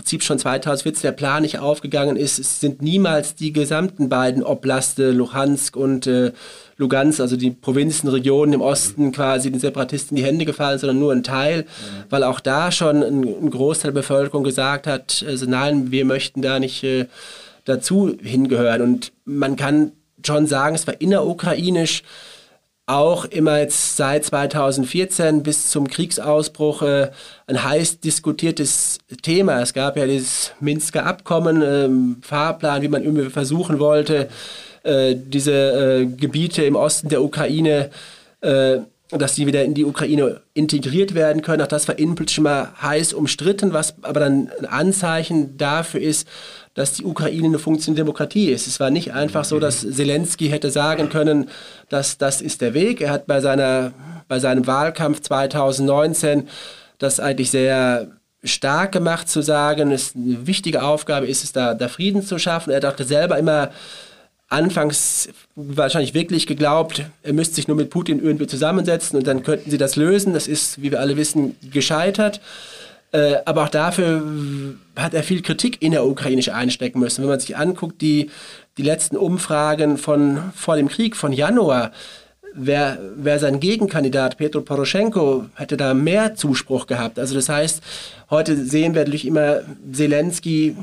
Prinzip 0.00 0.22
schon 0.22 0.38
2014 0.38 1.02
der 1.02 1.12
Plan 1.12 1.42
nicht 1.42 1.58
aufgegangen 1.58 2.16
ist. 2.16 2.38
Es 2.38 2.58
sind 2.58 2.80
niemals 2.80 3.34
die 3.34 3.52
gesamten 3.52 4.08
beiden 4.08 4.42
Oblaste, 4.42 5.10
Luhansk 5.10 5.76
und 5.76 6.06
äh, 6.06 6.32
Lugansk, 6.78 7.20
also 7.20 7.36
die 7.36 7.50
Provinzen, 7.50 8.08
Regionen 8.08 8.54
im 8.54 8.62
Osten 8.62 9.12
quasi 9.12 9.50
den 9.50 9.60
Separatisten 9.60 10.16
in 10.16 10.22
die 10.22 10.26
Hände 10.26 10.46
gefallen, 10.46 10.78
sondern 10.78 10.98
nur 10.98 11.12
ein 11.12 11.22
Teil, 11.22 11.64
mhm. 11.64 12.04
weil 12.08 12.24
auch 12.24 12.40
da 12.40 12.72
schon 12.72 13.02
ein, 13.02 13.24
ein, 13.24 13.50
Großteil 13.50 13.92
der 13.92 14.00
Bevölkerung 14.00 14.42
gesagt 14.42 14.86
hat, 14.86 15.22
also 15.28 15.44
nein, 15.44 15.90
wir 15.90 16.06
möchten 16.06 16.40
da 16.40 16.58
nicht 16.58 16.82
äh, 16.82 17.04
dazu 17.66 18.16
hingehören. 18.22 18.80
Und 18.80 19.12
man 19.26 19.56
kann 19.56 19.92
schon 20.24 20.46
sagen, 20.46 20.76
es 20.76 20.86
war 20.86 20.98
innerukrainisch 20.98 22.04
auch 22.90 23.24
immer 23.24 23.60
jetzt 23.60 23.96
seit 23.96 24.24
2014 24.24 25.42
bis 25.42 25.70
zum 25.70 25.88
Kriegsausbruch 25.88 26.82
äh, 26.82 27.10
ein 27.46 27.62
heiß 27.62 28.00
diskutiertes 28.00 28.98
Thema. 29.22 29.60
Es 29.62 29.72
gab 29.72 29.96
ja 29.96 30.06
dieses 30.06 30.52
Minsker 30.60 31.06
Abkommen, 31.06 31.62
äh, 31.62 32.26
Fahrplan, 32.26 32.82
wie 32.82 32.88
man 32.88 33.04
irgendwie 33.04 33.30
versuchen 33.30 33.78
wollte, 33.78 34.28
äh, 34.82 35.14
diese 35.16 35.52
äh, 35.52 36.06
Gebiete 36.06 36.64
im 36.64 36.74
Osten 36.74 37.08
der 37.08 37.22
Ukraine, 37.22 37.90
äh, 38.40 38.78
dass 39.10 39.34
die 39.34 39.46
wieder 39.46 39.64
in 39.64 39.74
die 39.74 39.84
Ukraine 39.84 40.40
integriert 40.54 41.14
werden 41.14 41.42
können. 41.42 41.62
Auch 41.62 41.68
das 41.68 41.88
war 41.88 41.98
innenpolitisch 41.98 42.38
immer 42.38 42.72
heiß 42.80 43.12
umstritten, 43.12 43.72
was 43.72 43.94
aber 44.02 44.20
dann 44.20 44.50
ein 44.58 44.66
Anzeichen 44.66 45.56
dafür 45.56 46.00
ist, 46.00 46.28
dass 46.74 46.92
die 46.92 47.04
Ukraine 47.04 47.48
eine 47.48 47.58
funktionierende 47.58 48.02
Demokratie 48.02 48.50
ist. 48.50 48.66
Es 48.66 48.80
war 48.80 48.90
nicht 48.90 49.12
einfach 49.12 49.44
so, 49.44 49.58
dass 49.58 49.80
Zelensky 49.80 50.48
hätte 50.48 50.70
sagen 50.70 51.08
können, 51.08 51.48
dass 51.88 52.18
das 52.18 52.40
ist 52.40 52.60
der 52.60 52.74
Weg. 52.74 53.00
Er 53.00 53.10
hat 53.10 53.26
bei, 53.26 53.40
seiner, 53.40 53.92
bei 54.28 54.38
seinem 54.38 54.66
Wahlkampf 54.66 55.20
2019 55.20 56.48
das 56.98 57.18
eigentlich 57.18 57.50
sehr 57.50 58.08
stark 58.44 58.92
gemacht 58.92 59.28
zu 59.28 59.42
sagen, 59.42 59.90
es 59.90 60.14
eine 60.14 60.46
wichtige 60.46 60.82
Aufgabe 60.82 61.26
ist 61.26 61.44
es, 61.44 61.52
da, 61.52 61.74
da 61.74 61.88
Frieden 61.88 62.22
zu 62.22 62.38
schaffen. 62.38 62.70
Er 62.70 62.80
dachte 62.80 63.04
selber 63.04 63.38
immer, 63.38 63.70
anfangs 64.48 65.28
wahrscheinlich 65.54 66.12
wirklich 66.12 66.46
geglaubt, 66.46 67.04
er 67.22 67.32
müsste 67.32 67.54
sich 67.56 67.68
nur 67.68 67.76
mit 67.76 67.90
Putin 67.90 68.22
irgendwie 68.22 68.48
zusammensetzen 68.48 69.18
und 69.18 69.26
dann 69.26 69.42
könnten 69.42 69.70
sie 69.70 69.78
das 69.78 69.96
lösen. 69.96 70.34
Das 70.34 70.48
ist, 70.48 70.82
wie 70.82 70.90
wir 70.90 71.00
alle 71.00 71.16
wissen, 71.16 71.56
gescheitert. 71.70 72.40
Äh, 73.12 73.36
aber 73.44 73.64
auch 73.64 73.68
dafür 73.68 74.22
hat 74.96 75.14
er 75.14 75.22
viel 75.22 75.42
Kritik 75.42 75.82
in 75.82 75.92
der 75.92 76.06
Ukraine 76.06 76.42
einstecken 76.52 77.00
müssen. 77.00 77.22
Wenn 77.22 77.30
man 77.30 77.40
sich 77.40 77.56
anguckt, 77.56 78.00
die, 78.00 78.30
die 78.78 78.82
letzten 78.82 79.16
Umfragen 79.16 79.98
von 79.98 80.52
vor 80.54 80.76
dem 80.76 80.88
Krieg 80.88 81.16
von 81.16 81.32
Januar, 81.32 81.90
wer, 82.54 82.98
wer 83.16 83.38
sein 83.38 83.60
Gegenkandidat 83.60 84.36
Petro 84.36 84.60
Poroschenko 84.60 85.46
hätte 85.54 85.76
da 85.76 85.94
mehr 85.94 86.34
Zuspruch 86.34 86.86
gehabt. 86.86 87.18
Also 87.18 87.34
das 87.34 87.48
heißt, 87.48 87.82
heute 88.30 88.56
sehen 88.56 88.94
wir 88.94 89.02
natürlich 89.02 89.26
immer 89.26 89.60
Zelensky 89.92 90.76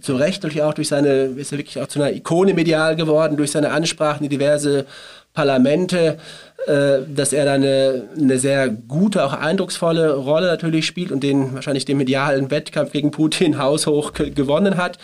zu 0.00 0.16
Recht 0.16 0.42
natürlich 0.42 0.62
auch 0.62 0.74
durch 0.74 0.88
seine, 0.88 1.24
ist 1.36 1.52
er 1.52 1.58
wirklich 1.58 1.80
auch 1.80 1.86
zu 1.86 2.02
einer 2.02 2.14
Ikone 2.14 2.54
medial 2.54 2.96
geworden, 2.96 3.36
durch 3.36 3.52
seine 3.52 3.70
Ansprachen 3.70 4.24
in 4.24 4.30
diverse 4.30 4.86
Parlamente, 5.34 6.18
äh, 6.66 7.00
dass 7.14 7.32
er 7.32 7.44
da 7.44 7.52
eine, 7.54 8.08
eine 8.16 8.38
sehr 8.38 8.68
gute, 8.68 9.24
auch 9.24 9.34
eindrucksvolle 9.34 10.14
Rolle 10.14 10.46
natürlich 10.46 10.86
spielt 10.86 11.12
und 11.12 11.22
den 11.22 11.54
wahrscheinlich 11.54 11.84
den 11.84 11.98
medialen 11.98 12.50
Wettkampf 12.50 12.92
gegen 12.92 13.10
Putin 13.10 13.58
haushoch 13.62 14.12
gewonnen 14.14 14.78
hat. 14.78 14.98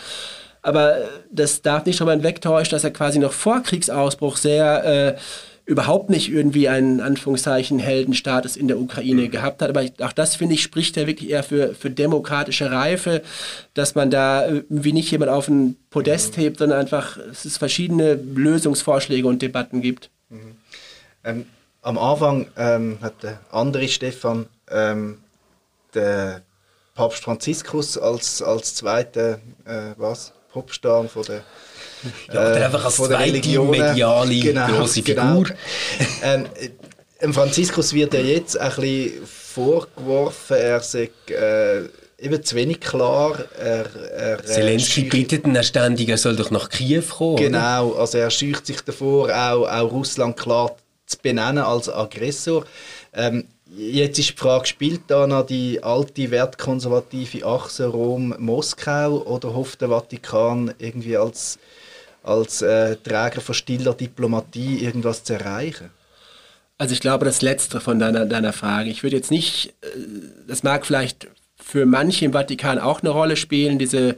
Aber 0.63 0.97
das 1.31 1.61
darf 1.61 1.85
nicht 1.85 1.99
darüber 1.99 2.13
hinwegtäuschen, 2.13 2.71
dass 2.71 2.83
er 2.83 2.91
quasi 2.91 3.19
noch 3.19 3.33
vor 3.33 3.61
Kriegsausbruch 3.61 4.37
sehr 4.37 4.83
äh, 4.85 5.19
überhaupt 5.65 6.09
nicht 6.09 6.29
irgendwie 6.31 6.67
einen 6.67 6.99
Anführungszeichen 6.99 7.79
Heldenstatus 7.79 8.55
in 8.55 8.67
der 8.67 8.79
Ukraine 8.79 9.29
gehabt 9.29 9.61
hat. 9.61 9.69
Aber 9.69 9.85
auch 10.01 10.11
das, 10.11 10.35
finde 10.35 10.55
ich, 10.55 10.61
spricht 10.61 10.97
ja 10.97 11.07
wirklich 11.07 11.29
eher 11.29 11.43
für, 11.43 11.73
für 11.75 11.89
demokratische 11.89 12.71
Reife, 12.71 13.21
dass 13.73 13.95
man 13.95 14.09
da 14.09 14.47
wie 14.69 14.93
nicht 14.93 15.11
jemand 15.11 15.31
auf 15.31 15.47
ein 15.47 15.75
Podest 15.89 16.37
hebt, 16.37 16.59
sondern 16.59 16.79
einfach 16.79 17.17
es 17.31 17.45
ist 17.45 17.57
verschiedene 17.57 18.15
Lösungsvorschläge 18.15 19.27
und 19.27 19.41
Debatten 19.41 19.81
gibt. 19.81 20.09
Mhm. 20.31 20.57
Ähm, 21.23 21.45
am 21.81 21.97
Anfang 21.97 22.47
ähm, 22.57 22.97
hat 23.01 23.21
der 23.23 23.39
andere 23.51 23.87
Stefan 23.87 24.47
ähm, 24.69 25.19
der 25.93 26.41
Papst 26.95 27.23
Franziskus 27.23 27.97
als, 27.97 28.41
als 28.41 28.75
zweiter 28.75 29.39
äh, 29.65 29.93
was, 29.97 30.33
Popstar 30.51 31.07
von 31.07 31.23
der 31.23 31.43
ja, 32.31 32.33
oder 32.33 32.65
einfach 32.65 32.85
als 32.85 32.95
zweite 32.95 33.59
mediale 33.59 34.39
genau, 34.39 34.67
grosse 34.67 35.01
genau. 35.01 35.43
Figur. 35.43 35.55
Genau. 36.21 36.49
ähm, 37.19 37.33
Franziskus 37.33 37.93
wird 37.93 38.13
ja 38.13 38.21
jetzt 38.21 38.57
ein 38.57 38.71
bisschen 38.75 39.27
vorgeworfen, 39.27 40.57
er 40.57 40.79
sei 40.79 41.11
äh, 41.27 41.83
eben 42.21 42.43
zu 42.43 42.55
wenig 42.55 42.79
klar. 42.79 43.37
Er, 43.59 43.85
er, 43.95 44.39
äh, 44.39 44.45
Zelensky 44.45 45.03
bittet 45.03 45.45
ihn 45.45 45.61
ständig, 45.63 46.09
er 46.09 46.17
soll 46.17 46.35
doch 46.35 46.51
nach 46.51 46.69
Kiew 46.69 47.03
kommen. 47.09 47.37
Genau, 47.37 47.89
oder? 47.89 47.99
also 47.99 48.17
er 48.17 48.29
scheucht 48.29 48.65
sich 48.65 48.81
davor, 48.81 49.29
auch, 49.29 49.67
auch 49.67 49.91
Russland 49.91 50.37
klar 50.37 50.75
zu 51.05 51.17
benennen 51.17 51.63
als 51.63 51.89
Aggressor. 51.89 52.65
Ähm, 53.13 53.45
jetzt 53.75 54.19
ist 54.19 54.29
die 54.29 54.37
Frage, 54.37 54.67
spielt 54.67 55.01
da 55.07 55.27
noch 55.27 55.45
die 55.45 55.83
alte 55.83 56.31
wertkonservative 56.31 57.45
Achse 57.45 57.87
Rom-Moskau 57.87 59.23
oder 59.23 59.53
hofft 59.53 59.81
der 59.81 59.89
Vatikan 59.89 60.73
irgendwie 60.79 61.17
als 61.17 61.59
als 62.23 62.61
äh, 62.61 62.97
Träger 62.97 63.41
von 63.41 63.55
stiller 63.55 63.93
Diplomatie 63.93 64.83
irgendwas 64.83 65.23
zu 65.23 65.33
erreichen? 65.33 65.89
Also 66.77 66.93
ich 66.93 66.99
glaube, 66.99 67.25
das 67.25 67.41
Letzte 67.41 67.79
von 67.79 67.99
deiner, 67.99 68.25
deiner 68.25 68.53
Frage. 68.53 68.89
Ich 68.89 69.03
würde 69.03 69.15
jetzt 69.15 69.31
nicht, 69.31 69.73
äh, 69.81 69.87
das 70.47 70.63
mag 70.63 70.85
vielleicht 70.85 71.27
für 71.63 71.85
manche 71.85 72.25
im 72.25 72.33
Vatikan 72.33 72.79
auch 72.79 73.01
eine 73.01 73.11
Rolle 73.11 73.35
spielen, 73.35 73.79
diese 73.79 74.17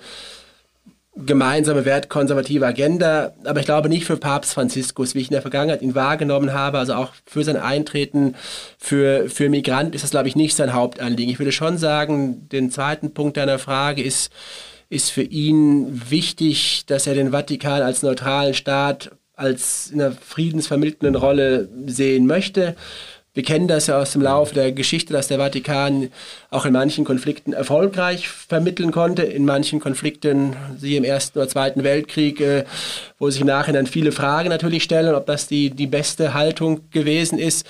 gemeinsame 1.15 1.86
wertkonservative 1.86 2.65
Agenda, 2.65 3.34
aber 3.43 3.60
ich 3.60 3.67
glaube 3.67 3.88
nicht 3.88 4.06
für 4.06 4.17
Papst 4.17 4.53
Franziskus, 4.53 5.13
wie 5.13 5.19
ich 5.19 5.27
in 5.27 5.34
der 5.34 5.43
Vergangenheit 5.43 5.84
ihn 5.84 5.93
wahrgenommen 5.93 6.53
habe, 6.53 6.79
also 6.79 6.95
auch 6.95 7.12
für 7.25 7.43
sein 7.43 7.58
Eintreten 7.58 8.34
für, 8.79 9.29
für 9.29 9.49
Migranten 9.49 9.93
ist 9.93 10.03
das, 10.03 10.12
glaube 10.12 10.27
ich, 10.27 10.36
nicht 10.36 10.56
sein 10.56 10.73
Hauptanliegen. 10.73 11.32
Ich 11.32 11.39
würde 11.39 11.51
schon 11.51 11.77
sagen, 11.77 12.49
den 12.49 12.71
zweiten 12.71 13.13
Punkt 13.13 13.38
deiner 13.38 13.60
Frage 13.60 14.01
ist, 14.01 14.32
ist 14.89 15.12
für 15.12 15.21
ihn 15.21 16.01
wichtig, 16.10 16.86
dass 16.88 17.06
er 17.06 17.13
den 17.13 17.32
Vatikan 17.32 17.84
als 17.84 18.01
neutralen 18.01 18.56
Staat, 18.56 19.12
als 19.36 19.91
in 19.91 20.01
einer 20.01 20.13
friedensvermittelnden 20.13 21.15
Rolle 21.15 21.69
sehen 21.86 22.25
möchte. 22.25 22.75
Wir 23.36 23.41
kennen 23.41 23.67
das 23.67 23.88
ja 23.88 24.00
aus 24.00 24.12
dem 24.12 24.22
Laufe 24.22 24.54
der 24.54 24.72
Geschichte, 24.72 25.12
dass 25.12 25.28
der 25.28 25.39
Vatikan 25.39 26.12
auch 26.52 26.67
in 26.67 26.74
manchen 26.74 27.04
Konflikten 27.04 27.54
erfolgreich 27.54 28.28
vermitteln 28.28 28.91
konnte. 28.91 29.24
In 29.24 29.43
manchen 29.43 29.80
Konflikten, 29.80 30.56
sie 30.78 30.98
im 30.98 31.04
Ersten 31.04 31.39
oder 31.39 31.48
Zweiten 31.48 31.84
Weltkrieg, 31.84 32.39
äh, 32.41 32.63
wo 33.17 33.32
sich 33.32 33.41
im 33.41 33.48
Nachhinein 33.48 33.88
viele 33.88 34.12
Fragen 34.12 34.50
natürlich 34.50 34.84
stellen, 34.84 35.15
ob 35.15 35.26
das 35.26 35.48
die, 35.48 35.72
die 35.72 35.88
beste 35.88 36.36
Haltung 36.36 36.91
gewesen 36.91 37.39
ist. 37.39 37.65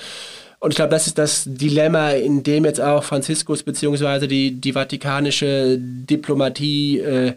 Und 0.60 0.72
ich 0.72 0.76
glaube, 0.76 0.92
das 0.92 1.08
ist 1.08 1.18
das 1.18 1.44
Dilemma, 1.46 2.12
in 2.12 2.44
dem 2.44 2.66
jetzt 2.66 2.82
auch 2.82 3.06
Franziskus 3.06 3.64
bzw. 3.64 4.28
Die, 4.28 4.60
die 4.60 4.74
vatikanische 4.74 5.78
Diplomatie 5.80 7.00
äh, 7.00 7.34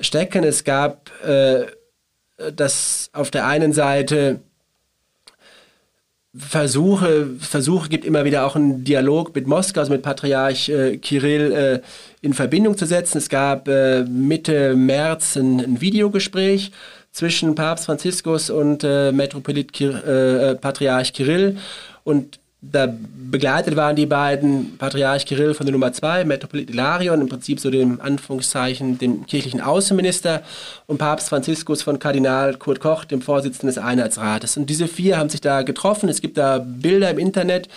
stecken. 0.00 0.42
Es 0.42 0.64
gab 0.64 1.10
äh, 1.24 1.66
das 2.52 3.10
auf 3.12 3.30
der 3.30 3.46
einen 3.46 3.72
Seite 3.72 4.40
Versuche, 6.36 7.28
Versuche 7.38 7.88
gibt 7.88 8.04
immer 8.04 8.24
wieder 8.24 8.44
auch 8.44 8.56
einen 8.56 8.82
Dialog 8.82 9.32
mit 9.36 9.46
Moskau, 9.46 9.80
also 9.80 9.92
mit 9.92 10.02
Patriarch 10.02 10.68
äh, 10.68 10.96
Kirill 10.96 11.52
äh, 11.52 11.80
in 12.22 12.34
Verbindung 12.34 12.76
zu 12.76 12.86
setzen. 12.86 13.18
Es 13.18 13.28
gab 13.28 13.68
äh, 13.68 14.02
Mitte 14.02 14.74
März 14.74 15.36
ein, 15.36 15.60
ein, 15.60 15.80
Videogespräch 15.80 16.72
zwischen 17.12 17.54
Papst 17.54 17.86
Franziskus 17.86 18.50
und 18.50 18.82
äh, 18.82 19.12
Metropolit 19.12 19.72
Kir 19.72 20.02
äh, 20.04 20.50
äh, 20.50 20.54
Patriarch 20.56 21.12
Kirill 21.12 21.56
und 22.02 22.40
da 22.70 22.92
begleitet 23.30 23.76
waren 23.76 23.96
die 23.96 24.06
beiden 24.06 24.76
Patriarch 24.78 25.26
Kirill 25.26 25.54
von 25.54 25.66
der 25.66 25.72
Nummer 25.72 25.92
2, 25.92 26.24
Metropolit 26.24 26.70
Ilarion, 26.70 27.20
im 27.20 27.28
Prinzip 27.28 27.58
so 27.60 27.70
dem 27.70 28.00
Anführungszeichen 28.00 28.98
dem 28.98 29.26
kirchlichen 29.26 29.60
Außenminister 29.60 30.42
und 30.86 30.98
Papst 30.98 31.28
Franziskus 31.28 31.82
von 31.82 31.98
Kardinal 31.98 32.54
Kurt 32.56 32.80
Koch, 32.80 33.04
dem 33.04 33.22
Vorsitzenden 33.22 33.74
des 33.74 33.78
Einheitsrates. 33.78 34.56
Und 34.56 34.70
diese 34.70 34.88
vier 34.88 35.18
haben 35.18 35.30
sich 35.30 35.40
da 35.40 35.62
getroffen. 35.62 36.08
Es 36.08 36.20
gibt 36.20 36.38
da 36.38 36.58
Bilder 36.58 37.10
im 37.10 37.18
Internet. 37.18 37.68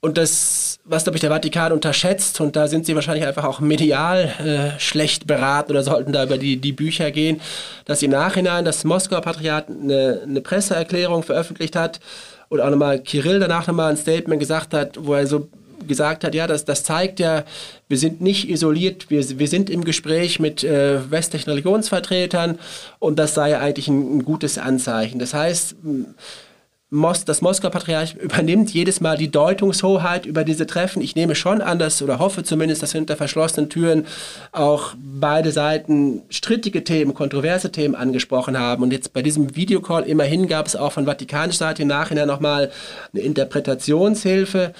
Und 0.00 0.18
das, 0.18 0.78
was, 0.84 1.02
glaube 1.02 1.16
ich, 1.16 1.20
der 1.20 1.30
Vatikan 1.30 1.72
unterschätzt, 1.72 2.40
und 2.40 2.54
da 2.54 2.68
sind 2.68 2.86
sie 2.86 2.94
wahrscheinlich 2.94 3.26
einfach 3.26 3.44
auch 3.44 3.58
medial 3.58 4.30
äh, 4.38 4.78
schlecht 4.78 5.26
beraten 5.26 5.72
oder 5.72 5.82
sollten 5.82 6.12
da 6.12 6.22
über 6.22 6.38
die, 6.38 6.58
die 6.58 6.72
Bücher 6.72 7.10
gehen, 7.10 7.40
dass 7.86 8.02
im 8.02 8.12
Nachhinein 8.12 8.64
das 8.64 8.84
Moskauer 8.84 9.22
Patriarchat 9.22 9.68
eine, 9.68 10.20
eine 10.22 10.40
Presseerklärung 10.42 11.24
veröffentlicht 11.24 11.74
hat, 11.74 11.98
und 12.48 12.60
auch 12.60 12.70
nochmal 12.70 13.00
Kirill 13.00 13.40
danach 13.40 13.66
nochmal 13.66 13.90
ein 13.90 13.96
Statement 13.96 14.40
gesagt 14.40 14.74
hat, 14.74 14.98
wo 15.04 15.14
er 15.14 15.26
so 15.26 15.48
gesagt 15.86 16.24
hat, 16.24 16.34
ja, 16.34 16.46
das, 16.46 16.64
das 16.64 16.82
zeigt 16.82 17.20
ja, 17.20 17.44
wir 17.88 17.98
sind 17.98 18.20
nicht 18.20 18.48
isoliert, 18.48 19.10
wir, 19.10 19.38
wir 19.38 19.48
sind 19.48 19.70
im 19.70 19.84
Gespräch 19.84 20.40
mit 20.40 20.64
äh, 20.64 21.10
westlichen 21.10 21.50
Religionsvertretern 21.50 22.58
und 22.98 23.18
das 23.18 23.34
sei 23.34 23.50
ja 23.50 23.60
eigentlich 23.60 23.88
ein, 23.88 24.18
ein 24.18 24.24
gutes 24.24 24.58
Anzeichen. 24.58 25.18
Das 25.18 25.34
heißt, 25.34 25.76
Mos 26.88 27.24
das 27.24 27.42
Moskauer 27.42 27.72
Patriarch 27.72 28.14
übernimmt 28.14 28.72
jedes 28.72 29.00
Mal 29.00 29.16
die 29.16 29.28
Deutungshoheit 29.30 30.24
über 30.24 30.44
diese 30.44 30.68
Treffen. 30.68 31.02
Ich 31.02 31.16
nehme 31.16 31.34
schon 31.34 31.60
an, 31.60 31.80
dass, 31.80 32.00
oder 32.00 32.20
hoffe 32.20 32.44
zumindest, 32.44 32.80
dass 32.80 32.92
hinter 32.92 33.16
verschlossenen 33.16 33.68
Türen 33.68 34.06
auch 34.52 34.94
beide 34.96 35.50
Seiten 35.50 36.22
strittige 36.30 36.84
Themen, 36.84 37.12
kontroverse 37.12 37.72
Themen 37.72 37.96
angesprochen 37.96 38.56
haben. 38.56 38.84
Und 38.84 38.92
jetzt 38.92 39.12
bei 39.12 39.22
diesem 39.22 39.56
Videocall 39.56 40.04
immerhin 40.04 40.46
gab 40.46 40.68
es 40.68 40.76
auch 40.76 40.92
von 40.92 41.06
vatikanischer 41.06 41.58
Seite 41.58 41.82
im 41.82 41.88
Nachhinein 41.88 42.28
nochmal 42.28 42.70
eine 43.12 43.22
Interpretationshilfe. 43.22 44.72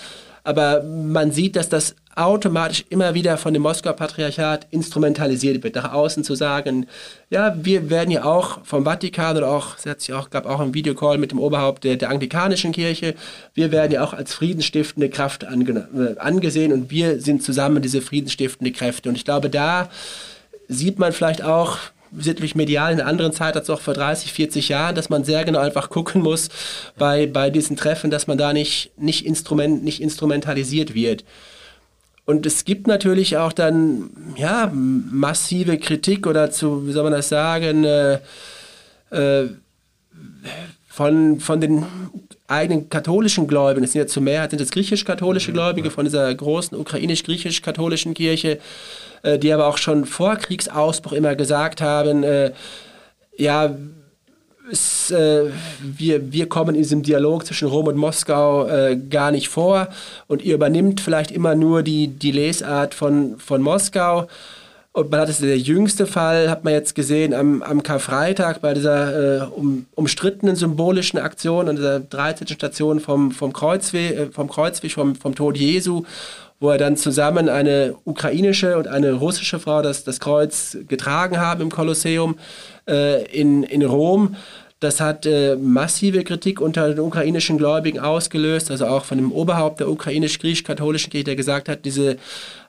Aber 0.45 0.85
man 0.85 1.33
sieht, 1.33 1.57
dass 1.57 1.69
das 1.69 1.97
automatisch 2.17 2.85
immer 2.89 3.13
wieder 3.13 3.37
von 3.37 3.53
dem 3.53 3.63
Moskauer 3.63 3.93
Patriarchat 3.93 4.67
instrumentalisiert 4.71 5.63
wird, 5.63 5.75
nach 5.75 5.93
außen 5.93 6.25
zu 6.25 6.35
sagen, 6.35 6.87
ja, 7.29 7.55
wir 7.63 7.91
werden 7.91 8.11
ja 8.11 8.25
auch 8.25 8.65
vom 8.65 8.85
Vatikan 8.85 9.37
oder 9.37 9.51
auch, 9.51 9.77
es 9.85 10.11
auch, 10.11 10.31
gab 10.31 10.47
auch 10.47 10.61
einen 10.61 10.73
Videocall 10.73 11.19
mit 11.19 11.31
dem 11.31 11.39
Oberhaupt 11.39 11.85
der, 11.85 11.97
der 11.97 12.09
anglikanischen 12.09 12.73
Kirche, 12.73 13.15
wir 13.53 13.71
werden 13.71 13.93
ja 13.93 14.03
auch 14.03 14.15
als 14.15 14.33
friedensstiftende 14.33 15.11
Kraft 15.11 15.45
ange, 15.45 15.89
äh, 15.95 16.19
angesehen 16.19 16.73
und 16.73 16.91
wir 16.91 17.21
sind 17.21 17.43
zusammen 17.43 17.83
diese 17.83 18.01
friedensstiftende 18.01 18.73
Kräfte. 18.73 19.11
Und 19.11 19.17
ich 19.17 19.27
glaube, 19.27 19.51
da 19.51 19.91
sieht 20.69 20.99
man 20.99 21.13
vielleicht 21.13 21.43
auch, 21.43 21.79
sittlich 22.19 22.55
medial 22.55 22.93
in 22.93 23.01
einer 23.01 23.09
anderen 23.09 23.33
Zeit 23.33 23.57
als 23.57 23.69
auch 23.69 23.81
vor 23.81 23.93
30, 23.93 24.33
40 24.33 24.69
Jahren, 24.69 24.95
dass 24.95 25.11
man 25.11 25.25
sehr 25.25 25.45
genau 25.45 25.59
einfach 25.59 25.91
gucken 25.91 26.23
muss 26.23 26.49
bei, 26.97 27.27
bei 27.27 27.51
diesen 27.51 27.77
Treffen, 27.77 28.11
dass 28.11 28.27
man 28.27 28.39
da 28.39 28.53
nicht, 28.53 28.93
nicht, 28.97 29.27
Instrument, 29.27 29.85
nicht 29.85 30.01
instrumentalisiert 30.01 30.95
wird. 30.95 31.25
Und 32.27 32.45
es 32.45 32.65
gibt 32.65 32.89
natürlich 32.89 33.37
auch 33.37 33.53
dann 33.53 34.11
ja, 34.37 34.71
massive 34.73 35.79
Kritik 35.79 36.27
oder 36.27 36.51
zu, 36.51 36.87
wie 36.87 36.93
soll 36.93 37.05
man 37.05 37.13
das 37.13 37.29
sagen, 37.29 37.85
äh, 37.85 38.19
äh, 39.11 39.49
von, 40.89 41.39
von 41.39 41.61
den 41.61 41.87
eigenen 42.49 42.89
katholischen 42.89 43.47
Gläubigen, 43.47 43.85
es 43.85 43.93
sind 43.93 44.01
ja 44.01 44.07
zu 44.07 44.21
Mehrheit 44.21 44.51
sind 44.51 44.61
es 44.61 44.71
griechisch-katholische 44.71 45.53
Gläubige 45.53 45.91
von 45.91 46.05
dieser 46.05 46.33
großen 46.35 46.77
ukrainisch-griechisch-katholischen 46.77 48.15
Kirche, 48.15 48.59
äh, 49.23 49.39
die 49.39 49.53
aber 49.53 49.67
auch 49.67 49.79
schon 49.79 50.05
vor 50.05 50.37
Kriegsausbruch 50.37 51.13
immer 51.13 51.37
gesagt 51.37 51.81
haben, 51.81 52.25
äh, 52.25 52.53
ja, 53.37 53.77
es, 54.71 55.11
äh, 55.11 55.51
wir, 55.81 56.33
wir 56.33 56.49
kommen 56.49 56.75
in 56.75 56.83
diesem 56.83 57.03
Dialog 57.03 57.47
zwischen 57.47 57.69
Rom 57.69 57.87
und 57.87 57.97
Moskau 57.97 58.67
äh, 58.67 58.97
gar 58.97 59.31
nicht 59.31 59.49
vor 59.49 59.89
und 60.27 60.43
ihr 60.43 60.55
übernimmt 60.55 61.01
vielleicht 61.01 61.31
immer 61.31 61.55
nur 61.55 61.83
die, 61.83 62.09
die 62.09 62.33
Lesart 62.33 62.95
von, 62.95 63.39
von 63.39 63.63
Moskau. 63.63 64.27
Und 64.93 65.11
man 65.11 65.21
hat 65.21 65.29
es, 65.29 65.41
der 65.41 65.59
jüngste 65.59 66.07
Fall, 66.07 66.49
hat 66.49 66.65
man 66.65 66.73
jetzt 66.73 66.95
gesehen, 66.95 67.35
am, 67.35 67.63
am 67.63 67.83
Karfreitag 67.83 68.63
bei 68.63 68.73
dieser 68.73 69.43
äh, 69.43 69.47
um, 69.49 69.85
umstrittenen 69.95 70.57
symbolischen 70.57 71.19
Aktion 71.19 71.69
an 71.69 71.77
dieser 71.77 72.01
13. 72.01 72.49
Station 72.49 73.01
vom, 73.01 73.31
vom 73.31 73.53
Kreuzweg, 73.53 74.17
äh, 74.17 74.27
vom, 74.31 74.49
Kreuzweg 74.49 74.93
vom, 74.93 75.15
vom 75.15 75.35
Tod 75.35 75.59
Jesu, 75.59 76.05
wo 76.59 76.71
er 76.71 76.79
dann 76.79 76.97
zusammen 76.97 77.49
eine 77.49 77.95
ukrainische 78.05 78.79
und 78.79 78.89
eine 78.89 79.13
russische 79.13 79.59
Frau 79.59 79.83
das, 79.83 80.05
das 80.05 80.21
Kreuz 80.21 80.79
getragen 80.89 81.39
haben 81.39 81.61
im 81.61 81.71
Kolosseum 81.71 82.39
äh, 82.89 83.25
in, 83.27 83.63
in 83.63 83.83
Rom. 83.83 84.37
Das 84.79 85.01
hat 85.01 85.25
äh, 85.25 85.57
massive 85.57 86.23
Kritik 86.23 86.61
unter 86.61 86.89
den 86.91 87.01
ukrainischen 87.01 87.57
Gläubigen 87.57 87.99
ausgelöst, 87.99 88.71
also 88.71 88.87
auch 88.87 89.07
von 89.07 89.17
dem 89.17 89.33
Oberhaupt 89.33 89.81
der 89.81 89.89
ukrainisch-griechisch-katholischen 89.89 91.11
Kirche, 91.11 91.25
der 91.25 91.37
gesagt 91.37 91.71
hat, 91.71 91.87
diese 91.87 92.19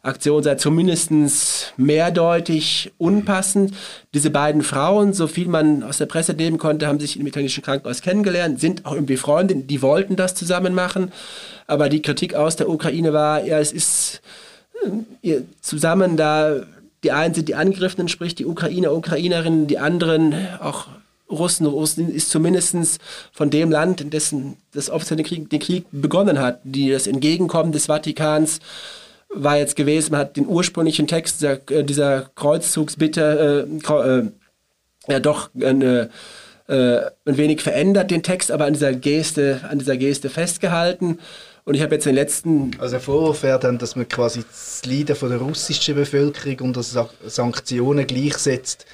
Aktion 0.04 0.42
sei 0.42 0.56
zumindest 0.56 1.74
mehrdeutig 1.76 2.94
unpassend. 2.98 3.74
Diese 4.14 4.30
beiden 4.30 4.62
Frauen, 4.62 5.12
so 5.12 5.28
viel 5.28 5.50
man 5.50 5.84
aus 5.84 5.98
der 5.98 6.06
Presse 6.06 6.34
nehmen 6.34 6.58
konnte, 6.58 6.88
haben 6.88 7.02
sich 7.02 7.20
im 7.20 7.28
italienischen 7.28 7.62
Krankenhaus 7.62 8.02
kennengelernt, 8.02 8.62
sind 8.62 8.86
auch 8.86 8.94
irgendwie 8.94 9.18
Freunde, 9.18 9.56
die 9.56 9.82
wollten 9.82 10.16
das 10.16 10.34
zusammen 10.34 10.74
machen. 10.74 11.12
Aber 11.68 11.90
die 11.90 12.02
Kritik 12.02 12.36
aus 12.36 12.56
der 12.56 12.70
Ukraine 12.70 13.12
war, 13.12 13.44
ja, 13.44 13.60
es 13.60 13.74
ist 13.74 14.22
äh, 15.24 15.42
zusammen 15.60 16.16
da 16.16 16.62
die 17.04 17.12
einen 17.12 17.34
sind 17.34 17.48
die 17.48 17.56
Angegriffenen, 17.56 18.08
sprich 18.08 18.34
die 18.34 18.46
Ukrainer, 18.46 18.92
Ukrainerinnen, 18.92 19.68
die 19.68 19.78
anderen, 19.78 20.34
auch 20.60 20.88
Russen, 21.30 21.66
Russen 21.66 22.14
ist 22.14 22.30
zumindest 22.30 23.00
von 23.32 23.50
dem 23.50 23.72
Land, 23.72 24.02
in 24.02 24.10
dessen 24.10 24.58
das 24.74 24.90
offiziell 24.90 25.18
den 25.18 25.26
Krieg, 25.26 25.50
den 25.50 25.60
Krieg 25.60 25.86
begonnen 25.92 26.40
hat, 26.40 26.62
die 26.64 26.92
das 26.92 27.08
Entgegenkommen 27.08 27.72
des 27.72 27.88
Vatikans 27.88 28.60
war 29.30 29.58
jetzt 29.58 29.76
gewesen, 29.76 30.12
man 30.12 30.22
hat 30.22 30.38
den 30.38 30.48
ursprünglichen 30.48 31.08
Text 31.08 31.42
dieser, 31.42 31.72
äh, 31.72 31.84
dieser 31.84 32.30
Kreuzzugsbitte 32.36 33.68
äh, 33.68 33.94
äh, 33.94 34.32
ja 35.08 35.20
doch 35.20 35.50
eine, 35.62 36.10
äh, 36.68 37.00
ein 37.26 37.38
wenig 37.38 37.62
verändert, 37.62 38.12
den 38.12 38.24
Text, 38.24 38.52
aber 38.52 38.66
an 38.66 38.74
dieser 38.74 38.94
Geste, 38.94 39.62
an 39.70 39.80
dieser 39.80 39.98
Geste 39.98 40.30
festgehalten. 40.30 41.20
Und 41.66 41.74
ich 41.76 41.82
habe 41.82 41.96
jetzt 41.96 42.06
den 42.06 42.16
letzten... 42.16 42.72
Also 42.78 42.94
der 42.94 43.02
Vorwurf 43.02 43.44
wäre 43.44 43.60
dann, 43.60 43.78
dass 43.78 43.98
man 43.98 44.08
quasi 44.08 44.44
das 44.50 44.84
Leiden 44.86 45.16
von 45.18 45.30
der 45.30 45.40
russischen 45.40 45.96
Bevölkerung 45.96 46.60
unter 46.62 46.84
Sanktionen 46.84 48.08
gleichsetzt 48.08 48.86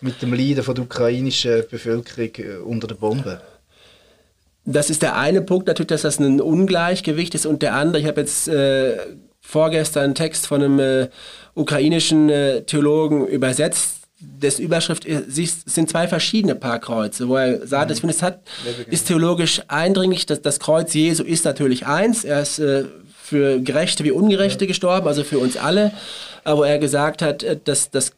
mit 0.00 0.22
dem 0.22 0.32
Leiden 0.32 0.62
von 0.62 0.74
der 0.74 0.84
ukrainischen 0.84 1.64
Bevölkerung 1.70 2.30
äh, 2.36 2.56
unter 2.64 2.86
der 2.86 2.94
Bombe. 2.94 3.40
Das 4.64 4.90
ist 4.90 5.02
der 5.02 5.16
eine 5.16 5.42
Punkt 5.42 5.66
natürlich, 5.66 5.88
dass 5.88 6.02
das 6.02 6.18
ein 6.18 6.40
Ungleichgewicht 6.40 7.34
ist 7.34 7.46
und 7.46 7.62
der 7.62 7.74
andere, 7.74 8.02
ich 8.02 8.08
habe 8.08 8.20
jetzt 8.20 8.46
äh, 8.48 8.98
vorgestern 9.40 10.04
einen 10.04 10.14
Text 10.14 10.46
von 10.46 10.62
einem 10.62 10.78
äh, 10.78 11.08
ukrainischen 11.54 12.28
äh, 12.28 12.62
Theologen 12.62 13.26
übersetzt, 13.26 14.00
dessen 14.20 14.62
Überschrift 14.62 15.06
ist, 15.06 15.68
sind 15.68 15.88
zwei 15.88 16.06
verschiedene 16.06 16.54
Paar 16.54 16.78
Kreuze, 16.78 17.28
wo 17.28 17.36
er 17.36 17.66
sagt, 17.66 17.88
mhm. 17.88 17.94
ich 17.94 18.00
finde, 18.00 18.14
es 18.14 18.22
hat, 18.22 18.42
ist 18.88 19.08
theologisch 19.08 19.62
eindringlich, 19.68 20.26
dass 20.26 20.42
das 20.42 20.60
Kreuz 20.60 20.92
Jesu 20.92 21.24
ist 21.24 21.46
natürlich 21.46 21.86
eins, 21.86 22.24
er 22.24 22.42
ist 22.42 22.58
äh, 22.58 22.84
für 23.22 23.60
Gerechte 23.60 24.04
wie 24.04 24.10
Ungerechte 24.10 24.64
ja. 24.66 24.68
gestorben, 24.68 25.08
also 25.08 25.24
für 25.24 25.38
uns 25.38 25.56
alle, 25.56 25.92
aber 26.44 26.58
wo 26.58 26.64
er 26.64 26.78
gesagt 26.78 27.22
hat, 27.22 27.42
äh, 27.42 27.58
dass 27.62 27.90
das 27.90 28.12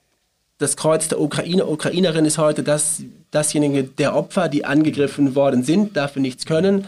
das 0.62 0.76
Kreuz 0.76 1.08
der 1.08 1.20
Ukrainer, 1.20 1.68
Ukrainerin 1.68 2.24
ist 2.24 2.38
heute 2.38 2.62
das, 2.62 3.02
dasjenige 3.30 3.84
der 3.84 4.14
Opfer, 4.14 4.48
die 4.48 4.64
angegriffen 4.64 5.34
worden 5.34 5.62
sind, 5.64 5.96
dafür 5.96 6.22
nichts 6.22 6.46
können. 6.46 6.86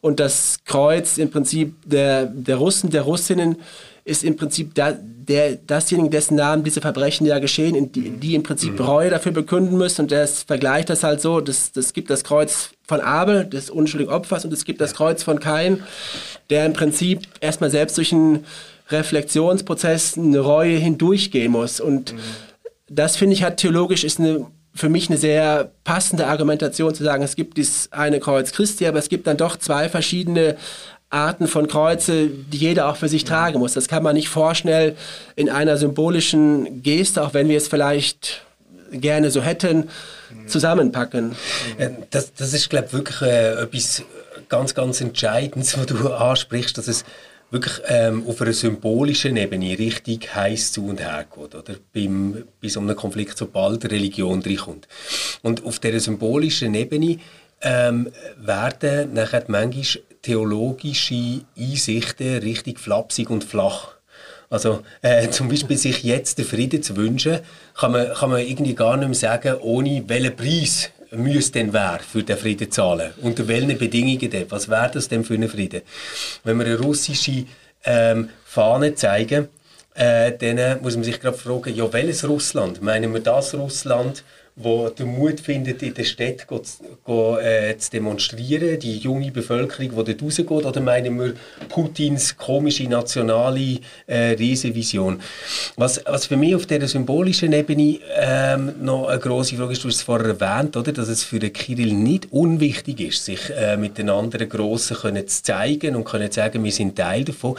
Und 0.00 0.20
das 0.20 0.60
Kreuz 0.64 1.18
im 1.18 1.30
Prinzip 1.30 1.74
der, 1.84 2.26
der 2.26 2.56
Russen, 2.56 2.90
der 2.90 3.02
Russinnen 3.02 3.56
ist 4.04 4.24
im 4.24 4.36
Prinzip 4.36 4.74
da, 4.74 4.92
der, 4.92 5.56
dasjenige, 5.56 6.08
dessen 6.08 6.36
Namen 6.36 6.64
diese 6.64 6.80
Verbrechen 6.80 7.26
ja 7.26 7.38
geschehen, 7.40 7.92
die, 7.92 8.10
die 8.10 8.34
im 8.34 8.42
Prinzip 8.42 8.78
mhm. 8.78 8.86
Reue 8.86 9.10
dafür 9.10 9.32
bekünden 9.32 9.76
müssen. 9.76 10.02
Und 10.02 10.12
das 10.12 10.44
vergleicht 10.44 10.88
das 10.88 11.02
halt 11.02 11.20
so, 11.20 11.40
das, 11.40 11.72
das 11.72 11.92
gibt 11.92 12.08
das 12.08 12.24
Kreuz 12.24 12.70
von 12.86 13.00
Abel, 13.00 13.44
des 13.44 13.68
unschuldigen 13.68 14.12
Opfers, 14.12 14.44
und 14.44 14.52
es 14.52 14.64
gibt 14.64 14.80
das 14.80 14.94
Kreuz 14.94 15.22
von 15.22 15.40
Kain, 15.40 15.82
der 16.48 16.64
im 16.64 16.72
Prinzip 16.72 17.28
erstmal 17.40 17.70
selbst 17.70 17.98
durch 17.98 18.12
einen 18.12 18.46
Reflexionsprozess 18.90 20.16
eine 20.16 20.40
Reue 20.40 20.76
hindurchgehen 20.78 21.52
muss. 21.52 21.80
Und 21.80 22.14
mhm. 22.14 22.18
Das, 22.88 23.16
finde 23.16 23.34
ich, 23.34 23.42
hat 23.42 23.58
theologisch 23.58 24.04
ist 24.04 24.18
eine 24.18 24.46
für 24.74 24.88
mich 24.88 25.08
eine 25.08 25.18
sehr 25.18 25.72
passende 25.82 26.26
Argumentation 26.28 26.94
zu 26.94 27.02
sagen, 27.02 27.24
es 27.24 27.34
gibt 27.34 27.56
dieses 27.56 27.90
eine 27.92 28.20
Kreuz 28.20 28.52
Christi, 28.52 28.86
aber 28.86 28.98
es 28.98 29.08
gibt 29.08 29.26
dann 29.26 29.36
doch 29.36 29.56
zwei 29.56 29.88
verschiedene 29.88 30.56
Arten 31.10 31.48
von 31.48 31.68
Kreuze, 31.68 32.28
die 32.28 32.58
jeder 32.58 32.88
auch 32.88 32.96
für 32.96 33.08
sich 33.08 33.24
tragen 33.24 33.58
muss. 33.58 33.72
Das 33.72 33.88
kann 33.88 34.02
man 34.02 34.14
nicht 34.14 34.28
vorschnell 34.28 34.94
in 35.36 35.48
einer 35.48 35.78
symbolischen 35.78 36.82
Geste, 36.82 37.22
auch 37.24 37.34
wenn 37.34 37.48
wir 37.48 37.56
es 37.56 37.66
vielleicht 37.66 38.42
gerne 38.92 39.30
so 39.30 39.42
hätten, 39.42 39.88
zusammenpacken. 40.46 41.34
Äh, 41.78 41.90
das, 42.10 42.34
das 42.34 42.52
ist, 42.52 42.70
glaube 42.70 42.86
ich, 42.86 42.92
wirklich 42.92 43.22
äh, 43.22 43.62
etwas 43.62 44.02
ganz, 44.48 44.74
ganz 44.74 45.00
Entscheidendes, 45.00 45.76
was 45.78 45.86
du 45.86 46.08
ansprichst, 46.08 46.76
dass 46.78 46.88
es 46.88 47.04
wirklich 47.50 47.80
ähm, 47.86 48.24
auf 48.26 48.40
einer 48.42 48.52
symbolischen 48.52 49.36
Ebene 49.36 49.78
richtig 49.78 50.34
heiß 50.34 50.72
zu 50.72 50.86
und 50.86 51.00
her 51.00 51.26
geht, 51.34 51.54
oder? 51.54 51.74
Beim, 51.94 52.44
bei 52.60 52.68
so 52.68 52.80
einem 52.80 52.96
Konflikt, 52.96 53.38
sobald 53.38 53.84
Religion 53.90 54.42
reinkommt. 54.42 54.86
Und 55.42 55.64
auf 55.64 55.78
dieser 55.78 56.00
symbolischen 56.00 56.74
Ebene 56.74 57.18
ähm, 57.62 58.10
werden 58.36 59.14
nachher 59.14 59.44
manchmal 59.48 60.02
theologische 60.22 61.40
Einsichten 61.56 62.38
richtig 62.38 62.78
flapsig 62.80 63.30
und 63.30 63.44
flach. 63.44 63.98
Also 64.50 64.82
äh, 65.02 65.28
zum 65.28 65.48
Beispiel 65.48 65.76
sich 65.76 66.02
jetzt 66.02 66.38
den 66.38 66.44
Frieden 66.46 66.82
zu 66.82 66.96
wünschen, 66.96 67.40
kann 67.74 67.92
man, 67.92 68.12
kann 68.14 68.30
man 68.30 68.40
irgendwie 68.40 68.74
gar 68.74 68.96
nicht 68.96 69.08
mehr 69.08 69.14
sagen, 69.14 69.56
ohne 69.60 70.02
welchen 70.06 70.36
Preis 70.36 70.90
müsste 71.12 71.58
denn 71.58 71.72
wer 71.72 72.00
für 72.00 72.22
den 72.22 72.36
Frieden 72.36 72.70
zahlen? 72.70 73.12
Unter 73.22 73.46
welchen 73.48 73.78
Bedingungen 73.78 74.30
denn? 74.30 74.50
Was 74.50 74.68
wäre 74.68 74.90
das 74.92 75.08
denn 75.08 75.24
für 75.24 75.34
einen 75.34 75.48
Frieden? 75.48 75.82
Wenn 76.44 76.58
wir 76.58 76.66
eine 76.66 76.78
russische 76.78 77.44
ähm, 77.84 78.30
Fahne 78.44 78.94
zeigen, 78.94 79.48
äh, 79.94 80.32
dann 80.32 80.80
muss 80.82 80.94
man 80.94 81.04
sich 81.04 81.20
gerade 81.20 81.36
fragen, 81.36 81.74
ja, 81.74 81.92
welches 81.92 82.28
Russland? 82.28 82.82
Meinen 82.82 83.12
wir 83.12 83.20
das 83.20 83.54
Russland, 83.54 84.22
wo 84.60 84.88
den 84.88 85.16
Mut 85.16 85.40
findet, 85.40 85.82
in 85.82 85.94
der 85.94 86.04
Stadt 86.04 86.46
go, 86.46 87.38
äh, 87.38 87.76
zu 87.78 87.90
demonstrieren, 87.90 88.78
die 88.78 88.98
junge 88.98 89.30
Bevölkerung, 89.30 89.90
die 89.90 90.14
dort 90.14 90.22
rausgeht, 90.22 90.50
oder 90.50 90.80
meinen 90.80 91.18
wir 91.18 91.34
Putins 91.68 92.36
komische 92.36 92.88
nationale 92.88 93.78
äh, 94.06 94.34
Riesenvision? 94.38 95.20
Was, 95.76 96.00
was 96.04 96.26
für 96.26 96.36
mich 96.36 96.54
auf 96.54 96.66
dieser 96.66 96.88
symbolischen 96.88 97.52
Ebene 97.52 98.00
ähm, 98.16 98.74
noch 98.80 99.08
eine 99.08 99.20
grosse 99.20 99.56
Frage 99.56 99.72
ist, 99.72 99.84
du 99.84 99.88
hast 99.88 99.96
es 99.96 100.02
vorher 100.02 100.36
erwähnt, 100.38 100.76
oder, 100.76 100.92
dass 100.92 101.08
es 101.08 101.22
für 101.22 101.38
den 101.38 101.52
Kirill 101.52 101.94
nicht 101.94 102.32
unwichtig 102.32 103.00
ist, 103.00 103.24
sich 103.24 103.50
äh, 103.50 103.76
mit 103.76 103.96
den 103.96 104.10
anderen 104.10 104.48
Grossen 104.48 104.96
können 104.96 105.26
zu 105.28 105.42
zeigen 105.42 105.94
und 105.94 106.04
können 106.04 106.30
zu 106.30 106.40
sagen, 106.40 106.64
wir 106.64 106.72
sind 106.72 106.96
Teil 106.96 107.24
davon. 107.24 107.56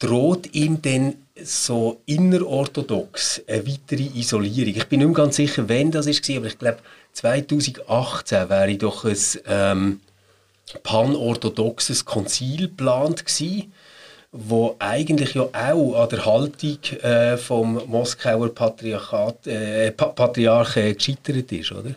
Droht 0.00 0.54
ihm 0.54 0.82
denn 0.82 1.14
so 1.42 2.00
innerorthodox 2.06 3.42
eine 3.46 3.66
weitere 3.66 4.08
Isolierung. 4.14 4.74
Ich 4.74 4.88
bin 4.88 4.98
nicht 5.00 5.08
mehr 5.08 5.16
ganz 5.16 5.36
sicher, 5.36 5.68
wann 5.68 5.90
das 5.90 6.06
war, 6.06 6.36
aber 6.36 6.46
ich 6.46 6.58
glaube 6.58 6.78
2018 7.12 8.48
wäre 8.48 8.76
doch 8.76 9.04
ein 9.04 9.16
ähm, 9.46 10.00
panorthodoxes 10.82 12.04
Konzil 12.04 12.68
geplant 12.68 13.24
gewesen, 13.24 13.72
wo 14.32 14.76
eigentlich 14.78 15.34
ja 15.34 15.42
auch 15.52 16.02
an 16.02 16.08
der 16.08 16.24
Haltung 16.24 16.78
äh, 17.02 17.36
vom 17.36 17.82
Moskauer 17.86 18.54
Patriarchat, 18.54 19.46
äh, 19.46 19.90
pa 19.90 20.06
Patriarch 20.06 20.76
äh, 20.76 20.94
gescheitert 20.94 21.50
ist, 21.52 21.72
oder? 21.72 21.94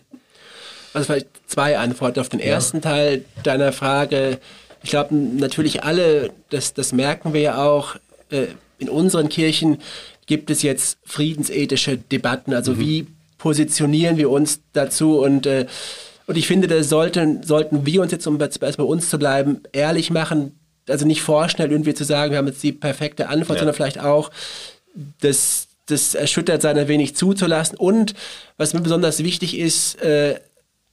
Also 0.93 1.05
vielleicht 1.05 1.27
zwei 1.47 1.77
Antworten 1.77 2.19
auf 2.19 2.29
den 2.29 2.39
ersten 2.39 2.77
ja. 2.77 2.81
Teil 2.83 3.25
deiner 3.43 3.71
Frage. 3.71 4.39
Ich 4.83 4.89
glaube 4.89 5.15
natürlich 5.15 5.83
alle, 5.83 6.31
das, 6.49 6.73
das 6.73 6.91
merken 6.91 7.33
wir 7.33 7.41
ja 7.41 7.65
auch, 7.65 7.95
äh, 8.29 8.47
in 8.79 8.89
unseren 8.89 9.29
Kirchen 9.29 9.77
gibt 10.25 10.49
es 10.49 10.61
jetzt 10.61 10.97
friedensethische 11.05 11.97
Debatten. 11.97 12.53
Also 12.53 12.73
mhm. 12.73 12.79
wie 12.79 13.07
positionieren 13.37 14.17
wir 14.17 14.29
uns 14.29 14.59
dazu 14.73 15.19
und 15.19 15.45
äh, 15.45 15.65
und 16.25 16.37
ich 16.37 16.47
finde, 16.47 16.67
da 16.67 16.81
sollten, 16.83 17.43
sollten 17.43 17.85
wir 17.85 18.01
uns 18.01 18.11
jetzt, 18.11 18.25
um 18.27 18.37
bei 18.37 18.83
uns 18.83 19.09
zu 19.09 19.19
bleiben, 19.19 19.61
ehrlich 19.73 20.09
machen, 20.09 20.57
also 20.87 21.05
nicht 21.05 21.21
vorschnell 21.21 21.71
irgendwie 21.71 21.93
zu 21.93 22.05
sagen, 22.05 22.31
wir 22.31 22.37
haben 22.37 22.47
jetzt 22.47 22.63
die 22.63 22.71
perfekte 22.71 23.27
Antwort, 23.27 23.57
ja. 23.57 23.59
sondern 23.59 23.75
vielleicht 23.75 23.99
auch 23.99 24.31
das, 25.19 25.67
das 25.87 26.15
erschüttert 26.15 26.61
sein 26.61 26.77
ein 26.77 26.87
wenig 26.87 27.15
zuzulassen. 27.15 27.77
Und 27.77 28.13
was 28.57 28.73
mir 28.73 28.81
besonders 28.81 29.23
wichtig 29.23 29.57
ist, 29.57 30.01
äh, 30.01 30.39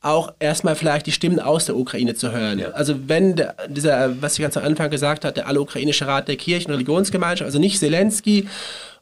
auch 0.03 0.33
erstmal 0.39 0.77
vielleicht 0.77 1.07
die 1.07 1.13
Stimmen 1.13 1.41
aus 1.41 1.67
der 1.67 1.77
Ukraine 1.77 2.15
zu 2.15 2.33
hören. 2.33 2.59
Ja. 2.59 2.71
Also 2.71 3.09
wenn 3.09 3.37
der, 3.37 3.55
dieser, 3.69 4.21
was 4.23 4.35
ich 4.35 4.41
ganz 4.41 4.57
am 4.57 4.65
Anfang 4.65 4.91
gesagt 4.91 5.25
hatte, 5.25 5.35
der 5.35 5.49
alle 5.49 5.61
ukrainische 5.61 6.07
Rat 6.07 6.29
der 6.29 6.37
Kirchen- 6.37 6.69
und 6.69 6.75
Religionsgemeinschaft, 6.75 7.47
also 7.47 7.59
nicht 7.59 7.79
Zelensky 7.79 8.49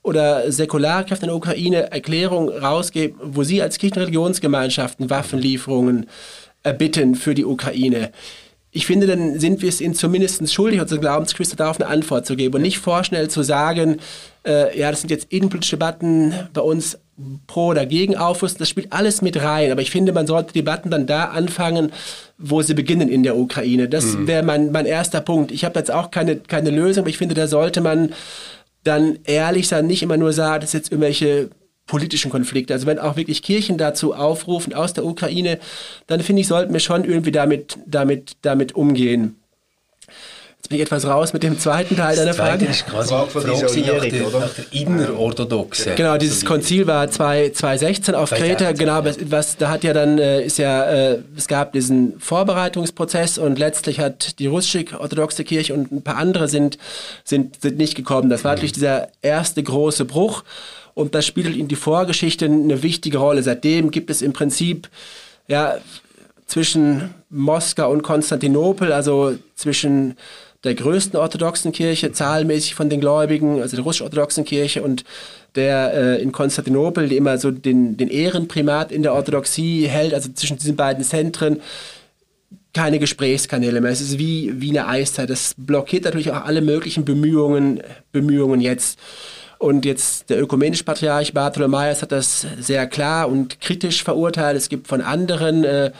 oder 0.02 0.50
Säkularkräfte 0.50 1.26
in 1.26 1.28
der 1.28 1.36
Ukraine 1.36 1.92
Erklärungen 1.92 2.48
rausgeben, 2.48 3.18
wo 3.22 3.44
sie 3.44 3.62
als 3.62 3.78
Kirchen- 3.78 3.98
und 3.98 4.02
Religionsgemeinschaften 4.04 5.08
Waffenlieferungen 5.08 6.06
erbitten 6.64 7.14
für 7.14 7.34
die 7.34 7.44
Ukraine. 7.44 8.10
Ich 8.70 8.84
finde, 8.84 9.06
dann 9.06 9.38
sind 9.40 9.62
wir 9.62 9.68
es 9.68 9.80
ihnen 9.80 9.94
zumindest 9.94 10.52
schuldig, 10.52 10.80
unsere 10.80 11.00
Glaubensgeschwister 11.00 11.56
darauf 11.56 11.80
eine 11.80 11.88
Antwort 11.88 12.26
zu 12.26 12.36
geben 12.36 12.56
und 12.56 12.62
nicht 12.62 12.78
vorschnell 12.78 13.28
zu 13.28 13.42
sagen, 13.42 13.98
äh, 14.46 14.78
ja, 14.78 14.90
das 14.90 15.00
sind 15.00 15.10
jetzt 15.10 15.32
innenpolitische 15.32 15.76
Debatten 15.76 16.34
bei 16.52 16.60
uns 16.60 16.98
pro 17.46 17.68
oder 17.68 17.86
gegen 17.86 18.16
aufrüsten, 18.16 18.60
das 18.60 18.68
spielt 18.68 18.92
alles 18.92 19.22
mit 19.22 19.42
rein. 19.42 19.72
Aber 19.72 19.82
ich 19.82 19.90
finde, 19.90 20.12
man 20.12 20.26
sollte 20.26 20.52
Debatten 20.52 20.90
dann 20.90 21.06
da 21.06 21.24
anfangen, 21.26 21.92
wo 22.38 22.62
sie 22.62 22.74
beginnen 22.74 23.08
in 23.08 23.22
der 23.22 23.36
Ukraine. 23.36 23.88
Das 23.88 24.04
mhm. 24.16 24.26
wäre 24.26 24.42
mein, 24.42 24.70
mein 24.70 24.86
erster 24.86 25.20
Punkt. 25.20 25.50
Ich 25.50 25.64
habe 25.64 25.78
jetzt 25.78 25.90
auch 25.90 26.10
keine, 26.10 26.36
keine 26.36 26.70
Lösung, 26.70 27.02
aber 27.02 27.10
ich 27.10 27.18
finde, 27.18 27.34
da 27.34 27.48
sollte 27.48 27.80
man 27.80 28.12
dann 28.84 29.18
ehrlich 29.24 29.68
sein, 29.68 29.86
nicht 29.86 30.02
immer 30.02 30.16
nur 30.16 30.32
sagen, 30.32 30.60
das 30.60 30.70
ist 30.70 30.74
jetzt 30.74 30.92
irgendwelche 30.92 31.50
politischen 31.86 32.30
Konflikte. 32.30 32.74
Also 32.74 32.86
wenn 32.86 32.98
auch 32.98 33.16
wirklich 33.16 33.42
Kirchen 33.42 33.78
dazu 33.78 34.14
aufrufen 34.14 34.72
aus 34.74 34.92
der 34.92 35.04
Ukraine, 35.04 35.58
dann 36.06 36.20
finde 36.20 36.42
ich, 36.42 36.48
sollten 36.48 36.72
wir 36.72 36.80
schon 36.80 37.04
irgendwie 37.04 37.32
damit, 37.32 37.78
damit, 37.86 38.36
damit 38.42 38.76
umgehen. 38.76 39.36
Jetzt 40.68 40.72
bin 40.72 40.80
ich 40.80 40.82
etwas 40.82 41.06
raus 41.06 41.32
mit 41.32 41.42
dem 41.42 41.58
zweiten 41.58 41.96
Teil 41.96 42.14
deiner 42.14 42.34
Frage. 42.34 42.66
Das 42.66 42.76
ist 42.76 42.86
quasi 42.86 43.08
Frage 43.08 43.30
von 43.30 43.40
Frage 43.40 43.62
nach 43.62 44.04
der, 44.04 44.26
oder? 44.26 44.40
nach 44.40 44.50
der 44.52 44.64
innerorthodoxen. 44.70 45.96
Genau, 45.96 46.18
dieses 46.18 46.44
Konzil 46.44 46.86
war 46.86 47.10
2016 47.10 48.14
auf 48.14 48.28
Kreta. 48.28 48.72
Genau, 48.72 49.02
was 49.02 49.56
da 49.56 49.70
hat 49.70 49.82
ja 49.82 49.94
dann 49.94 50.18
äh, 50.18 50.44
ist 50.44 50.58
ja 50.58 50.84
äh, 50.84 51.20
es 51.34 51.48
gab 51.48 51.72
diesen 51.72 52.20
Vorbereitungsprozess 52.20 53.38
und 53.38 53.58
letztlich 53.58 53.98
hat 53.98 54.38
die 54.38 54.46
russische 54.46 54.84
orthodoxe 55.00 55.42
Kirche 55.42 55.72
und 55.72 55.90
ein 55.90 56.02
paar 56.02 56.18
andere 56.18 56.48
sind 56.48 56.76
sind 57.24 57.62
sind 57.62 57.78
nicht 57.78 57.94
gekommen. 57.94 58.28
Das 58.28 58.44
war 58.44 58.52
natürlich 58.52 58.72
dieser 58.72 59.08
erste 59.22 59.62
große 59.62 60.04
Bruch 60.04 60.44
und 60.92 61.14
das 61.14 61.24
spielt 61.24 61.56
in 61.56 61.68
die 61.68 61.76
Vorgeschichte 61.76 62.44
eine 62.44 62.82
wichtige 62.82 63.16
Rolle. 63.16 63.42
Seitdem 63.42 63.90
gibt 63.90 64.10
es 64.10 64.20
im 64.20 64.34
Prinzip 64.34 64.90
ja 65.46 65.78
zwischen 66.46 67.14
Moskau 67.30 67.90
und 67.90 68.02
Konstantinopel, 68.02 68.92
also 68.92 69.34
zwischen 69.54 70.16
der 70.64 70.74
größten 70.74 71.18
orthodoxen 71.18 71.72
Kirche, 71.72 72.12
zahlenmäßig 72.12 72.74
von 72.74 72.90
den 72.90 73.00
Gläubigen, 73.00 73.62
also 73.62 73.76
der 73.76 73.84
russisch-orthodoxen 73.84 74.44
Kirche 74.44 74.82
und 74.82 75.04
der 75.54 75.94
äh, 75.94 76.22
in 76.22 76.32
Konstantinopel, 76.32 77.08
die 77.08 77.16
immer 77.16 77.38
so 77.38 77.50
den, 77.50 77.96
den 77.96 78.08
Ehrenprimat 78.08 78.90
in 78.90 79.02
der 79.02 79.14
Orthodoxie 79.14 79.86
hält, 79.86 80.14
also 80.14 80.32
zwischen 80.32 80.58
diesen 80.58 80.76
beiden 80.76 81.04
Zentren, 81.04 81.60
keine 82.74 82.98
Gesprächskanäle 82.98 83.80
mehr. 83.80 83.92
Es 83.92 84.00
ist 84.00 84.18
wie, 84.18 84.60
wie 84.60 84.70
eine 84.70 84.88
Eiszeit. 84.88 85.30
Das 85.30 85.54
blockiert 85.56 86.04
natürlich 86.04 86.30
auch 86.30 86.44
alle 86.44 86.60
möglichen 86.60 87.04
Bemühungen, 87.04 87.80
Bemühungen 88.12 88.60
jetzt. 88.60 88.98
Und 89.58 89.84
jetzt 89.84 90.30
der 90.30 90.40
ökumenische 90.40 90.84
Patriarch 90.84 91.34
Bartholomäus 91.34 92.02
hat 92.02 92.12
das 92.12 92.46
sehr 92.60 92.86
klar 92.86 93.28
und 93.28 93.60
kritisch 93.60 94.04
verurteilt. 94.04 94.56
Es 94.56 94.68
gibt 94.68 94.86
von 94.86 95.00
anderen 95.00 95.64
äh, 95.64 95.90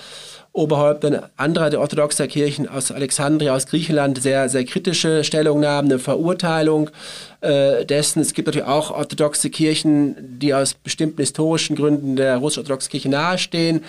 Oberhäuptern 0.53 1.22
anderer 1.36 1.70
der 1.70 1.80
orthodoxer 1.80 2.26
Kirchen 2.26 2.68
aus 2.68 2.90
Alexandria, 2.90 3.55
aus 3.55 3.66
Griechenland 3.66 4.20
sehr, 4.20 4.49
sehr 4.49 4.64
kritische 4.64 5.22
Stellungnahmen, 5.22 5.90
eine 5.90 6.01
Verurteilung 6.01 6.90
äh, 7.40 7.84
dessen. 7.84 8.20
Es 8.20 8.34
gibt 8.34 8.46
natürlich 8.46 8.66
auch 8.66 8.90
orthodoxe 8.90 9.51
Kirchen, 9.51 10.16
die 10.38 10.55
aus 10.55 10.74
bestimmten 10.74 11.20
historischen 11.20 11.76
Gründen 11.76 12.16
der 12.16 12.38
russisch-orthodoxen 12.38 12.90
Kirche 12.90 13.09
nahestehen, 13.09 13.84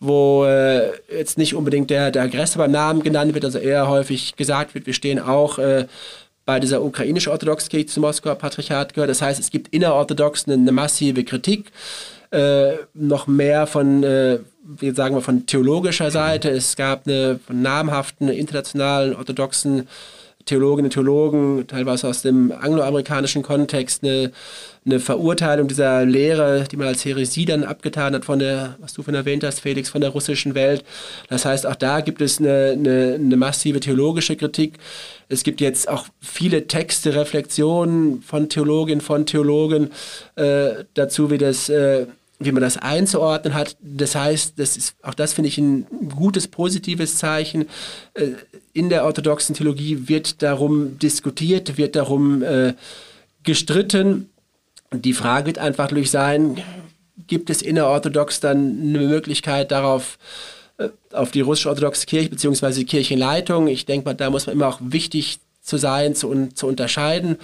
wo 0.00 0.44
äh, 0.44 0.90
jetzt 1.14 1.38
nicht 1.38 1.54
unbedingt 1.54 1.90
der, 1.90 2.10
der 2.10 2.22
Aggressor 2.22 2.62
beim 2.62 2.72
Namen 2.72 3.02
genannt 3.02 3.34
wird, 3.34 3.44
also 3.44 3.58
eher 3.58 3.88
häufig 3.88 4.36
gesagt 4.36 4.74
wird, 4.74 4.86
wir 4.86 4.94
stehen 4.94 5.20
auch 5.20 5.58
äh, 5.58 5.86
bei 6.44 6.58
dieser 6.58 6.82
ukrainisch-orthodoxen 6.82 7.68
Kirche 7.68 7.86
zum 7.86 8.00
Moskauer 8.00 8.34
Patriarchat 8.34 8.94
gehört. 8.94 9.10
Das 9.10 9.22
heißt, 9.22 9.38
es 9.38 9.50
gibt 9.50 9.68
innerorthodox 9.68 10.46
eine, 10.46 10.54
eine 10.54 10.72
massive 10.72 11.22
Kritik. 11.22 11.70
äh, 12.30 12.72
noch 12.94 13.26
mehr 13.26 13.66
von, 13.66 14.02
äh, 14.02 14.38
wie 14.76 14.90
sagen 14.90 15.14
wir, 15.14 15.22
von 15.22 15.46
theologischer 15.46 16.10
Seite. 16.10 16.50
Es 16.50 16.76
gab 16.76 17.06
eine 17.06 17.40
von 17.44 17.62
namhaften 17.62 18.28
internationalen 18.28 19.16
orthodoxen 19.16 19.88
Theologinnen 20.44 20.86
und 20.86 20.92
Theologen, 20.94 21.66
teilweise 21.66 22.08
aus 22.08 22.22
dem 22.22 22.52
angloamerikanischen 22.52 23.42
Kontext, 23.42 24.02
eine, 24.02 24.32
eine 24.86 24.98
Verurteilung 24.98 25.68
dieser 25.68 26.06
Lehre, 26.06 26.64
die 26.70 26.78
man 26.78 26.86
als 26.86 27.04
Heresie 27.04 27.44
dann 27.44 27.64
abgetan 27.64 28.14
hat 28.14 28.24
von 28.24 28.38
der, 28.38 28.76
was 28.80 28.94
du 28.94 29.02
von 29.02 29.14
erwähnt 29.14 29.44
hast, 29.44 29.60
Felix, 29.60 29.90
von 29.90 30.00
der 30.00 30.10
russischen 30.10 30.54
Welt. 30.54 30.84
Das 31.28 31.44
heißt, 31.44 31.66
auch 31.66 31.74
da 31.74 32.00
gibt 32.00 32.22
es 32.22 32.38
eine, 32.38 32.70
eine, 32.72 33.14
eine 33.16 33.36
massive 33.36 33.80
theologische 33.80 34.36
Kritik. 34.36 34.78
Es 35.28 35.44
gibt 35.44 35.60
jetzt 35.60 35.86
auch 35.86 36.06
viele 36.20 36.66
Texte, 36.66 37.14
Reflexionen 37.14 38.22
von 38.22 38.48
Theologinnen, 38.48 39.02
von 39.02 39.26
Theologen 39.26 39.90
äh, 40.36 40.84
dazu, 40.94 41.30
wie 41.30 41.38
das 41.38 41.68
äh, 41.68 42.06
wie 42.38 42.52
man 42.52 42.62
das 42.62 42.76
einzuordnen 42.76 43.54
hat. 43.54 43.76
Das 43.80 44.14
heißt, 44.14 44.58
das 44.58 44.76
ist, 44.76 44.94
auch 45.02 45.14
das 45.14 45.32
finde 45.32 45.48
ich 45.48 45.58
ein 45.58 45.86
gutes, 46.14 46.46
positives 46.46 47.16
Zeichen. 47.16 47.68
Äh, 48.14 48.30
in 48.72 48.88
der 48.88 49.04
orthodoxen 49.04 49.54
Theologie 49.54 50.08
wird 50.08 50.42
darum 50.42 50.98
diskutiert, 50.98 51.78
wird 51.78 51.96
darum 51.96 52.42
äh, 52.42 52.74
gestritten. 53.42 54.30
Die 54.92 55.12
Frage 55.12 55.46
wird 55.46 55.58
einfach 55.58 55.88
durch 55.88 56.10
sein, 56.10 56.62
gibt 57.26 57.50
es 57.50 57.60
innerorthodox 57.60 58.40
dann 58.40 58.80
eine 58.80 59.00
Möglichkeit 59.00 59.72
darauf, 59.72 60.18
äh, 60.78 60.90
auf 61.12 61.32
die 61.32 61.40
russisch-orthodoxe 61.40 62.06
Kirche 62.06 62.30
bzw. 62.30 62.72
die 62.72 62.86
Kirchenleitung. 62.86 63.66
Ich 63.66 63.84
denke 63.84 64.04
mal, 64.06 64.14
da 64.14 64.30
muss 64.30 64.46
man 64.46 64.54
immer 64.54 64.68
auch 64.68 64.78
wichtig 64.80 65.40
zu 65.60 65.76
sein, 65.76 66.14
zu, 66.14 66.48
zu 66.54 66.68
unterscheiden. 66.68 67.36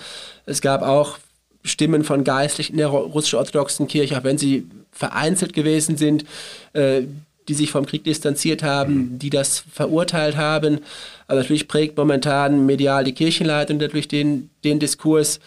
Es 0.47 0.61
gab 0.61 0.83
auch 0.83 1.19
Stimmen 1.65 2.05
von 2.05 2.25
Geistlichen 2.25 2.73
in 2.73 2.79
der 2.79 2.89
russisch-orthodoxen 2.89 3.89
Kirche, 3.89 4.19
auch 4.19 4.25
wenn 4.25 4.39
sie 4.39 4.69
vereinzelt 4.95 5.53
gewesen 5.53 5.97
sind, 5.97 6.25
äh, 6.73 7.03
die 7.49 7.55
sich 7.55 7.71
vom 7.71 7.85
Krieg 7.85 8.05
distanziert 8.05 8.63
haben, 8.63 8.95
mhm. 8.95 9.19
die 9.19 9.31
das 9.31 9.65
verurteilt 9.73 10.37
haben. 10.37 10.81
Aber 11.27 11.41
natürlich 11.41 11.69
prägt 11.69 11.97
momentan 11.97 12.65
medial 12.67 13.05
die 13.05 13.13
Kirchenleitung 13.13 13.79
dadurch 13.79 14.09
den, 14.09 14.51
den 14.65 14.79
Diskurs. 14.79 15.41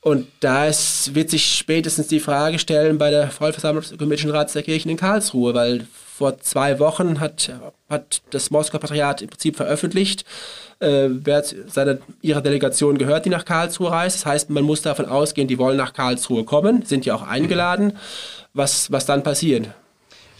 Und 0.00 0.26
da 0.40 0.66
wird 0.66 1.30
sich 1.30 1.56
spätestens 1.56 2.08
die 2.08 2.20
Frage 2.20 2.58
stellen 2.58 2.98
bei 2.98 3.10
der 3.10 3.30
Vollversammlung 3.30 3.82
des 3.82 3.92
Ökumenischen 3.92 4.30
Rats 4.30 4.52
der 4.52 4.62
Kirchen 4.62 4.90
in 4.90 4.98
Karlsruhe, 4.98 5.54
weil 5.54 5.86
vor 6.16 6.38
zwei 6.40 6.78
Wochen 6.78 7.20
hat, 7.20 7.50
hat 7.88 8.20
das 8.30 8.50
Moskauer 8.50 8.80
Patriarchat 8.80 9.22
im 9.22 9.30
Prinzip 9.30 9.56
veröffentlicht, 9.56 10.24
äh, 10.78 11.08
wer 11.08 11.42
seine, 11.42 12.00
ihrer 12.20 12.42
Delegation 12.42 12.98
gehört, 12.98 13.24
die 13.24 13.30
nach 13.30 13.46
Karlsruhe 13.46 13.90
reist. 13.90 14.18
Das 14.18 14.26
heißt, 14.26 14.50
man 14.50 14.62
muss 14.62 14.82
davon 14.82 15.06
ausgehen, 15.06 15.48
die 15.48 15.58
wollen 15.58 15.78
nach 15.78 15.94
Karlsruhe 15.94 16.44
kommen, 16.44 16.84
sind 16.84 17.06
ja 17.06 17.14
auch 17.14 17.22
eingeladen. 17.22 17.94
Was, 18.54 18.90
was 18.90 19.04
dann 19.04 19.22
passiert? 19.22 19.68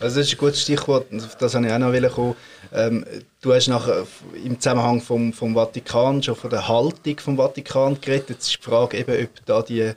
Also 0.01 0.19
das 0.19 0.29
ist 0.29 0.35
ein 0.35 0.39
gutes 0.39 0.63
Stichwort, 0.63 1.07
das 1.39 1.55
habe 1.55 1.67
ich 1.67 1.73
auch 1.73 1.79
noch 1.79 2.15
kommen. 2.15 2.37
Ähm, 2.73 3.05
du 3.41 3.53
hast 3.53 3.69
nachher 3.69 4.07
im 4.45 4.59
Zusammenhang 4.59 5.01
vom, 5.01 5.33
vom 5.33 5.55
Vatikan 5.55 6.23
schon 6.23 6.37
von 6.37 6.51
der 6.51 6.69
Haltung 6.69 7.19
vom 7.19 7.37
Vatikan 7.37 8.01
geredet. 8.01 8.31
Jetzt 8.31 8.49
ist 8.49 8.59
die 8.59 8.63
Frage 8.63 8.99
eben, 8.99 9.25
ob 9.25 9.47
da 9.47 9.63
die 9.63 9.93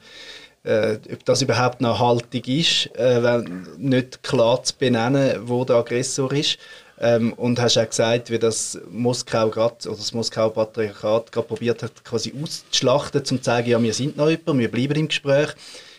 äh, 0.63 0.97
ob 1.13 1.25
das 1.25 1.41
überhaupt 1.41 1.79
eine 1.79 1.97
Haltung 1.97 2.41
ist, 2.45 2.89
äh, 2.95 3.41
nicht 3.77 4.21
klar 4.23 4.63
zu 4.63 4.73
benennen, 4.77 5.47
wo 5.47 5.63
der 5.63 5.77
Aggressor 5.77 6.31
ist. 6.33 6.57
Ähm, 6.99 7.33
und 7.33 7.59
hast 7.59 7.77
auch 7.77 7.87
gesagt, 7.87 8.31
wie 8.31 8.39
das 8.39 8.79
Moskau 8.89 9.49
grad, 9.49 9.85
oder 9.85 9.95
das 9.95 10.13
Moskauer 10.13 10.53
Patriarchat 10.53 11.31
gerade 11.31 11.47
probiert 11.47 11.83
hat, 11.83 12.03
quasi 12.03 12.33
auszuschlachten, 12.41 13.21
um 13.21 13.25
zu 13.25 13.41
zeigen, 13.41 13.69
ja, 13.69 13.81
wir 13.81 13.93
sind 13.93 14.17
noch 14.17 14.29
jemand, 14.29 14.59
wir 14.59 14.71
bleiben 14.71 14.95
im 14.95 15.07
Gespräch. 15.07 15.49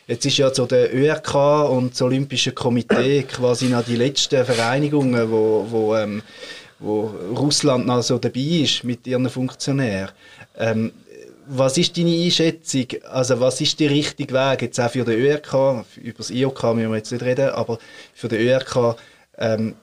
Jetzt 0.09 0.24
ist 0.24 0.38
ja 0.38 0.52
so 0.54 0.64
der 0.64 0.94
ÖRK 0.94 1.34
und 1.68 1.92
das 1.92 2.00
Olympische 2.00 2.52
Komitee 2.52 3.24
quasi 3.24 3.66
noch 3.66 3.84
die 3.84 3.96
letzten 3.96 4.42
Vereinigungen, 4.42 5.30
wo, 5.30 5.66
wo, 5.68 5.94
ähm, 5.94 6.22
wo 6.78 7.14
Russland 7.36 7.86
noch 7.86 8.02
so 8.02 8.16
dabei 8.16 8.40
ist 8.40 8.84
mit 8.84 9.06
ihren 9.06 9.28
Funktionären. 9.28 10.11
Ähm, 10.56 10.92
was 11.46 11.76
ist 11.76 11.98
deine 11.98 12.24
Einschätzung? 12.24 12.86
Also 13.11 13.38
was 13.38 13.61
ist 13.61 13.78
der 13.80 13.90
richtige 13.90 14.32
Weg 14.32 14.62
jetzt 14.62 14.80
auch 14.80 14.90
für 14.90 15.04
den 15.04 15.20
ÖRK? 15.20 15.84
Über 15.96 16.16
das 16.16 16.30
IOK 16.30 16.62
müssen 16.74 16.90
wir 16.90 16.96
jetzt 16.96 17.12
nicht 17.12 17.22
reden, 17.22 17.50
aber 17.50 17.78
für 18.14 18.28
den 18.28 18.40
ÖRK 18.48 18.96
ähm, 19.36 19.74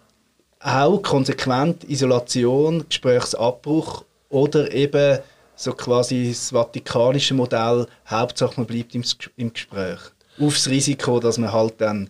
auch 0.59 1.03
konsequent 1.03 1.87
Isolation, 1.87 2.83
Gesprächsabbruch 2.89 4.03
oder 4.29 4.71
eben 4.71 5.19
so 5.55 5.71
quasi 5.73 6.29
das 6.29 6.49
vatikanische 6.49 7.35
Modell, 7.35 7.85
Hauptsache 8.09 8.55
man 8.57 8.65
bleibt 8.65 8.95
im, 8.95 9.03
im 9.37 9.53
Gespräch 9.53 9.99
aufs 10.39 10.69
Risiko, 10.69 11.19
dass 11.19 11.37
man 11.37 11.51
halt 11.51 11.75
dann 11.79 12.09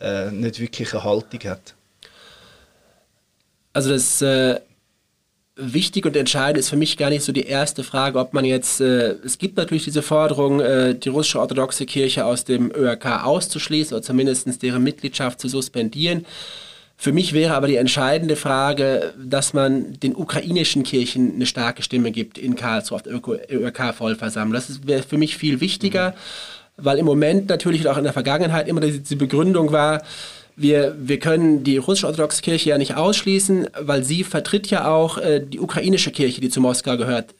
äh, 0.00 0.30
nicht 0.30 0.60
wirklich 0.60 0.92
eine 0.92 1.04
Haltung 1.04 1.40
hat. 1.44 1.74
Also 3.72 3.90
das 3.90 4.22
äh, 4.22 4.60
wichtig 5.56 6.06
und 6.06 6.16
entscheidend 6.16 6.58
ist 6.58 6.68
für 6.68 6.76
mich 6.76 6.96
gar 6.96 7.10
nicht 7.10 7.22
so 7.24 7.32
die 7.32 7.46
erste 7.46 7.84
Frage, 7.84 8.18
ob 8.18 8.32
man 8.32 8.44
jetzt, 8.44 8.80
äh, 8.80 9.14
es 9.24 9.38
gibt 9.38 9.56
natürlich 9.56 9.84
diese 9.84 10.02
Forderung, 10.02 10.60
äh, 10.60 10.94
die 10.94 11.08
russische 11.08 11.40
orthodoxe 11.40 11.86
Kirche 11.86 12.24
aus 12.24 12.44
dem 12.44 12.70
ÖRK 12.70 13.24
auszuschließen 13.24 13.96
oder 13.96 14.02
zumindest 14.02 14.62
deren 14.62 14.82
Mitgliedschaft 14.82 15.40
zu 15.40 15.48
suspendieren. 15.48 16.26
Für 16.96 17.12
mich 17.12 17.32
wäre 17.32 17.54
aber 17.54 17.66
die 17.66 17.76
entscheidende 17.76 18.36
Frage, 18.36 19.14
dass 19.18 19.52
man 19.52 19.98
den 19.98 20.14
ukrainischen 20.14 20.84
Kirchen 20.84 21.34
eine 21.34 21.46
starke 21.46 21.82
Stimme 21.82 22.12
gibt 22.12 22.38
in 22.38 22.54
Karlsruhe 22.54 22.96
auf 22.96 23.02
der 23.02 23.14
ÖRK-Vollversammlung. 23.14 24.54
Das 24.54 24.86
wäre 24.86 25.02
für 25.02 25.18
mich 25.18 25.36
viel 25.36 25.60
wichtiger. 25.60 26.10
Mhm 26.10 26.63
weil 26.76 26.98
im 26.98 27.06
Moment 27.06 27.48
natürlich 27.48 27.88
auch 27.88 27.98
in 27.98 28.04
der 28.04 28.12
Vergangenheit 28.12 28.68
immer 28.68 28.80
die 28.80 29.16
Begründung 29.16 29.72
war, 29.72 30.02
wir, 30.56 30.94
wir 30.98 31.18
können 31.18 31.64
die 31.64 31.78
russisch-orthodoxe 31.78 32.42
Kirche 32.42 32.70
ja 32.70 32.78
nicht 32.78 32.96
ausschließen, 32.96 33.68
weil 33.80 34.04
sie 34.04 34.22
vertritt 34.22 34.68
ja 34.68 34.88
auch 34.88 35.18
äh, 35.18 35.40
die 35.40 35.58
ukrainische 35.58 36.12
Kirche, 36.12 36.40
die 36.40 36.48
zu 36.48 36.60
Moskau 36.60 36.96
gehört, 36.96 37.34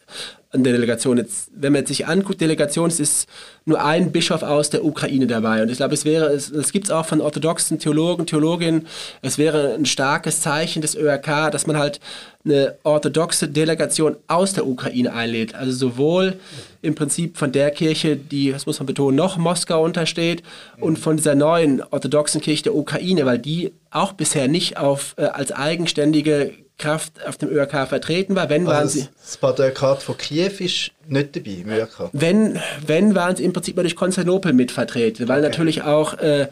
an 0.55 0.65
der 0.65 0.73
Delegation. 0.73 1.19
Jetzt, 1.19 1.51
wenn 1.55 1.73
man 1.73 1.85
sich 1.85 2.07
anguckt, 2.07 2.41
Delegation, 2.41 2.89
es 2.89 3.01
ist 3.01 3.29
nur 3.65 3.83
ein 3.85 4.13
Bischof 4.13 4.43
aus 4.43 4.71
der 4.71 4.85
Ukraine 4.85 5.27
dabei. 5.27 5.63
Und 5.63 5.71
ich 5.71 5.79
glaube, 5.79 5.95
es 5.95 6.05
wäre, 6.05 6.27
es, 6.27 6.51
es 6.51 6.73
gibt 6.73 6.87
es 6.87 6.91
auch 6.91 7.07
von 7.07 7.21
orthodoxen 7.21 7.79
Theologen, 7.79 8.27
Theologinnen, 8.27 8.87
es 9.23 9.37
wäre 9.39 9.75
ein 9.75 9.87
starkes 9.87 10.41
Zeichen 10.41 10.81
des 10.81 10.95
ÖRK, 10.95 11.51
dass 11.51 11.67
man 11.67 11.77
halt 11.77 12.01
eine 12.45 12.77
orthodoxe 12.83 13.49
Delegation 13.49 14.17
aus 14.29 14.53
der 14.53 14.67
Ukraine 14.67 15.13
einlädt. 15.13 15.55
Also 15.55 15.73
sowohl 15.73 16.35
im 16.83 16.95
Prinzip 16.95 17.39
von 17.39 17.53
der 17.53 17.71
Kirche, 17.71 18.17
die, 18.17 18.53
das 18.53 18.67
muss 18.67 18.79
man 18.79 18.87
betonen, 18.87 19.17
noch 19.17 19.39
Moskau 19.39 19.83
untersteht, 19.83 20.43
und 20.79 20.99
von 20.99 21.17
dieser 21.17 21.35
neuen 21.35 21.83
orthodoxen 21.83 22.41
Kirche 22.41 22.65
der 22.65 22.75
Ukraine, 22.75 23.25
weil 23.25 23.39
die 23.39 23.73
auch 23.91 24.13
bisher 24.13 24.49
nicht 24.49 24.77
auf, 24.77 25.15
äh, 25.17 25.25
als 25.25 25.53
eigenständige 25.53 26.53
Kraft 26.79 27.25
auf 27.27 27.37
dem 27.37 27.51
ÖRK 27.51 27.89
vertreten 27.89 28.35
war. 28.35 28.49
Wenn 28.49 28.66
also 28.66 28.72
waren 28.72 28.89
sie, 28.89 29.09
das 29.20 29.37
Patriarchat 29.37 30.03
von 30.03 30.16
Kiew 30.18 30.53
ist 30.59 30.91
nicht 31.07 31.37
dabei 31.37 31.51
im 31.51 31.68
ÖRK? 31.70 32.11
Wenn, 32.12 32.61
wenn 32.87 33.14
waren 33.14 33.37
sie 33.37 33.45
im 33.45 33.53
Prinzip 33.53 33.77
durch 33.77 33.97
Konstantinopel 33.97 34.53
mitvertreten, 34.53 35.29
weil 35.29 35.39
okay. 35.39 35.49
natürlich 35.49 35.83
auch 35.83 36.14
äh, 36.18 36.49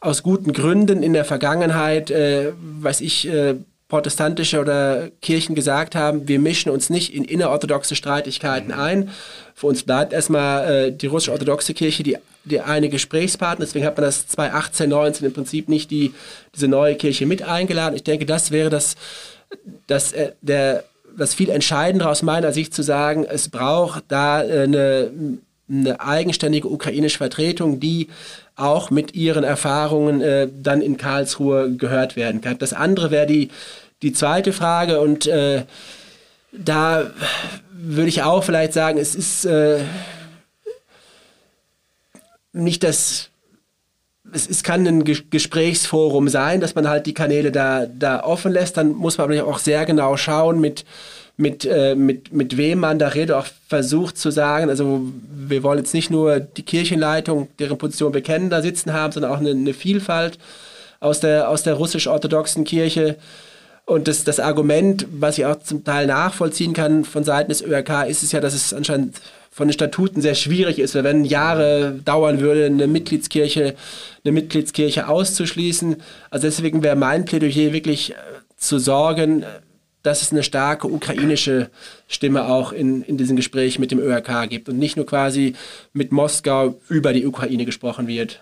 aus 0.00 0.22
guten 0.22 0.52
Gründen 0.52 1.02
in 1.02 1.12
der 1.12 1.24
Vergangenheit, 1.24 2.10
äh, 2.10 2.52
weiß 2.60 3.00
ich, 3.00 3.28
äh, 3.28 3.54
protestantische 3.92 4.58
oder 4.58 5.10
Kirchen 5.20 5.54
gesagt 5.54 5.94
haben, 5.94 6.26
wir 6.26 6.38
mischen 6.38 6.70
uns 6.70 6.88
nicht 6.88 7.14
in 7.14 7.24
innerorthodoxe 7.24 7.94
Streitigkeiten 7.94 8.72
mhm. 8.72 8.80
ein. 8.80 9.10
Für 9.54 9.66
uns 9.66 9.82
bleibt 9.82 10.14
erstmal 10.14 10.86
äh, 10.86 10.92
die 10.92 11.08
russisch-orthodoxe 11.08 11.74
Kirche 11.74 12.02
die, 12.02 12.16
die 12.44 12.60
eine 12.60 12.88
Gesprächspartner. 12.88 13.66
Deswegen 13.66 13.84
hat 13.84 13.98
man 13.98 14.04
das 14.04 14.26
2018, 14.28 14.88
19 14.88 15.26
im 15.26 15.34
Prinzip 15.34 15.68
nicht 15.68 15.90
die, 15.90 16.14
diese 16.54 16.68
neue 16.68 16.94
Kirche 16.94 17.26
mit 17.26 17.42
eingeladen. 17.42 17.94
Ich 17.94 18.02
denke, 18.02 18.24
das 18.24 18.50
wäre 18.50 18.70
das, 18.70 18.94
das, 19.86 20.12
äh, 20.12 20.32
der, 20.40 20.84
das 21.16 21.34
viel 21.34 21.50
Entscheidendere 21.50 22.10
aus 22.10 22.22
meiner 22.22 22.52
Sicht 22.52 22.74
zu 22.74 22.82
sagen, 22.82 23.24
es 23.24 23.48
braucht 23.48 24.04
da 24.08 24.42
äh, 24.42 24.62
eine, 24.62 25.10
eine 25.68 26.00
eigenständige 26.00 26.68
ukrainische 26.68 27.18
Vertretung, 27.18 27.80
die 27.80 28.08
auch 28.56 28.90
mit 28.90 29.14
ihren 29.14 29.44
Erfahrungen 29.44 30.20
äh, 30.20 30.48
dann 30.62 30.82
in 30.82 30.96
Karlsruhe 30.96 31.74
gehört 31.76 32.16
werden 32.16 32.40
kann. 32.40 32.58
Das 32.58 32.72
andere 32.72 33.10
wäre 33.10 33.26
die, 33.26 33.48
die 34.02 34.12
zweite 34.12 34.52
Frage 34.52 35.00
und 35.00 35.26
äh, 35.26 35.64
da 36.52 37.10
würde 37.72 38.08
ich 38.08 38.22
auch 38.22 38.44
vielleicht 38.44 38.74
sagen, 38.74 38.98
es 38.98 39.14
ist 39.14 39.46
äh, 39.46 39.80
nicht 42.52 42.82
das 42.84 43.30
es, 44.32 44.48
es 44.48 44.62
kann 44.62 44.86
ein 44.86 45.04
Gesprächsforum 45.04 46.28
sein, 46.28 46.60
dass 46.60 46.74
man 46.74 46.88
halt 46.88 47.06
die 47.06 47.14
Kanäle 47.14 47.52
da, 47.52 47.86
da 47.86 48.22
offen 48.24 48.52
lässt. 48.52 48.76
Dann 48.76 48.92
muss 48.92 49.18
man 49.18 49.30
aber 49.30 49.46
auch 49.46 49.58
sehr 49.58 49.84
genau 49.84 50.16
schauen, 50.16 50.60
mit, 50.60 50.84
mit, 51.36 51.64
äh, 51.64 51.94
mit, 51.94 52.32
mit 52.32 52.56
wem 52.56 52.80
man 52.80 52.98
da 52.98 53.08
redet, 53.08 53.36
auch 53.36 53.46
versucht 53.68 54.18
zu 54.18 54.30
sagen, 54.30 54.70
also 54.70 55.02
wir 55.32 55.62
wollen 55.62 55.78
jetzt 55.78 55.94
nicht 55.94 56.10
nur 56.10 56.40
die 56.40 56.62
Kirchenleitung, 56.62 57.48
deren 57.58 57.78
Position 57.78 58.14
wir 58.14 58.22
kennen, 58.22 58.50
da 58.50 58.62
sitzen 58.62 58.92
haben, 58.92 59.12
sondern 59.12 59.32
auch 59.32 59.40
eine, 59.40 59.50
eine 59.50 59.74
Vielfalt 59.74 60.38
aus 61.00 61.20
der, 61.20 61.48
aus 61.48 61.62
der 61.62 61.74
russisch-orthodoxen 61.74 62.64
Kirche. 62.64 63.16
Und 63.84 64.06
das, 64.06 64.24
das 64.24 64.38
Argument, 64.38 65.06
was 65.10 65.38
ich 65.38 65.46
auch 65.46 65.58
zum 65.58 65.84
Teil 65.84 66.06
nachvollziehen 66.06 66.72
kann 66.72 67.04
von 67.04 67.24
Seiten 67.24 67.48
des 67.48 67.62
ÖRK, 67.62 68.06
ist 68.08 68.22
es 68.22 68.32
ja, 68.32 68.40
dass 68.40 68.54
es 68.54 68.72
anscheinend 68.72 69.16
von 69.54 69.68
den 69.68 69.74
Statuten 69.74 70.22
sehr 70.22 70.34
schwierig 70.34 70.78
ist, 70.78 70.94
weil 70.94 71.04
wenn 71.04 71.26
Jahre 71.26 72.00
dauern 72.04 72.40
würde, 72.40 72.64
eine 72.64 72.86
Mitgliedskirche, 72.86 73.74
eine 74.24 74.32
Mitgliedskirche 74.32 75.08
auszuschließen. 75.08 75.96
Also 76.30 76.46
deswegen 76.46 76.82
wäre 76.82 76.96
mein 76.96 77.26
Plädoyer 77.26 77.74
wirklich 77.74 78.12
äh, 78.12 78.14
zu 78.56 78.78
sorgen, 78.78 79.44
dass 80.02 80.22
es 80.22 80.32
eine 80.32 80.42
starke 80.42 80.88
ukrainische 80.88 81.68
Stimme 82.08 82.46
auch 82.46 82.72
in, 82.72 83.02
in 83.02 83.18
diesem 83.18 83.36
Gespräch 83.36 83.78
mit 83.78 83.90
dem 83.90 83.98
ÖRK 83.98 84.48
gibt 84.48 84.70
und 84.70 84.78
nicht 84.78 84.96
nur 84.96 85.04
quasi 85.04 85.54
mit 85.92 86.12
Moskau 86.12 86.80
über 86.88 87.12
die 87.12 87.26
Ukraine 87.26 87.66
gesprochen 87.66 88.08
wird. 88.08 88.40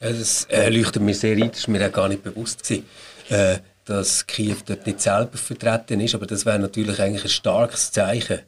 Das 0.00 0.46
äh, 0.50 0.70
leuchtet 0.70 1.02
mir 1.02 1.14
sehr 1.14 1.36
ein, 1.36 1.50
das 1.52 1.68
war 1.68 1.72
mir 1.78 1.86
auch 1.86 1.92
gar 1.92 2.08
nicht 2.08 2.24
bewusst. 2.24 2.62
Gewesen. 2.62 2.86
Äh, 3.28 3.58
dass 3.84 4.26
Kiew 4.26 4.56
dort 4.64 4.86
nicht 4.86 5.00
selber 5.00 5.36
vertreten 5.36 6.00
ist, 6.00 6.14
aber 6.14 6.26
das 6.26 6.46
wäre 6.46 6.58
natürlich 6.58 7.00
eigentlich 7.00 7.24
ein 7.24 7.30
starkes 7.30 7.90
Zeichen, 7.90 8.40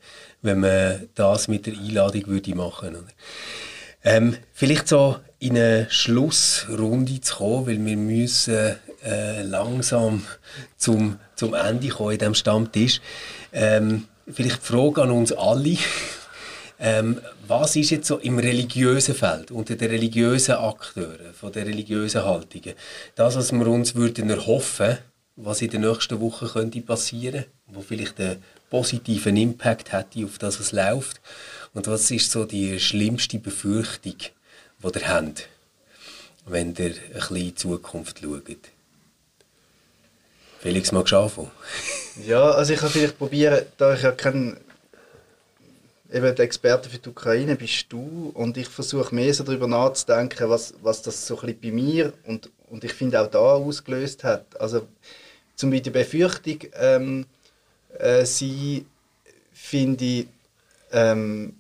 wenn 0.45 0.61
man 0.61 1.09
das 1.14 1.49
mit 1.49 1.66
der 1.66 1.74
Einladung 1.74 2.26
würde 2.26 2.55
machen 2.55 2.95
würde. 2.95 3.07
Ähm, 4.05 4.36
vielleicht 4.53 4.86
so 4.88 5.16
in 5.38 5.57
eine 5.57 5.86
Schlussrunde 5.88 7.20
zu 7.22 7.36
kommen, 7.36 7.66
weil 7.66 7.84
wir 7.84 7.97
müssen 7.97 8.76
äh, 9.05 9.42
langsam 9.42 10.22
zum, 10.76 11.18
zum 11.34 11.55
Ende 11.55 11.88
kommen 11.88 12.12
in 12.12 12.18
diesem 12.18 12.34
Stammtisch. 12.34 13.01
Ähm, 13.53 14.07
vielleicht 14.30 14.62
die 14.62 14.72
Frage 14.72 15.03
an 15.03 15.11
uns 15.11 15.32
alle. 15.32 15.78
Ähm, 16.78 17.20
was 17.47 17.76
ist 17.76 17.90
jetzt 17.90 18.09
so 18.09 18.18
im 18.18 18.38
religiösen 18.38 19.14
Feld, 19.14 19.51
unter 19.51 19.76
den 19.76 19.90
religiösen 19.90 20.57
Akteuren, 20.57 21.32
von 21.32 21.53
den 21.53 21.66
religiösen 21.66 22.24
Haltungen, 22.24 22.74
das, 23.14 23.36
was 23.36 23.53
wir 23.53 23.66
uns 23.66 23.95
würden 23.95 24.28
erhoffen, 24.28 24.99
was 25.37 25.62
in 25.62 25.70
den 25.70 25.82
nächsten 25.82 26.20
Wochen 26.20 26.49
könnte 26.49 26.80
passieren, 26.80 27.45
wo 27.66 27.80
vielleicht 27.80 28.20
einen 28.20 28.43
positiven 28.70 29.37
Impact 29.37 29.93
hätte 29.93 30.24
auf 30.24 30.39
das, 30.39 30.61
was 30.61 30.72
läuft, 30.72 31.20
und 31.72 31.89
was 31.89 32.11
ist 32.11 32.30
so 32.30 32.45
die 32.45 32.78
schlimmste 32.78 33.39
Befürchtung, 33.39 34.16
die 34.16 34.99
ihr 34.99 35.09
habt, 35.09 35.49
wenn 36.47 36.74
ihr 36.76 36.87
ein 36.87 36.95
bisschen 37.12 37.37
in 37.37 37.43
die 37.43 37.55
Zukunft 37.55 38.20
schaut? 38.20 38.59
Felix, 40.61 40.93
magst 40.93 41.12
du 41.12 41.18
anfangen? 41.18 41.51
ja, 42.26 42.51
also 42.53 42.72
ich 42.72 42.78
kann 42.78 42.91
vielleicht 42.91 43.18
probieren, 43.18 43.66
da 43.76 43.95
ich 43.95 44.03
ja 44.03 44.12
kein 44.12 44.57
eben 46.12 46.35
der 46.35 46.45
Experte 46.45 46.89
für 46.89 46.99
die 46.99 47.09
Ukraine 47.09 47.57
bist 47.57 47.87
du 47.89 48.30
und 48.35 48.57
ich 48.57 48.68
versuche 48.68 49.14
mehr 49.14 49.35
so 49.35 49.43
darüber 49.43 49.66
nachzudenken, 49.66 50.49
was, 50.49 50.74
was 50.80 51.03
das 51.03 51.26
so 51.26 51.35
ein 51.41 51.47
bisschen 51.47 51.61
bei 51.61 51.70
mir 51.72 52.12
und, 52.24 52.51
und 52.70 52.85
ich 52.85 52.93
finde 52.93 53.20
auch 53.20 53.26
da 53.26 53.39
ausgelöst 53.39 54.22
hat. 54.22 54.61
Also 54.61 54.87
zum 55.57 55.70
Beispiel 55.70 55.84
die 55.84 55.98
Befürchtung, 55.98 56.59
ähm, 56.78 57.26
äh, 57.98 58.24
sie 58.24 58.86
finde 59.52 60.05
ich, 60.05 60.26
ähm, 60.92 61.55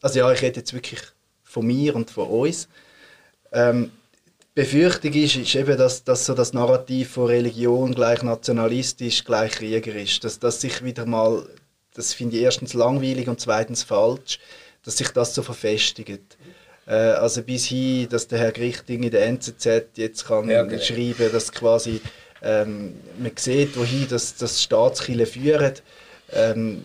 also 0.00 0.18
ja, 0.18 0.32
ich 0.32 0.42
rede 0.42 0.60
jetzt 0.60 0.72
wirklich 0.72 1.00
von 1.42 1.66
mir 1.66 1.94
und 1.94 2.10
von 2.10 2.28
uns. 2.28 2.68
Ähm, 3.52 3.90
Befürchtung 4.54 5.12
ist, 5.14 5.36
ist 5.36 5.54
eben, 5.56 5.76
dass, 5.76 6.04
dass 6.04 6.26
so 6.26 6.34
das 6.34 6.52
Narrativ 6.52 7.10
von 7.10 7.26
Religion 7.26 7.92
gleich 7.92 8.22
nationalistisch, 8.22 9.24
gleich 9.24 9.52
Krieger 9.52 9.94
ist. 9.96 10.22
Dass, 10.22 10.38
dass 10.38 10.60
sich 10.60 10.84
wieder 10.84 11.06
mal, 11.06 11.44
das 11.94 12.14
finde 12.14 12.36
ich 12.36 12.42
erstens 12.42 12.72
langweilig 12.72 13.28
und 13.28 13.40
zweitens 13.40 13.82
falsch, 13.82 14.38
dass 14.84 14.96
sich 14.96 15.08
das 15.08 15.34
so 15.34 15.42
verfestigt. 15.42 16.36
Äh, 16.86 16.92
also 16.92 17.42
bis 17.42 17.66
hin, 17.66 18.08
dass 18.08 18.28
der 18.28 18.38
Herr 18.38 18.52
Grichting 18.52 19.02
in 19.02 19.10
der 19.10 19.26
NZZ 19.26 19.66
jetzt 19.96 20.26
kann 20.26 20.48
ja, 20.48 20.62
okay. 20.62 20.80
schreiben, 20.80 21.32
dass 21.32 21.50
quasi 21.50 22.00
ähm, 22.44 22.94
man 23.18 23.32
sieht, 23.36 23.76
wohin 23.76 24.06
das, 24.08 24.36
das 24.36 24.62
Staatskirche 24.62 25.26
führen. 25.26 25.74
Ähm, 26.32 26.84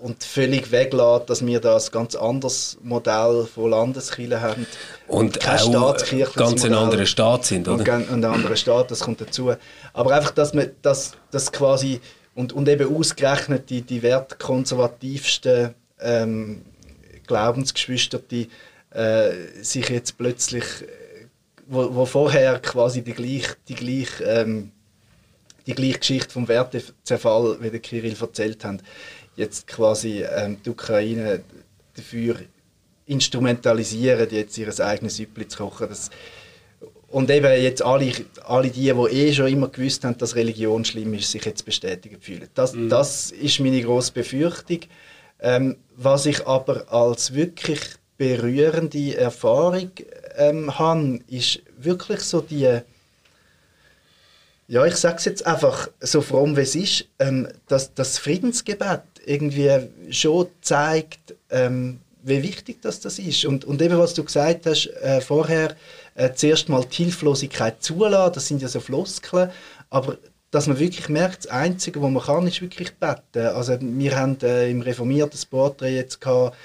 und 0.00 0.24
völlig 0.24 0.72
weglässt, 0.72 1.28
dass 1.28 1.44
wir 1.44 1.60
da 1.60 1.76
ein 1.76 1.82
ganz 1.92 2.14
anderes 2.14 2.78
Modell 2.82 3.46
von 3.54 3.70
Landeskirche 3.70 4.40
haben. 4.40 4.66
Und 5.06 5.46
auch 5.46 6.34
ganz 6.34 6.64
ein 6.64 6.74
anderer 6.74 7.04
Staat 7.04 7.44
sind, 7.44 7.68
oder? 7.68 7.96
Und 7.96 8.10
ein 8.10 8.24
anderer 8.24 8.56
Staat, 8.56 8.90
das 8.90 9.00
kommt 9.00 9.20
dazu. 9.20 9.52
Aber 9.92 10.14
einfach, 10.14 10.30
dass 10.30 10.54
man 10.54 10.70
das, 10.82 11.12
das 11.30 11.52
quasi 11.52 12.00
und, 12.34 12.52
und 12.52 12.68
eben 12.68 12.96
ausgerechnet 12.96 13.68
die, 13.68 13.82
die 13.82 14.02
wertkonservativsten 14.02 15.74
ähm, 16.00 16.62
Glaubensgeschwister, 17.26 18.18
die 18.18 18.48
äh, 18.90 19.30
sich 19.60 19.88
jetzt 19.88 20.16
plötzlich, 20.16 20.64
wo, 21.70 21.94
wo 21.94 22.04
vorher 22.04 22.58
quasi 22.58 23.02
die 23.02 23.14
gleiche, 23.14 23.56
die 23.68 23.74
gleiche, 23.76 24.24
ähm, 24.24 24.72
die 25.66 25.74
gleiche 25.74 26.00
Geschichte 26.00 26.30
vom 26.30 26.48
Wertezerfall, 26.48 27.58
wie 27.60 27.70
der 27.70 27.80
Kirill 27.80 28.16
erzählt 28.20 28.64
haben, 28.64 28.78
jetzt 29.36 29.66
quasi 29.66 30.24
ähm, 30.24 30.58
die 30.64 30.70
Ukraine 30.70 31.42
dafür 31.94 32.36
instrumentalisieren, 33.06 34.28
jetzt 34.30 34.58
ihr 34.58 34.80
eigenes 34.80 35.16
Süppli 35.16 35.46
zu 35.46 35.58
kochen. 35.58 35.88
Das, 35.88 36.10
und 37.08 37.30
eben 37.30 37.60
jetzt 37.60 37.82
alle, 37.82 38.12
alle 38.44 38.70
die, 38.70 38.82
die 38.82 38.88
eh 38.90 39.32
schon 39.32 39.48
immer 39.48 39.68
gewusst 39.68 40.04
haben, 40.04 40.18
dass 40.18 40.36
Religion 40.36 40.84
schlimm 40.84 41.14
ist, 41.14 41.30
sich 41.30 41.44
jetzt 41.44 41.64
bestätigt 41.64 42.22
fühlen. 42.24 42.48
Das, 42.54 42.72
mhm. 42.72 42.88
das 42.88 43.30
ist 43.30 43.60
meine 43.60 43.82
grosse 43.82 44.12
Befürchtung. 44.12 44.80
Ähm, 45.40 45.76
was 45.96 46.26
ich 46.26 46.46
aber 46.46 46.92
als 46.92 47.34
wirklich 47.34 47.80
berührende 48.20 49.16
Erfahrung 49.16 49.92
ähm, 50.36 50.78
habe, 50.78 51.20
ist 51.28 51.62
wirklich 51.78 52.20
so 52.20 52.42
die 52.42 52.82
ja, 54.68 54.84
ich 54.84 54.94
sage 54.96 55.16
es 55.16 55.24
jetzt 55.24 55.46
einfach 55.46 55.88
so 56.00 56.20
fromm, 56.20 56.56
wie 56.56 56.60
es 56.60 56.76
ist, 56.76 57.06
ähm, 57.18 57.48
dass 57.66 57.94
das 57.94 58.18
Friedensgebet 58.18 59.00
irgendwie 59.24 59.88
schon 60.10 60.48
zeigt, 60.60 61.34
ähm, 61.50 61.98
wie 62.22 62.42
wichtig 62.42 62.82
das, 62.82 63.00
das 63.00 63.18
ist. 63.18 63.46
Und, 63.46 63.64
und 63.64 63.80
eben, 63.82 63.98
was 63.98 64.14
du 64.14 64.22
gesagt 64.22 64.66
hast 64.66 64.86
äh, 65.02 65.22
vorher, 65.22 65.74
äh, 66.14 66.34
zuerst 66.34 66.68
mal 66.68 66.84
die 66.84 67.04
Hilflosigkeit 67.04 67.82
zulassen, 67.82 68.34
das 68.34 68.46
sind 68.46 68.62
ja 68.62 68.68
so 68.68 68.80
Floskeln, 68.80 69.50
aber 69.88 70.18
dass 70.50 70.66
man 70.66 70.78
wirklich 70.78 71.08
merkt, 71.08 71.46
das 71.46 71.50
Einzige, 71.50 72.02
was 72.02 72.10
man 72.10 72.22
kann, 72.22 72.46
ist 72.46 72.60
wirklich 72.60 72.92
beten. 72.94 73.46
Also 73.46 73.76
wir 73.80 74.16
haben 74.16 74.38
äh, 74.42 74.70
im 74.70 74.82
reformierten 74.82 75.40
Porträt 75.50 75.96
jetzt 75.96 76.20
gehabt, 76.20 76.56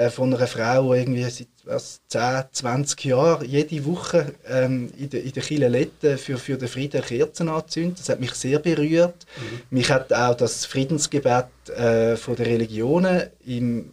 äh, 0.00 0.08
von 0.08 0.32
einer 0.32 0.46
Frau, 0.46 0.94
die 0.94 1.00
irgendwie 1.00 1.24
seit 1.24 1.48
was, 1.64 2.00
10, 2.08 2.44
20 2.52 3.04
Jahren 3.04 3.46
jede 3.46 3.84
Woche 3.84 4.34
ähm, 4.48 4.90
in 4.96 5.10
der, 5.10 5.22
in 5.22 5.32
der 5.32 5.42
Kirche 5.42 6.16
für, 6.16 6.38
für 6.38 6.56
den 6.56 6.68
Frieden 6.68 7.02
Kerzen 7.02 7.48
anzündet. 7.50 8.00
Das 8.00 8.08
hat 8.08 8.20
mich 8.20 8.32
sehr 8.32 8.58
berührt. 8.60 9.26
Mhm. 9.36 9.60
Mich 9.76 9.90
hat 9.90 10.12
auch 10.12 10.34
das 10.34 10.64
Friedensgebet 10.64 11.46
äh, 11.76 12.16
von 12.16 12.34
der 12.34 12.46
Religionen 12.46 13.28
im, 13.44 13.92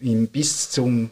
im 0.00 0.26
bis 0.26 0.70
zum 0.70 1.10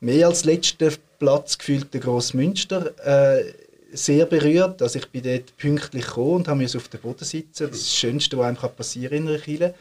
mehr 0.00 0.26
als 0.26 0.44
letzten 0.44 0.92
Platz 1.18 1.56
gefühlten 1.56 2.00
Grossmünster 2.00 2.92
äh, 3.38 3.44
sehr 3.92 4.26
berührt. 4.26 4.82
Also 4.82 4.98
ich 4.98 5.08
bin 5.08 5.22
dort 5.22 5.56
pünktlich 5.56 6.04
gekommen 6.04 6.36
und 6.36 6.48
habe 6.48 6.58
mich 6.58 6.76
auf 6.76 6.88
dem 6.88 7.00
Boden 7.00 7.24
sitzen. 7.24 7.68
Das 7.68 7.78
ist 7.78 7.86
das 7.86 7.96
Schönste, 7.96 8.36
was 8.36 8.46
einem 8.46 8.74
passieren 8.76 9.10
kann 9.10 9.22
in 9.22 9.28
einer 9.28 9.38
Kirche. 9.38 9.74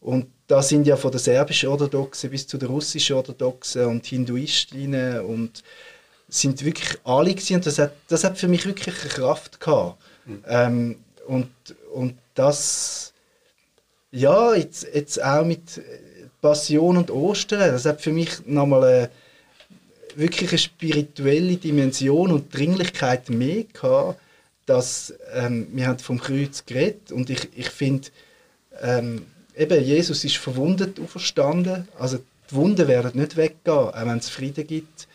Und 0.00 0.26
da 0.46 0.62
sind 0.62 0.86
ja 0.86 0.96
von 0.96 1.10
der 1.10 1.20
serbischen 1.20 1.68
Orthodoxen 1.68 2.30
bis 2.30 2.46
zu 2.46 2.56
der 2.56 2.68
russischen 2.68 3.16
Orthodoxen 3.16 3.84
und 3.86 4.06
Hinduistinnen 4.06 5.20
und 5.20 5.62
sind 6.28 6.64
wirklich 6.64 6.98
alle 7.04 7.34
gewesen. 7.34 7.56
und 7.56 7.66
das 7.66 7.78
hat, 7.78 7.92
das 8.08 8.24
hat 8.24 8.38
für 8.38 8.48
mich 8.48 8.66
wirklich 8.66 9.00
eine 9.00 9.08
Kraft 9.08 9.60
gehabt. 9.60 10.00
Mhm. 10.26 10.44
Ähm, 10.46 10.96
und, 11.26 11.50
und 11.92 12.14
das, 12.34 13.12
ja, 14.10 14.54
jetzt, 14.54 14.86
jetzt 14.94 15.22
auch 15.22 15.44
mit 15.44 15.82
Passion 16.40 16.96
und 16.96 17.10
Ostern, 17.10 17.72
das 17.72 17.84
hat 17.84 18.00
für 18.00 18.12
mich 18.12 18.46
nochmal 18.46 18.84
eine, 18.84 19.10
wirklich 20.14 20.50
eine 20.50 20.58
spirituelle 20.58 21.56
Dimension 21.56 22.32
und 22.32 22.54
Dringlichkeit 22.54 23.28
mehr 23.30 23.64
gehabt, 23.64 24.20
dass 24.66 25.14
ähm, 25.32 25.68
wir 25.72 25.86
haben 25.86 25.98
vom 25.98 26.20
Kreuz 26.20 26.64
geredet 26.66 27.10
und 27.10 27.30
ich, 27.30 27.48
ich 27.56 27.70
finde, 27.70 28.08
ähm, 28.80 29.26
eben, 29.58 29.84
Jesus 29.84 30.24
ist 30.24 30.36
verwundet 30.36 30.98
auferstanden. 31.00 31.88
Also 31.98 32.18
die 32.50 32.54
Wunden 32.54 32.88
werden 32.88 33.20
nicht 33.20 33.36
weggehen, 33.36 33.74
auch 33.74 33.94
wenn 33.94 34.18
es 34.18 34.28
Frieden 34.28 34.66
gibt. 34.66 35.08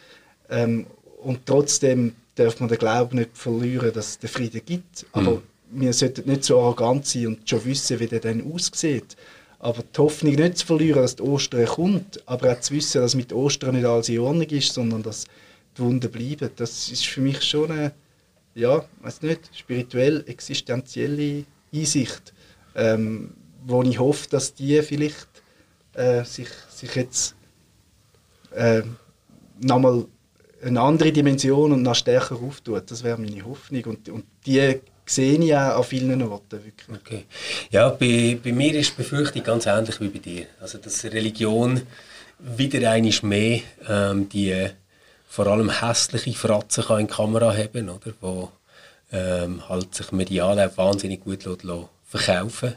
Ähm, 0.50 0.86
und 1.24 1.46
trotzdem 1.46 2.14
darf 2.36 2.60
man 2.60 2.70
den 2.70 2.78
Glauben 2.78 3.18
nicht 3.18 3.38
verlieren, 3.38 3.94
dass 3.94 4.10
es 4.10 4.20
den 4.20 4.30
Frieden 4.30 4.62
gibt. 4.66 5.06
Aber 5.14 5.32
mhm. 5.32 5.42
wir 5.72 5.94
sollten 5.94 6.30
nicht 6.30 6.44
so 6.44 6.60
arrogant 6.60 7.06
sein 7.08 7.28
und 7.28 7.50
schon 7.50 7.66
wissen, 7.66 8.00
wie 8.00 8.08
der 8.08 8.20
dann 8.20 8.52
aussieht. 8.52 9.16
Aber 9.60 9.82
die 9.82 9.98
Hoffnung 9.98 10.36
nicht 10.36 10.58
zu 10.58 10.66
verlieren, 10.66 11.02
dass 11.02 11.16
die 11.16 11.24
Ostern 11.24 11.66
kommt, 11.66 12.22
aber 12.26 12.52
auch 12.52 12.60
zu 12.60 12.74
wissen, 12.74 13.02
dass 13.02 13.16
mit 13.16 13.32
Ostern 13.32 13.76
nicht 13.76 13.86
alles 13.86 14.10
in 14.10 14.20
Ordnung 14.20 14.50
ist, 14.50 14.74
sondern 14.74 15.04
dass 15.04 15.24
die 15.78 15.82
Wunden 15.82 16.12
bleiben, 16.12 16.50
das 16.58 16.92
ist 16.92 17.06
für 17.06 17.22
mich 17.22 17.42
schon 17.42 17.72
eine, 17.72 17.94
ja, 18.56 18.84
weiß 19.02 19.22
nicht, 19.22 19.50
spirituell 19.56 20.24
existenzielle 20.28 21.46
Einsicht. 21.74 22.34
Ähm, 22.76 23.32
wo 23.66 23.84
ich 23.84 24.00
hoffe, 24.00 24.28
dass 24.30 24.54
die 24.54 24.82
vielleicht 24.82 25.28
äh, 25.94 26.24
sich, 26.24 26.50
sich 26.70 26.96
jetzt 26.96 27.36
äh, 28.56 28.82
nochmal 29.60 30.06
eine 30.64 30.82
andere 30.82 31.12
Dimension 31.12 31.72
und 31.72 31.82
noch 31.82 31.96
stärker 31.96 32.36
auftut. 32.36 32.90
Das 32.90 33.04
wäre 33.04 33.20
meine 33.20 33.44
Hoffnung. 33.46 33.84
Und, 33.86 34.10
und 34.10 34.26
die 34.46 34.80
sehe 35.06 35.38
ich 35.38 35.54
auch 35.54 35.78
an 35.78 35.84
vielen 35.84 36.22
Orten. 36.22 36.64
Wirklich. 36.64 36.98
Okay. 37.02 37.26
Ja, 37.70 37.90
bei, 37.90 38.40
bei 38.42 38.52
mir 38.52 38.74
ist 38.76 38.92
die 38.92 39.04
Befürchtung 39.04 39.44
ganz 39.44 39.66
ähnlich 39.66 40.00
wie 40.00 40.08
bei 40.08 40.20
dir. 40.20 40.46
Also, 40.62 40.78
dass 40.78 41.04
Religion 41.04 41.82
wieder 42.40 42.90
einmal 42.90 43.14
mehr 43.24 43.62
ähm, 43.88 44.30
die 44.30 44.70
vor 45.28 45.48
allem 45.48 45.70
hässliche 45.70 46.38
Fratzen 46.38 46.84
kann 46.84 47.02
in 47.02 47.08
die 47.08 47.14
Kamera 47.14 47.56
haben, 47.56 47.90
oder? 47.90 48.14
Wo 48.22 48.52
ähm, 49.12 49.68
halt 49.68 49.94
sich 49.96 50.12
medial 50.12 50.72
wahnsinnig 50.76 51.24
gut 51.24 51.44
verkaufen 52.06 52.76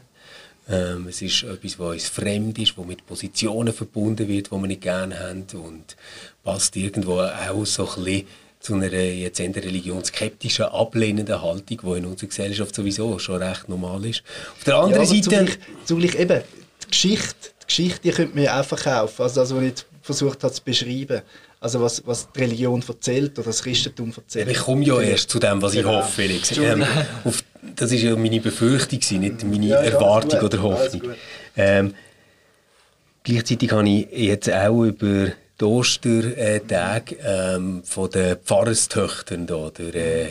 ähm, 0.69 1.09
Es 1.09 1.23
ist 1.23 1.43
etwas, 1.45 1.79
was 1.79 1.93
uns 1.93 2.09
fremd 2.09 2.59
ist, 2.59 2.77
was 2.77 2.87
mit 2.87 3.07
Positionen 3.07 3.73
verbunden 3.73 4.29
wird, 4.29 4.49
die 4.49 4.51
wir 4.51 4.67
nicht 4.67 4.81
gerne 4.81 5.19
haben 5.19 5.47
und 5.55 5.97
passt 6.43 6.77
irgendwo 6.77 7.21
auch 7.21 7.65
so 7.65 7.89
ein 7.89 8.05
bisschen 8.05 8.27
zu 8.61 8.75
einer 8.75 8.93
jetzt 8.93 9.39
eher 9.39 9.55
religionsskeptischen, 9.55 10.65
ablehnenden 10.67 11.41
Haltung, 11.41 11.81
die 11.83 11.99
in 11.99 12.07
unserer 12.07 12.29
Gesellschaft 12.29 12.75
sowieso 12.75 13.19
schon 13.19 13.43
recht 13.43 13.69
normal 13.69 14.05
ist. 14.07 14.23
Auf 14.57 14.65
der 14.65 14.77
anderen 14.77 15.05
ja, 15.05 15.09
Seite... 15.09 15.23
Zugleich, 15.23 15.59
zugleich 15.85 16.15
eben, 16.17 16.43
die 16.83 16.89
Geschichte, 16.89 17.51
die 17.63 17.67
Geschichte 17.67 18.01
die 18.03 18.11
könnte 18.11 18.35
man 18.35 18.45
ja 18.45 18.61
auch 18.61 18.65
verkaufen. 18.65 19.23
Also 19.23 19.41
das, 19.41 19.55
was 19.55 19.63
ich 19.63 19.75
versucht 20.03 20.43
habe 20.43 20.53
zu 20.53 20.63
beschreiben. 20.63 21.23
Also 21.67 21.81
was, 21.81 22.07
was 22.07 22.29
die 22.31 22.39
Religion 22.39 22.81
erzählt 22.87 23.37
oder 23.41 23.47
das 23.47 23.61
Christentum 23.61 24.13
erzählt. 24.17 24.49
Ich 24.49 24.59
komme 24.59 24.85
ja 24.85 25.01
erst 25.01 25.31
zu 25.31 25.41
dem, 25.41 25.61
was 25.61 25.75
ich 25.75 25.83
genau. 25.83 25.97
hoffe, 25.97 26.13
Felix. 26.13 26.57
Ähm, 26.57 26.85
auf, 27.25 27.43
das 27.75 27.91
war 27.91 27.99
ja 27.99 28.15
meine 28.15 28.41
Befürchtung, 28.41 29.21
nicht 29.21 29.43
meine 29.43 29.67
ja, 29.67 29.81
Erwartung 29.83 30.43
oder 30.43 30.63
Hoffnung. 30.63 31.11
Ähm, 31.57 31.95
gleichzeitig 33.25 33.73
habe 33.73 33.89
ich 33.89 34.07
jetzt 34.13 34.49
auch 34.49 34.85
über 34.85 35.33
die 35.61 35.65
Ostertage 35.65 37.17
ähm, 37.25 37.83
von 37.83 38.11
den 38.13 38.37
Pfarrerstöchtern 38.37 39.49
da, 39.49 39.69
der 39.77 39.95
äh, 39.97 40.29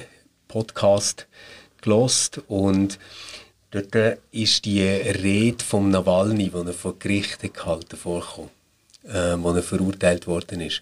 Podcast 0.47 1.27
gelost 1.81 2.39
und 2.47 2.97
dort 3.71 4.19
ist 4.31 4.63
die 4.63 4.81
Rede 4.81 5.61
vom 5.61 5.89
Nawalny, 5.89 6.49
die 6.49 6.67
er 6.67 6.71
vor 6.71 6.97
Gericht 6.97 7.41
gehalten 7.53 7.97
vorgekommen, 7.97 8.51
äh, 9.07 9.35
wo 9.37 9.51
er 9.51 9.63
verurteilt 9.63 10.27
worden 10.27 10.61
ist. 10.61 10.81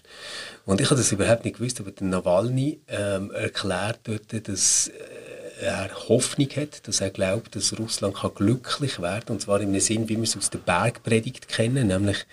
Und 0.66 0.80
ich 0.80 0.90
habe 0.90 1.00
das 1.00 1.12
überhaupt 1.12 1.44
nicht 1.44 1.58
gewusst, 1.58 1.80
aber 1.80 1.90
der 1.90 2.06
Nawalny 2.06 2.80
ähm, 2.88 3.30
erklärt 3.30 4.00
dort, 4.04 4.48
dass 4.48 4.88
äh, 4.88 5.64
er 5.64 5.90
Hoffnung 6.08 6.48
hat, 6.56 6.86
dass 6.88 7.00
er 7.00 7.10
glaubt, 7.10 7.56
dass 7.56 7.78
Russland 7.78 8.16
kann 8.16 8.34
glücklich 8.34 9.00
werden 9.00 9.26
kann. 9.26 9.36
Und 9.36 9.40
zwar 9.40 9.60
im 9.60 9.78
Sinn, 9.80 10.08
wie 10.08 10.16
wir 10.16 10.24
es 10.24 10.36
aus 10.36 10.50
der 10.50 10.58
Bergpredigt 10.58 11.48
kennen, 11.48 11.88
nämlich 11.88 12.26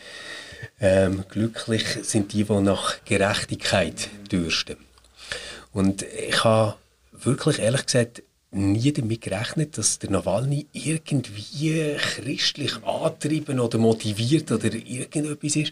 ähm, 0.80 1.26
glücklich 1.30 1.86
sind 2.04 2.34
die, 2.34 2.44
die 2.44 2.54
nach 2.62 3.04
Gerechtigkeit 3.06 4.10
dürsten. 4.32 4.78
Und 5.74 6.04
ich 6.04 6.44
habe 6.44 6.76
wirklich 7.12 7.60
ehrlich 7.60 7.86
gesagt 7.86 8.24
nie 8.52 8.91
damit 8.91 9.22
gerechnet, 9.22 9.78
dass 9.78 9.99
der 9.99 10.12
Nawalny 10.12 10.68
irgendwie 10.74 11.95
christlich 11.97 12.84
antrieben 12.84 13.60
oder 13.60 13.78
motiviert 13.78 14.52
oder 14.52 14.74
irgendetwas 14.74 15.56
ist. 15.56 15.72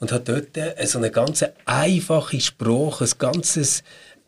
Und 0.00 0.10
hat 0.10 0.28
dort 0.28 0.58
so 0.86 0.98
eine 0.98 1.10
ganz 1.10 1.44
einfache 1.66 2.40
Sprache, 2.40 3.04
ein 3.04 3.10
ganzes 3.18 3.82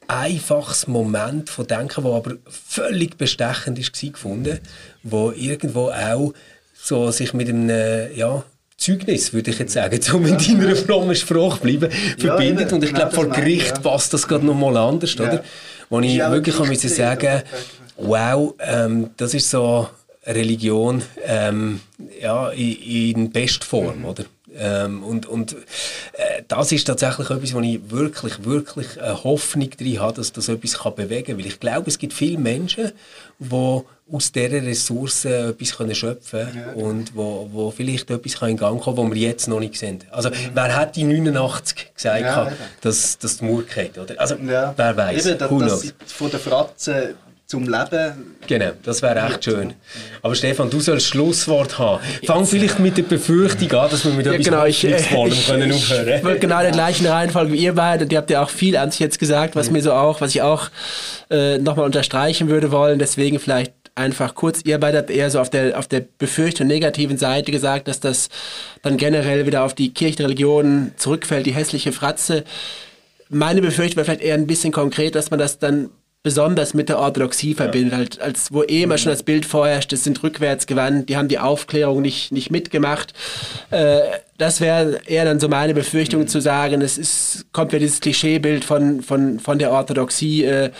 einfaches 0.09 0.87
Moment 0.87 1.51
von 1.51 1.67
Denken, 1.67 2.05
das 2.05 2.13
aber 2.13 2.37
völlig 2.49 3.17
bestechend 3.17 3.79
ist, 3.79 3.99
gefunden, 3.99 4.61
wo 5.03 5.33
irgendwo 5.33 5.91
auch 5.91 6.33
so 6.75 7.11
sich 7.11 7.33
mit 7.33 7.49
einem, 7.49 8.15
ja, 8.15 8.45
Zeugnis, 8.77 9.33
würde 9.33 9.51
ich 9.51 9.59
jetzt 9.59 9.73
sagen, 9.73 9.99
um 10.13 10.27
in 10.27 10.37
deiner 10.37 10.77
frommen 10.77 11.17
Sprache 11.17 11.61
bleiben, 11.61 11.91
verbindet. 12.19 12.75
Und 12.75 12.85
ich 12.85 12.93
glaube, 12.93 13.13
vor 13.13 13.27
Gericht 13.31 13.83
passt 13.83 14.13
das 14.13 14.29
gerade 14.29 14.45
noch 14.45 14.55
mal 14.55 14.77
anders, 14.77 15.19
oder? 15.19 15.43
Wo 15.89 15.99
ich 16.01 16.19
wirklich 16.19 16.57
kann 16.57 16.69
müssen 16.69 16.91
sagen, 16.91 17.43
wow, 17.97 18.55
ähm, 18.61 19.11
das 19.17 19.35
ist 19.35 19.51
so 19.51 19.89
Religion 20.27 21.03
ähm, 21.25 21.81
ja, 22.21 22.51
in, 22.51 22.73
in 22.83 23.31
Bestform, 23.31 24.01
mhm. 24.01 24.05
oder? 24.05 24.25
Ähm, 24.59 25.03
und 25.05 25.27
und 25.27 25.53
äh, 25.53 26.43
das 26.49 26.73
ist 26.73 26.87
tatsächlich 26.87 27.29
etwas, 27.31 27.53
wo 27.53 27.61
ich 27.61 27.91
wirklich, 27.91 28.45
wirklich 28.45 29.01
eine 29.01 29.23
Hoffnung 29.23 29.71
drin 29.71 30.01
habe, 30.01 30.15
dass 30.15 30.33
das 30.33 30.49
etwas 30.49 30.79
kann 30.79 30.95
bewegen 30.95 31.27
kann. 31.27 31.39
Weil 31.39 31.47
ich 31.47 31.61
glaube, 31.61 31.89
es 31.89 31.99
gibt 31.99 32.15
viele 32.15 32.39
Menschen, 32.39 32.93
die 33.39 33.81
aus 34.13 34.31
dieser 34.31 34.63
Ressource 34.63 35.25
etwas 35.25 35.77
können 35.77 35.95
schöpfen 35.95 36.47
können 36.53 36.65
ja. 36.65 36.73
und 36.73 37.17
wo, 37.17 37.49
wo 37.53 37.71
vielleicht 37.71 38.09
etwas 38.09 38.39
kann 38.39 38.51
in 38.51 38.57
Gang 38.57 38.81
kommen 38.81 38.97
kann, 38.97 39.11
was 39.11 39.15
wir 39.15 39.23
jetzt 39.23 39.49
noch 39.49 39.59
nicht 39.59 39.77
sehen. 39.77 39.99
Also, 40.11 40.31
mhm. 40.31 40.35
wer 40.55 40.77
hat 40.77 40.97
die 40.97 41.05
89 41.05 41.95
gesagt, 41.95 42.21
ja, 42.21 42.53
dass, 42.81 43.19
dass 43.19 43.39
die 43.39 43.45
Mauer 43.45 43.65
geht, 43.65 43.99
oder? 43.99 44.15
Also, 44.19 44.37
ja. 44.37 44.73
wer 44.77 44.97
weiß. 44.97 45.27
Eben, 45.27 45.59
dass, 45.59 45.81
dass 45.99 46.13
von 46.13 46.31
der 46.31 46.41
Fratze 46.41 47.17
zum 47.47 47.63
Leben. 47.63 48.37
Genau, 48.49 48.73
das 48.83 49.03
wäre 49.03 49.25
echt 49.27 49.45
schön. 49.45 49.75
Aber 50.21 50.35
Stefan, 50.35 50.69
du 50.69 50.81
sollst 50.81 51.07
Schlusswort 51.07 51.79
haben. 51.79 52.03
Fang 52.25 52.45
vielleicht 52.45 52.81
mit 52.81 52.97
der 52.97 53.05
Befürchtung 53.05 53.71
an, 53.79 53.89
dass 53.89 54.05
wir 54.05 54.13
mit 54.13 54.27
ja, 54.27 54.33
etwas 54.33 54.47
genau, 54.47 54.65
ich, 54.65 54.83
ich, 54.83 55.09
können 55.47 55.73
aufhören. 55.73 56.09
Ich 56.09 56.25
wollte 56.25 56.41
genau 56.41 56.57
in 56.57 56.65
der 56.65 56.73
gleichen 56.73 57.07
Reihenfolge 57.07 57.53
wie 57.53 57.59
ihr 57.59 57.75
beide. 57.75 58.05
Und 58.05 58.13
ihr 58.13 58.19
habt 58.19 58.31
ja 58.31 58.43
auch 58.43 58.51
viel 58.51 58.77
an 58.77 58.91
sich 58.91 58.99
jetzt 58.99 59.21
gesagt, 59.21 59.55
was 59.55 59.69
mhm. 59.69 59.75
mir 59.75 59.83
so 59.83 59.93
auch, 59.93 60.21
was 60.21 60.35
ich 60.35 60.43
auch 60.43 60.71
äh, 61.31 61.59
nochmal 61.59 61.87
unterstreichen 61.87 62.49
würde 62.49 62.73
wollen. 62.73 62.99
Deswegen 62.99 63.39
vielleicht 63.39 63.73
einfach 63.95 64.35
kurz, 64.35 64.61
ihr 64.65 64.79
beide 64.79 64.99
habt 64.99 65.11
eher 65.11 65.31
so 65.31 65.39
auf 65.41 65.49
der, 65.49 65.79
auf 65.79 65.87
der 65.87 66.05
Befürchtung 66.19 66.67
negativen 66.67 67.17
Seite 67.17 67.53
gesagt, 67.53 67.87
dass 67.87 68.01
das 68.01 68.29
dann 68.83 68.97
generell 68.97 69.47
wieder 69.47 69.63
auf 69.63 69.73
die 69.73 69.95
Kirchenreligion 69.95 70.93
zurückfällt, 70.97 71.47
die 71.47 71.55
hässliche 71.55 71.93
Fratze. 71.93 72.45
Meine 73.29 73.63
Befürchtung 73.63 73.99
wäre 73.99 74.05
vielleicht 74.05 74.21
eher 74.21 74.35
ein 74.35 74.49
bisschen 74.49 74.73
konkret, 74.73 75.15
dass 75.15 75.31
man 75.31 75.39
das 75.39 75.61
dann 75.61 75.91
besonders 76.27 76.75
mit 76.75 76.89
der 76.89 76.99
Orthodoxie 76.99 77.55
verbindet, 77.55 77.93
ja. 77.93 77.99
halt, 77.99 78.21
als 78.21 78.53
wo 78.53 78.65
eh 78.65 78.83
immer 78.83 78.99
schon 78.99 79.13
das 79.13 79.23
Bild 79.23 79.47
vorherrscht, 79.47 79.93
das 79.93 80.03
sind 80.03 80.21
rückwärtsgewandt, 80.25 81.09
die 81.09 81.17
haben 81.17 81.29
die 81.29 81.39
Aufklärung 81.39 82.03
nicht, 82.03 82.33
nicht 82.33 82.51
mitgemacht. 82.51 83.15
Äh, 83.71 84.01
das 84.37 84.61
wäre 84.61 84.99
eher 85.07 85.25
dann 85.25 85.39
so 85.39 85.49
meine 85.49 85.73
Befürchtung 85.73 86.23
mhm. 86.23 86.27
zu 86.27 86.41
sagen, 86.41 86.83
es 86.83 86.99
ist, 86.99 87.47
kommt 87.53 87.73
ja 87.73 87.79
dieses 87.79 88.01
Klischeebild 88.01 88.65
von, 88.65 89.03
von, 89.03 89.39
von 89.39 89.61
der 89.61 89.71
Orthodoxie, 89.71 90.43
äh, 90.43 90.71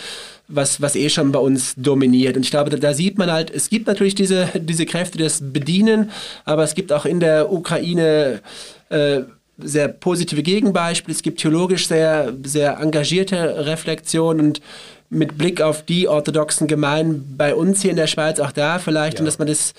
was, 0.49 0.81
was 0.81 0.97
eh 0.97 1.07
schon 1.07 1.31
bei 1.31 1.39
uns 1.39 1.75
dominiert. 1.77 2.35
Und 2.35 2.43
ich 2.43 2.51
glaube, 2.51 2.69
da, 2.69 2.75
da, 2.75 2.93
sieht 2.93 3.17
man 3.17 3.31
halt, 3.31 3.49
es 3.49 3.69
gibt 3.69 3.87
natürlich 3.87 4.15
diese, 4.15 4.49
diese 4.53 4.85
Kräfte, 4.85 5.17
die 5.17 5.23
das 5.23 5.39
bedienen, 5.41 6.11
aber 6.43 6.65
es 6.65 6.75
gibt 6.75 6.91
auch 6.91 7.05
in 7.05 7.21
der 7.21 7.53
Ukraine 7.53 8.41
äh, 8.89 9.21
sehr 9.57 9.87
positive 9.87 10.43
Gegenbeispiele, 10.43 11.15
es 11.15 11.23
gibt 11.23 11.39
theologisch 11.39 11.87
sehr, 11.87 12.33
sehr 12.43 12.79
engagierte 12.79 13.65
Reflexionen 13.65 14.47
und 14.47 14.61
mit 15.09 15.37
Blick 15.37 15.61
auf 15.61 15.83
die 15.83 16.07
orthodoxen 16.07 16.67
Gemeinden 16.67 17.35
bei 17.37 17.55
uns 17.55 17.81
hier 17.81 17.91
in 17.91 17.97
der 17.97 18.07
Schweiz, 18.07 18.39
auch 18.39 18.51
da 18.51 18.79
vielleicht, 18.79 19.15
ja. 19.15 19.19
und 19.21 19.25
dass 19.25 19.39
man 19.39 19.47
das 19.47 19.73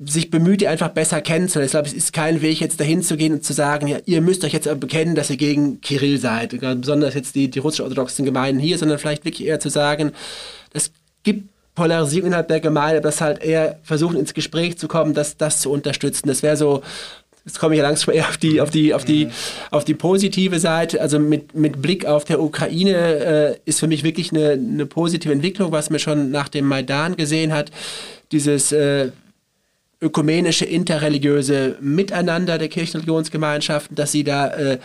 sich 0.00 0.30
bemüht, 0.30 0.60
die 0.60 0.68
einfach 0.68 0.90
besser 0.90 1.20
kennenzulernen. 1.20 1.66
Ich 1.66 1.72
glaube, 1.72 1.88
es 1.88 1.92
ist 1.92 2.12
kein 2.12 2.40
Weg, 2.40 2.60
jetzt 2.60 2.78
dahin 2.78 3.02
zu 3.02 3.16
gehen 3.16 3.32
und 3.34 3.44
zu 3.44 3.52
sagen, 3.52 3.88
ja, 3.88 3.98
ihr 4.04 4.20
müsst 4.20 4.44
euch 4.44 4.52
jetzt 4.52 4.68
bekennen, 4.78 5.16
dass 5.16 5.28
ihr 5.28 5.36
gegen 5.36 5.80
Kirill 5.80 6.18
seid. 6.18 6.50
Besonders 6.60 7.14
jetzt 7.14 7.34
die, 7.34 7.50
die 7.50 7.58
russisch-orthodoxen 7.58 8.24
Gemeinden 8.24 8.60
hier, 8.60 8.78
sondern 8.78 8.98
vielleicht 8.98 9.24
wirklich 9.24 9.48
eher 9.48 9.58
zu 9.58 9.70
sagen, 9.70 10.12
es 10.72 10.92
gibt 11.24 11.48
Polarisierung 11.74 12.28
innerhalb 12.28 12.48
der 12.48 12.60
Gemeinde, 12.60 12.98
aber 12.98 13.08
das 13.08 13.20
halt 13.20 13.42
eher 13.42 13.80
versuchen, 13.82 14.18
ins 14.18 14.34
Gespräch 14.34 14.78
zu 14.78 14.86
kommen, 14.86 15.14
das, 15.14 15.36
das 15.36 15.60
zu 15.60 15.70
unterstützen. 15.70 16.28
Das 16.28 16.44
wäre 16.44 16.56
so 16.56 16.82
Jetzt 17.48 17.60
komme 17.60 17.74
ich 17.74 17.78
ja 17.78 17.84
langsam 17.84 18.14
eher 18.14 18.28
auf 18.28 18.36
die, 18.36 18.60
auf 18.60 18.68
die, 18.68 18.92
auf 18.92 19.06
die, 19.06 19.28
auf 19.70 19.82
die 19.82 19.94
positive 19.94 20.60
Seite. 20.60 21.00
Also 21.00 21.18
mit, 21.18 21.54
mit 21.54 21.80
Blick 21.80 22.04
auf 22.04 22.26
der 22.26 22.42
Ukraine 22.42 22.94
äh, 22.94 23.56
ist 23.64 23.80
für 23.80 23.86
mich 23.86 24.04
wirklich 24.04 24.32
eine, 24.32 24.50
eine 24.50 24.84
positive 24.84 25.32
Entwicklung, 25.32 25.72
was 25.72 25.88
man 25.88 25.98
schon 25.98 26.30
nach 26.30 26.50
dem 26.50 26.66
Maidan 26.66 27.16
gesehen 27.16 27.54
hat. 27.54 27.70
Dieses 28.32 28.70
äh, 28.72 29.12
ökumenische, 30.02 30.66
interreligiöse 30.66 31.76
Miteinander 31.80 32.58
der 32.58 32.68
Kirchenreligionsgemeinschaften, 32.68 33.96
dass 33.96 34.12
sie 34.12 34.24
da 34.24 34.48
äh, 34.48 34.78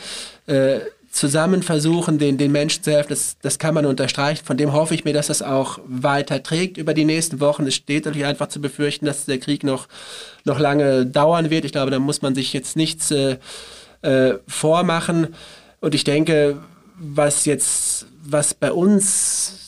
äh, 0.48 0.80
zusammen 1.14 1.62
versuchen, 1.62 2.18
den, 2.18 2.38
den 2.38 2.52
Menschen 2.52 2.84
zu 2.84 2.92
helfen, 2.92 3.10
das, 3.10 3.38
das 3.42 3.60
kann 3.60 3.76
man 3.76 3.86
unterstreichen. 3.86 4.44
Von 4.44 4.58
dem 4.58 4.74
hoffe 4.74 4.96
ich 4.96 5.06
mir, 5.06 5.14
dass 5.14 5.28
das 5.28 5.44
auch 5.44 5.80
weiter 5.86 6.42
trägt 6.42 6.78
über 6.78 6.96
die 6.96 7.06
nächsten 7.06 7.40
Wochen. 7.40 7.68
Es 7.68 7.76
steht 7.76 8.06
natürlich 8.06 8.26
einfach 8.26 8.48
zu 8.48 8.60
befürchten, 8.60 9.06
dass 9.06 9.26
der 9.26 9.38
Krieg 9.38 9.64
noch, 9.64 9.88
noch 10.44 10.60
lange 10.60 11.06
dauern 11.06 11.52
wird. 11.52 11.66
Ich 11.66 11.72
glaube, 11.72 11.92
da 11.92 12.00
muss 12.00 12.24
man 12.24 12.34
sich 12.34 12.52
jetzt 12.52 12.76
nichts 12.76 13.12
äh, 13.12 13.38
äh, 14.02 14.40
vormachen. 14.48 15.28
Und 15.82 15.94
ich 15.94 16.04
denke, 16.04 16.58
was 16.98 17.46
jetzt, 17.46 18.08
was 18.24 18.56
bei 18.56 18.72
uns 18.72 19.60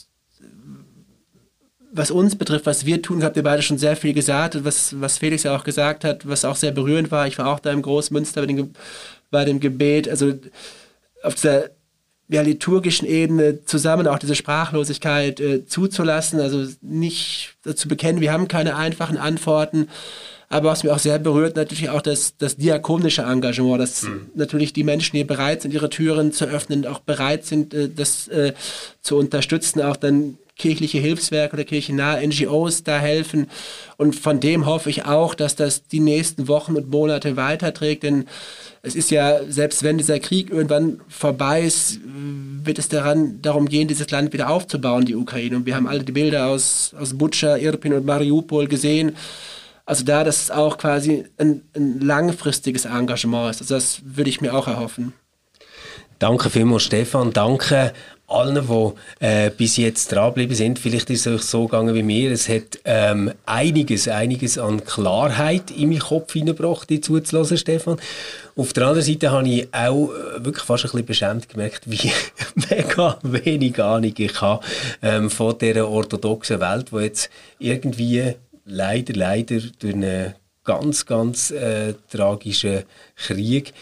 was 1.97 2.11
uns 2.11 2.35
betrifft, 2.35 2.65
was 2.65 2.85
wir 2.85 3.01
tun, 3.01 3.23
habt 3.23 3.37
ihr 3.37 3.43
beide 3.43 3.61
schon 3.61 3.77
sehr 3.77 3.95
viel 3.95 4.13
gesagt, 4.13 4.65
was, 4.65 4.99
was 4.99 5.17
Felix 5.17 5.43
ja 5.43 5.55
auch 5.55 5.63
gesagt 5.63 6.03
hat, 6.03 6.27
was 6.27 6.43
auch 6.43 6.57
sehr 6.57 6.71
berührend 6.71 7.09
war. 7.09 7.25
Ich 7.25 7.37
war 7.37 7.47
auch 7.47 7.59
da 7.59 7.71
im 7.71 7.81
Großmünster 7.81 8.41
bei 8.41 8.47
dem, 8.47 8.73
bei 9.31 9.45
dem 9.45 9.61
Gebet. 9.61 10.09
Also 10.09 10.33
auf 11.26 11.36
dieser 11.36 11.69
ja, 12.28 12.41
liturgischen 12.41 13.07
Ebene 13.07 13.65
zusammen 13.65 14.07
auch 14.07 14.17
diese 14.17 14.36
Sprachlosigkeit 14.36 15.39
äh, 15.39 15.65
zuzulassen, 15.65 16.39
also 16.39 16.65
nicht 16.82 17.55
zu 17.76 17.88
bekennen, 17.88 18.21
wir 18.21 18.34
haben 18.34 18.47
keine 18.47 18.76
einfachen 18.76 19.17
Antworten, 19.17 19.88
aber 20.49 20.69
was 20.69 20.84
mir 20.84 20.93
auch 20.93 20.99
sehr 20.99 21.19
berührt, 21.19 21.55
natürlich 21.55 21.89
auch 21.89 22.01
das, 22.01 22.38
das 22.38 22.55
diakonische 22.57 23.23
Engagement, 23.23 23.80
dass 23.80 24.03
mhm. 24.03 24.28
natürlich 24.36 24.73
die 24.73 24.84
Menschen 24.84 25.15
hier 25.15 25.28
bereit 25.28 25.61
sind, 25.61 25.73
ihre 25.73 25.89
Türen 25.89 26.32
zu 26.32 26.45
öffnen, 26.45 26.86
auch 26.88 26.99
bereit 26.99 27.45
sind, 27.45 27.73
äh, 27.73 27.89
das 27.89 28.28
äh, 28.28 28.53
zu 29.01 29.17
unterstützen, 29.17 29.82
auch 29.82 29.95
dann 29.95 30.38
kirchliche 30.57 30.99
Hilfswerke 30.99 31.55
oder 31.55 31.63
kirchennahe 31.65 32.25
NGOs 32.25 32.83
da 32.83 32.97
helfen. 32.97 33.47
Und 33.97 34.15
von 34.15 34.39
dem 34.39 34.65
hoffe 34.65 34.89
ich 34.89 35.05
auch, 35.05 35.35
dass 35.35 35.55
das 35.55 35.87
die 35.87 35.99
nächsten 35.99 36.47
Wochen 36.47 36.75
und 36.75 36.89
Monate 36.89 37.35
weiterträgt, 37.35 38.03
denn 38.03 38.25
es 38.81 38.95
ist 38.95 39.09
ja, 39.09 39.39
selbst 39.49 39.83
wenn 39.83 39.97
dieser 39.97 40.19
Krieg 40.19 40.51
irgendwann 40.51 41.01
vorbei 41.09 41.63
ist, 41.63 41.99
wird 42.05 42.77
es 42.77 42.87
daran, 42.87 43.41
darum 43.41 43.67
gehen, 43.67 43.87
dieses 43.87 44.11
Land 44.11 44.31
wieder 44.31 44.49
aufzubauen, 44.49 45.05
die 45.05 45.15
Ukraine. 45.15 45.55
Und 45.55 45.65
wir 45.65 45.75
haben 45.75 45.87
alle 45.87 46.03
die 46.03 46.11
Bilder 46.11 46.47
aus, 46.47 46.93
aus 46.99 47.17
Butscha, 47.17 47.57
Irpin 47.57 47.93
und 47.93 48.05
Mariupol 48.05 48.67
gesehen. 48.67 49.15
Also 49.85 50.03
da, 50.03 50.23
dass 50.23 50.43
es 50.43 50.51
auch 50.51 50.77
quasi 50.77 51.25
ein, 51.37 51.61
ein 51.75 51.99
langfristiges 51.99 52.85
Engagement 52.85 53.51
ist. 53.51 53.61
Also 53.61 53.75
das 53.75 54.01
würde 54.03 54.29
ich 54.29 54.41
mir 54.41 54.53
auch 54.53 54.67
erhoffen. 54.67 55.13
Danke 56.19 56.49
vielmals, 56.49 56.83
Stefan. 56.83 57.33
Danke 57.33 57.91
allen, 58.28 58.67
die 58.67 59.26
äh, 59.26 59.49
bis 59.49 59.78
jetzt 59.78 60.11
dranbleiben 60.11 60.55
sind. 60.55 60.80
Vielleicht 60.80 61.09
ist 61.09 61.28
es 61.28 61.34
euch 61.34 61.41
so 61.43 61.65
gegangen 61.65 61.93
wie 61.93 62.03
mir. 62.03 62.32
Es 62.32 62.49
hat 62.49 62.80
ähm, 62.86 63.32
einiges, 63.45 64.07
einiges 64.07 64.57
an 64.57 64.84
Klarheit 64.84 65.71
in 65.71 65.89
meinen 65.89 65.99
Kopf 65.99 66.34
hineingebracht, 66.34 66.89
die 66.89 67.01
zuzulassen, 67.01 67.57
Stefan. 67.57 67.97
Auf 68.55 68.73
der 68.73 68.88
anderen 68.88 69.05
Seite 69.05 69.32
habe 69.32 69.47
ich 69.47 69.67
auch 69.73 70.09
äh, 70.09 70.43
wirklich 70.43 70.65
fast 70.65 70.86
ein 70.86 70.91
bisschen 70.91 71.05
beschämt 71.05 71.49
gemerkt, 71.49 71.82
wie 71.86 72.11
mega 72.69 73.19
wenig 73.21 73.82
Ahnung 73.82 74.13
ich 74.17 74.41
habe 74.41 74.65
ähm, 75.01 75.30
von 75.30 75.57
dieser 75.57 75.88
orthodoxen 75.88 76.59
Welt, 76.59 76.91
wo 76.91 76.99
jetzt 76.99 77.30
irgendwie 77.59 78.34
leider, 78.65 79.13
leider 79.13 79.59
durch 79.80 79.93
einen 79.93 80.34
ganz, 80.63 81.05
ganz 81.05 81.51
äh, 81.51 81.93
tragischen 82.09 82.84
Krieg 83.15 83.73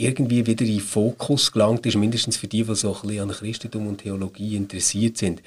irgendwie 0.00 0.46
wieder 0.46 0.64
in 0.64 0.80
Fokus 0.80 1.52
gelangt 1.52 1.86
ist, 1.86 1.96
mindestens 1.96 2.36
für 2.36 2.46
die, 2.46 2.64
die 2.64 2.74
so 2.74 2.94
ein 2.94 3.00
bisschen 3.02 3.30
an 3.30 3.36
Christentum 3.36 3.86
und 3.86 3.98
Theologie 3.98 4.56
interessiert 4.56 5.18
sind. 5.18 5.42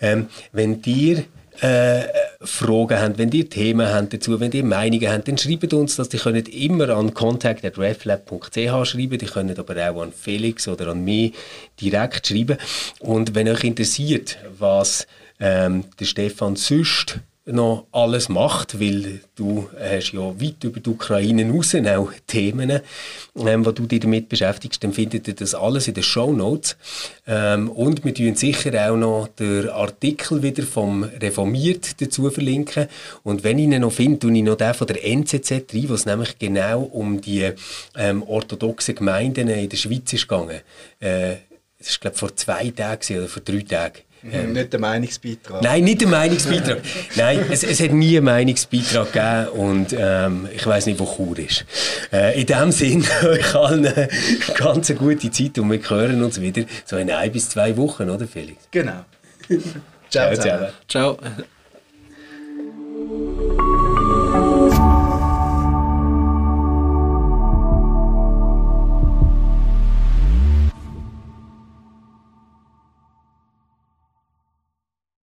Ähm, 0.00 0.28
wenn 0.52 0.82
dir 0.82 1.24
äh, 1.60 2.02
Fragen 2.40 2.98
habt, 3.00 3.18
wenn 3.18 3.30
ihr 3.30 3.48
Themen 3.48 3.86
habt 3.86 4.12
dazu, 4.12 4.38
wenn 4.40 4.52
ihr 4.52 4.64
Meinungen 4.64 5.08
habt, 5.08 5.28
dann 5.28 5.38
schreibt 5.38 5.72
uns 5.72 5.96
das. 5.96 6.08
Die 6.08 6.18
könnt 6.18 6.48
immer 6.48 6.88
an 6.90 7.14
contact.reflab.ch 7.14 8.86
schreiben, 8.86 9.18
die 9.18 9.26
könnt 9.26 9.58
aber 9.58 9.90
auch 9.90 10.02
an 10.02 10.12
Felix 10.12 10.66
oder 10.66 10.88
an 10.88 11.04
mich 11.04 11.32
direkt 11.80 12.26
schreiben. 12.26 12.58
Und 13.00 13.34
wenn 13.34 13.48
euch 13.48 13.64
interessiert, 13.64 14.38
was 14.58 15.06
ähm, 15.40 15.84
der 15.98 16.04
Stefan 16.06 16.56
sonst 16.56 17.20
noch 17.46 17.86
alles 17.92 18.30
macht, 18.30 18.80
weil 18.80 19.20
du 19.34 19.68
hast 19.78 20.12
ja 20.12 20.20
weit 20.20 20.64
über 20.64 20.80
die 20.80 20.88
Ukraine 20.88 21.50
raus 21.50 21.74
auch 21.74 22.10
Themen, 22.26 22.80
ähm, 23.36 23.66
wo 23.66 23.70
du 23.70 23.86
dich 23.86 24.00
damit 24.00 24.30
beschäftigst, 24.30 24.82
dann 24.82 24.94
findet 24.94 25.28
ihr 25.28 25.34
das 25.34 25.54
alles 25.54 25.86
in 25.86 25.94
den 25.94 26.02
Show 26.02 26.32
Notes. 26.32 26.76
Ähm, 27.26 27.70
und 27.70 28.02
wir 28.04 28.14
tun 28.14 28.34
sicher 28.34 28.90
auch 28.90 28.96
noch 28.96 29.28
den 29.28 29.68
Artikel 29.68 30.42
wieder 30.42 30.62
vom 30.62 31.04
Reformiert 31.04 32.00
dazu 32.00 32.30
verlinken. 32.30 32.88
Und 33.24 33.44
wenn 33.44 33.58
ich 33.58 33.66
ihn 33.66 33.80
noch 33.80 33.92
finde, 33.92 34.20
tue 34.20 34.36
ich 34.36 34.42
noch 34.42 34.56
den 34.56 34.72
von 34.72 34.86
der 34.86 35.04
NZZ 35.04 35.50
rein, 35.50 35.88
wo 35.88 35.94
es 35.94 36.06
nämlich 36.06 36.38
genau 36.38 36.82
um 36.82 37.20
die 37.20 37.50
ähm, 37.96 38.22
orthodoxen 38.22 38.94
Gemeinden 38.94 39.48
in 39.48 39.68
der 39.68 39.76
Schweiz 39.76 40.12
ist 40.14 40.28
gegangen. 40.28 40.60
Äh, 41.00 41.36
das 41.78 41.88
ist, 41.88 42.00
glaube 42.00 42.16
vor 42.16 42.34
zwei 42.34 42.70
Tagen 42.70 43.18
oder 43.18 43.28
vor 43.28 43.42
drei 43.42 43.60
Tagen. 43.60 43.98
Ähm, 44.32 44.52
nicht 44.54 44.72
der 44.72 44.80
Meinungsbeitrag. 44.80 45.62
Nein, 45.62 45.84
nicht 45.84 46.00
der 46.00 46.08
Meinungsbeitrag. 46.08 46.78
nein, 47.16 47.44
es, 47.50 47.62
es 47.62 47.80
hat 47.80 47.92
nie 47.92 48.16
einen 48.16 48.24
Meinungsbeitrag 48.24 49.12
gegeben 49.12 49.48
und 49.48 49.94
ähm, 49.98 50.48
ich 50.54 50.66
weiß 50.66 50.86
nicht, 50.86 50.98
wo 50.98 51.04
Chur 51.04 51.38
ist. 51.38 51.66
Äh, 52.12 52.40
in 52.40 52.46
dem 52.46 52.72
Sinne, 52.72 53.04
euch 53.22 53.54
allen 53.54 53.86
eine 53.86 54.08
ganz 54.56 54.94
gute 54.94 55.30
Zeit 55.30 55.58
und 55.58 55.70
wir 55.70 55.80
hören 55.90 56.22
uns 56.22 56.40
wieder 56.40 56.64
so 56.86 56.96
in 56.96 57.10
ein 57.10 57.32
bis 57.32 57.50
zwei 57.50 57.76
Wochen, 57.76 58.08
oder 58.08 58.26
Felix? 58.26 58.66
Genau. 58.70 59.04
Ciao, 60.10 60.34
ciao. 60.36 60.68
Ciao. 60.88 61.18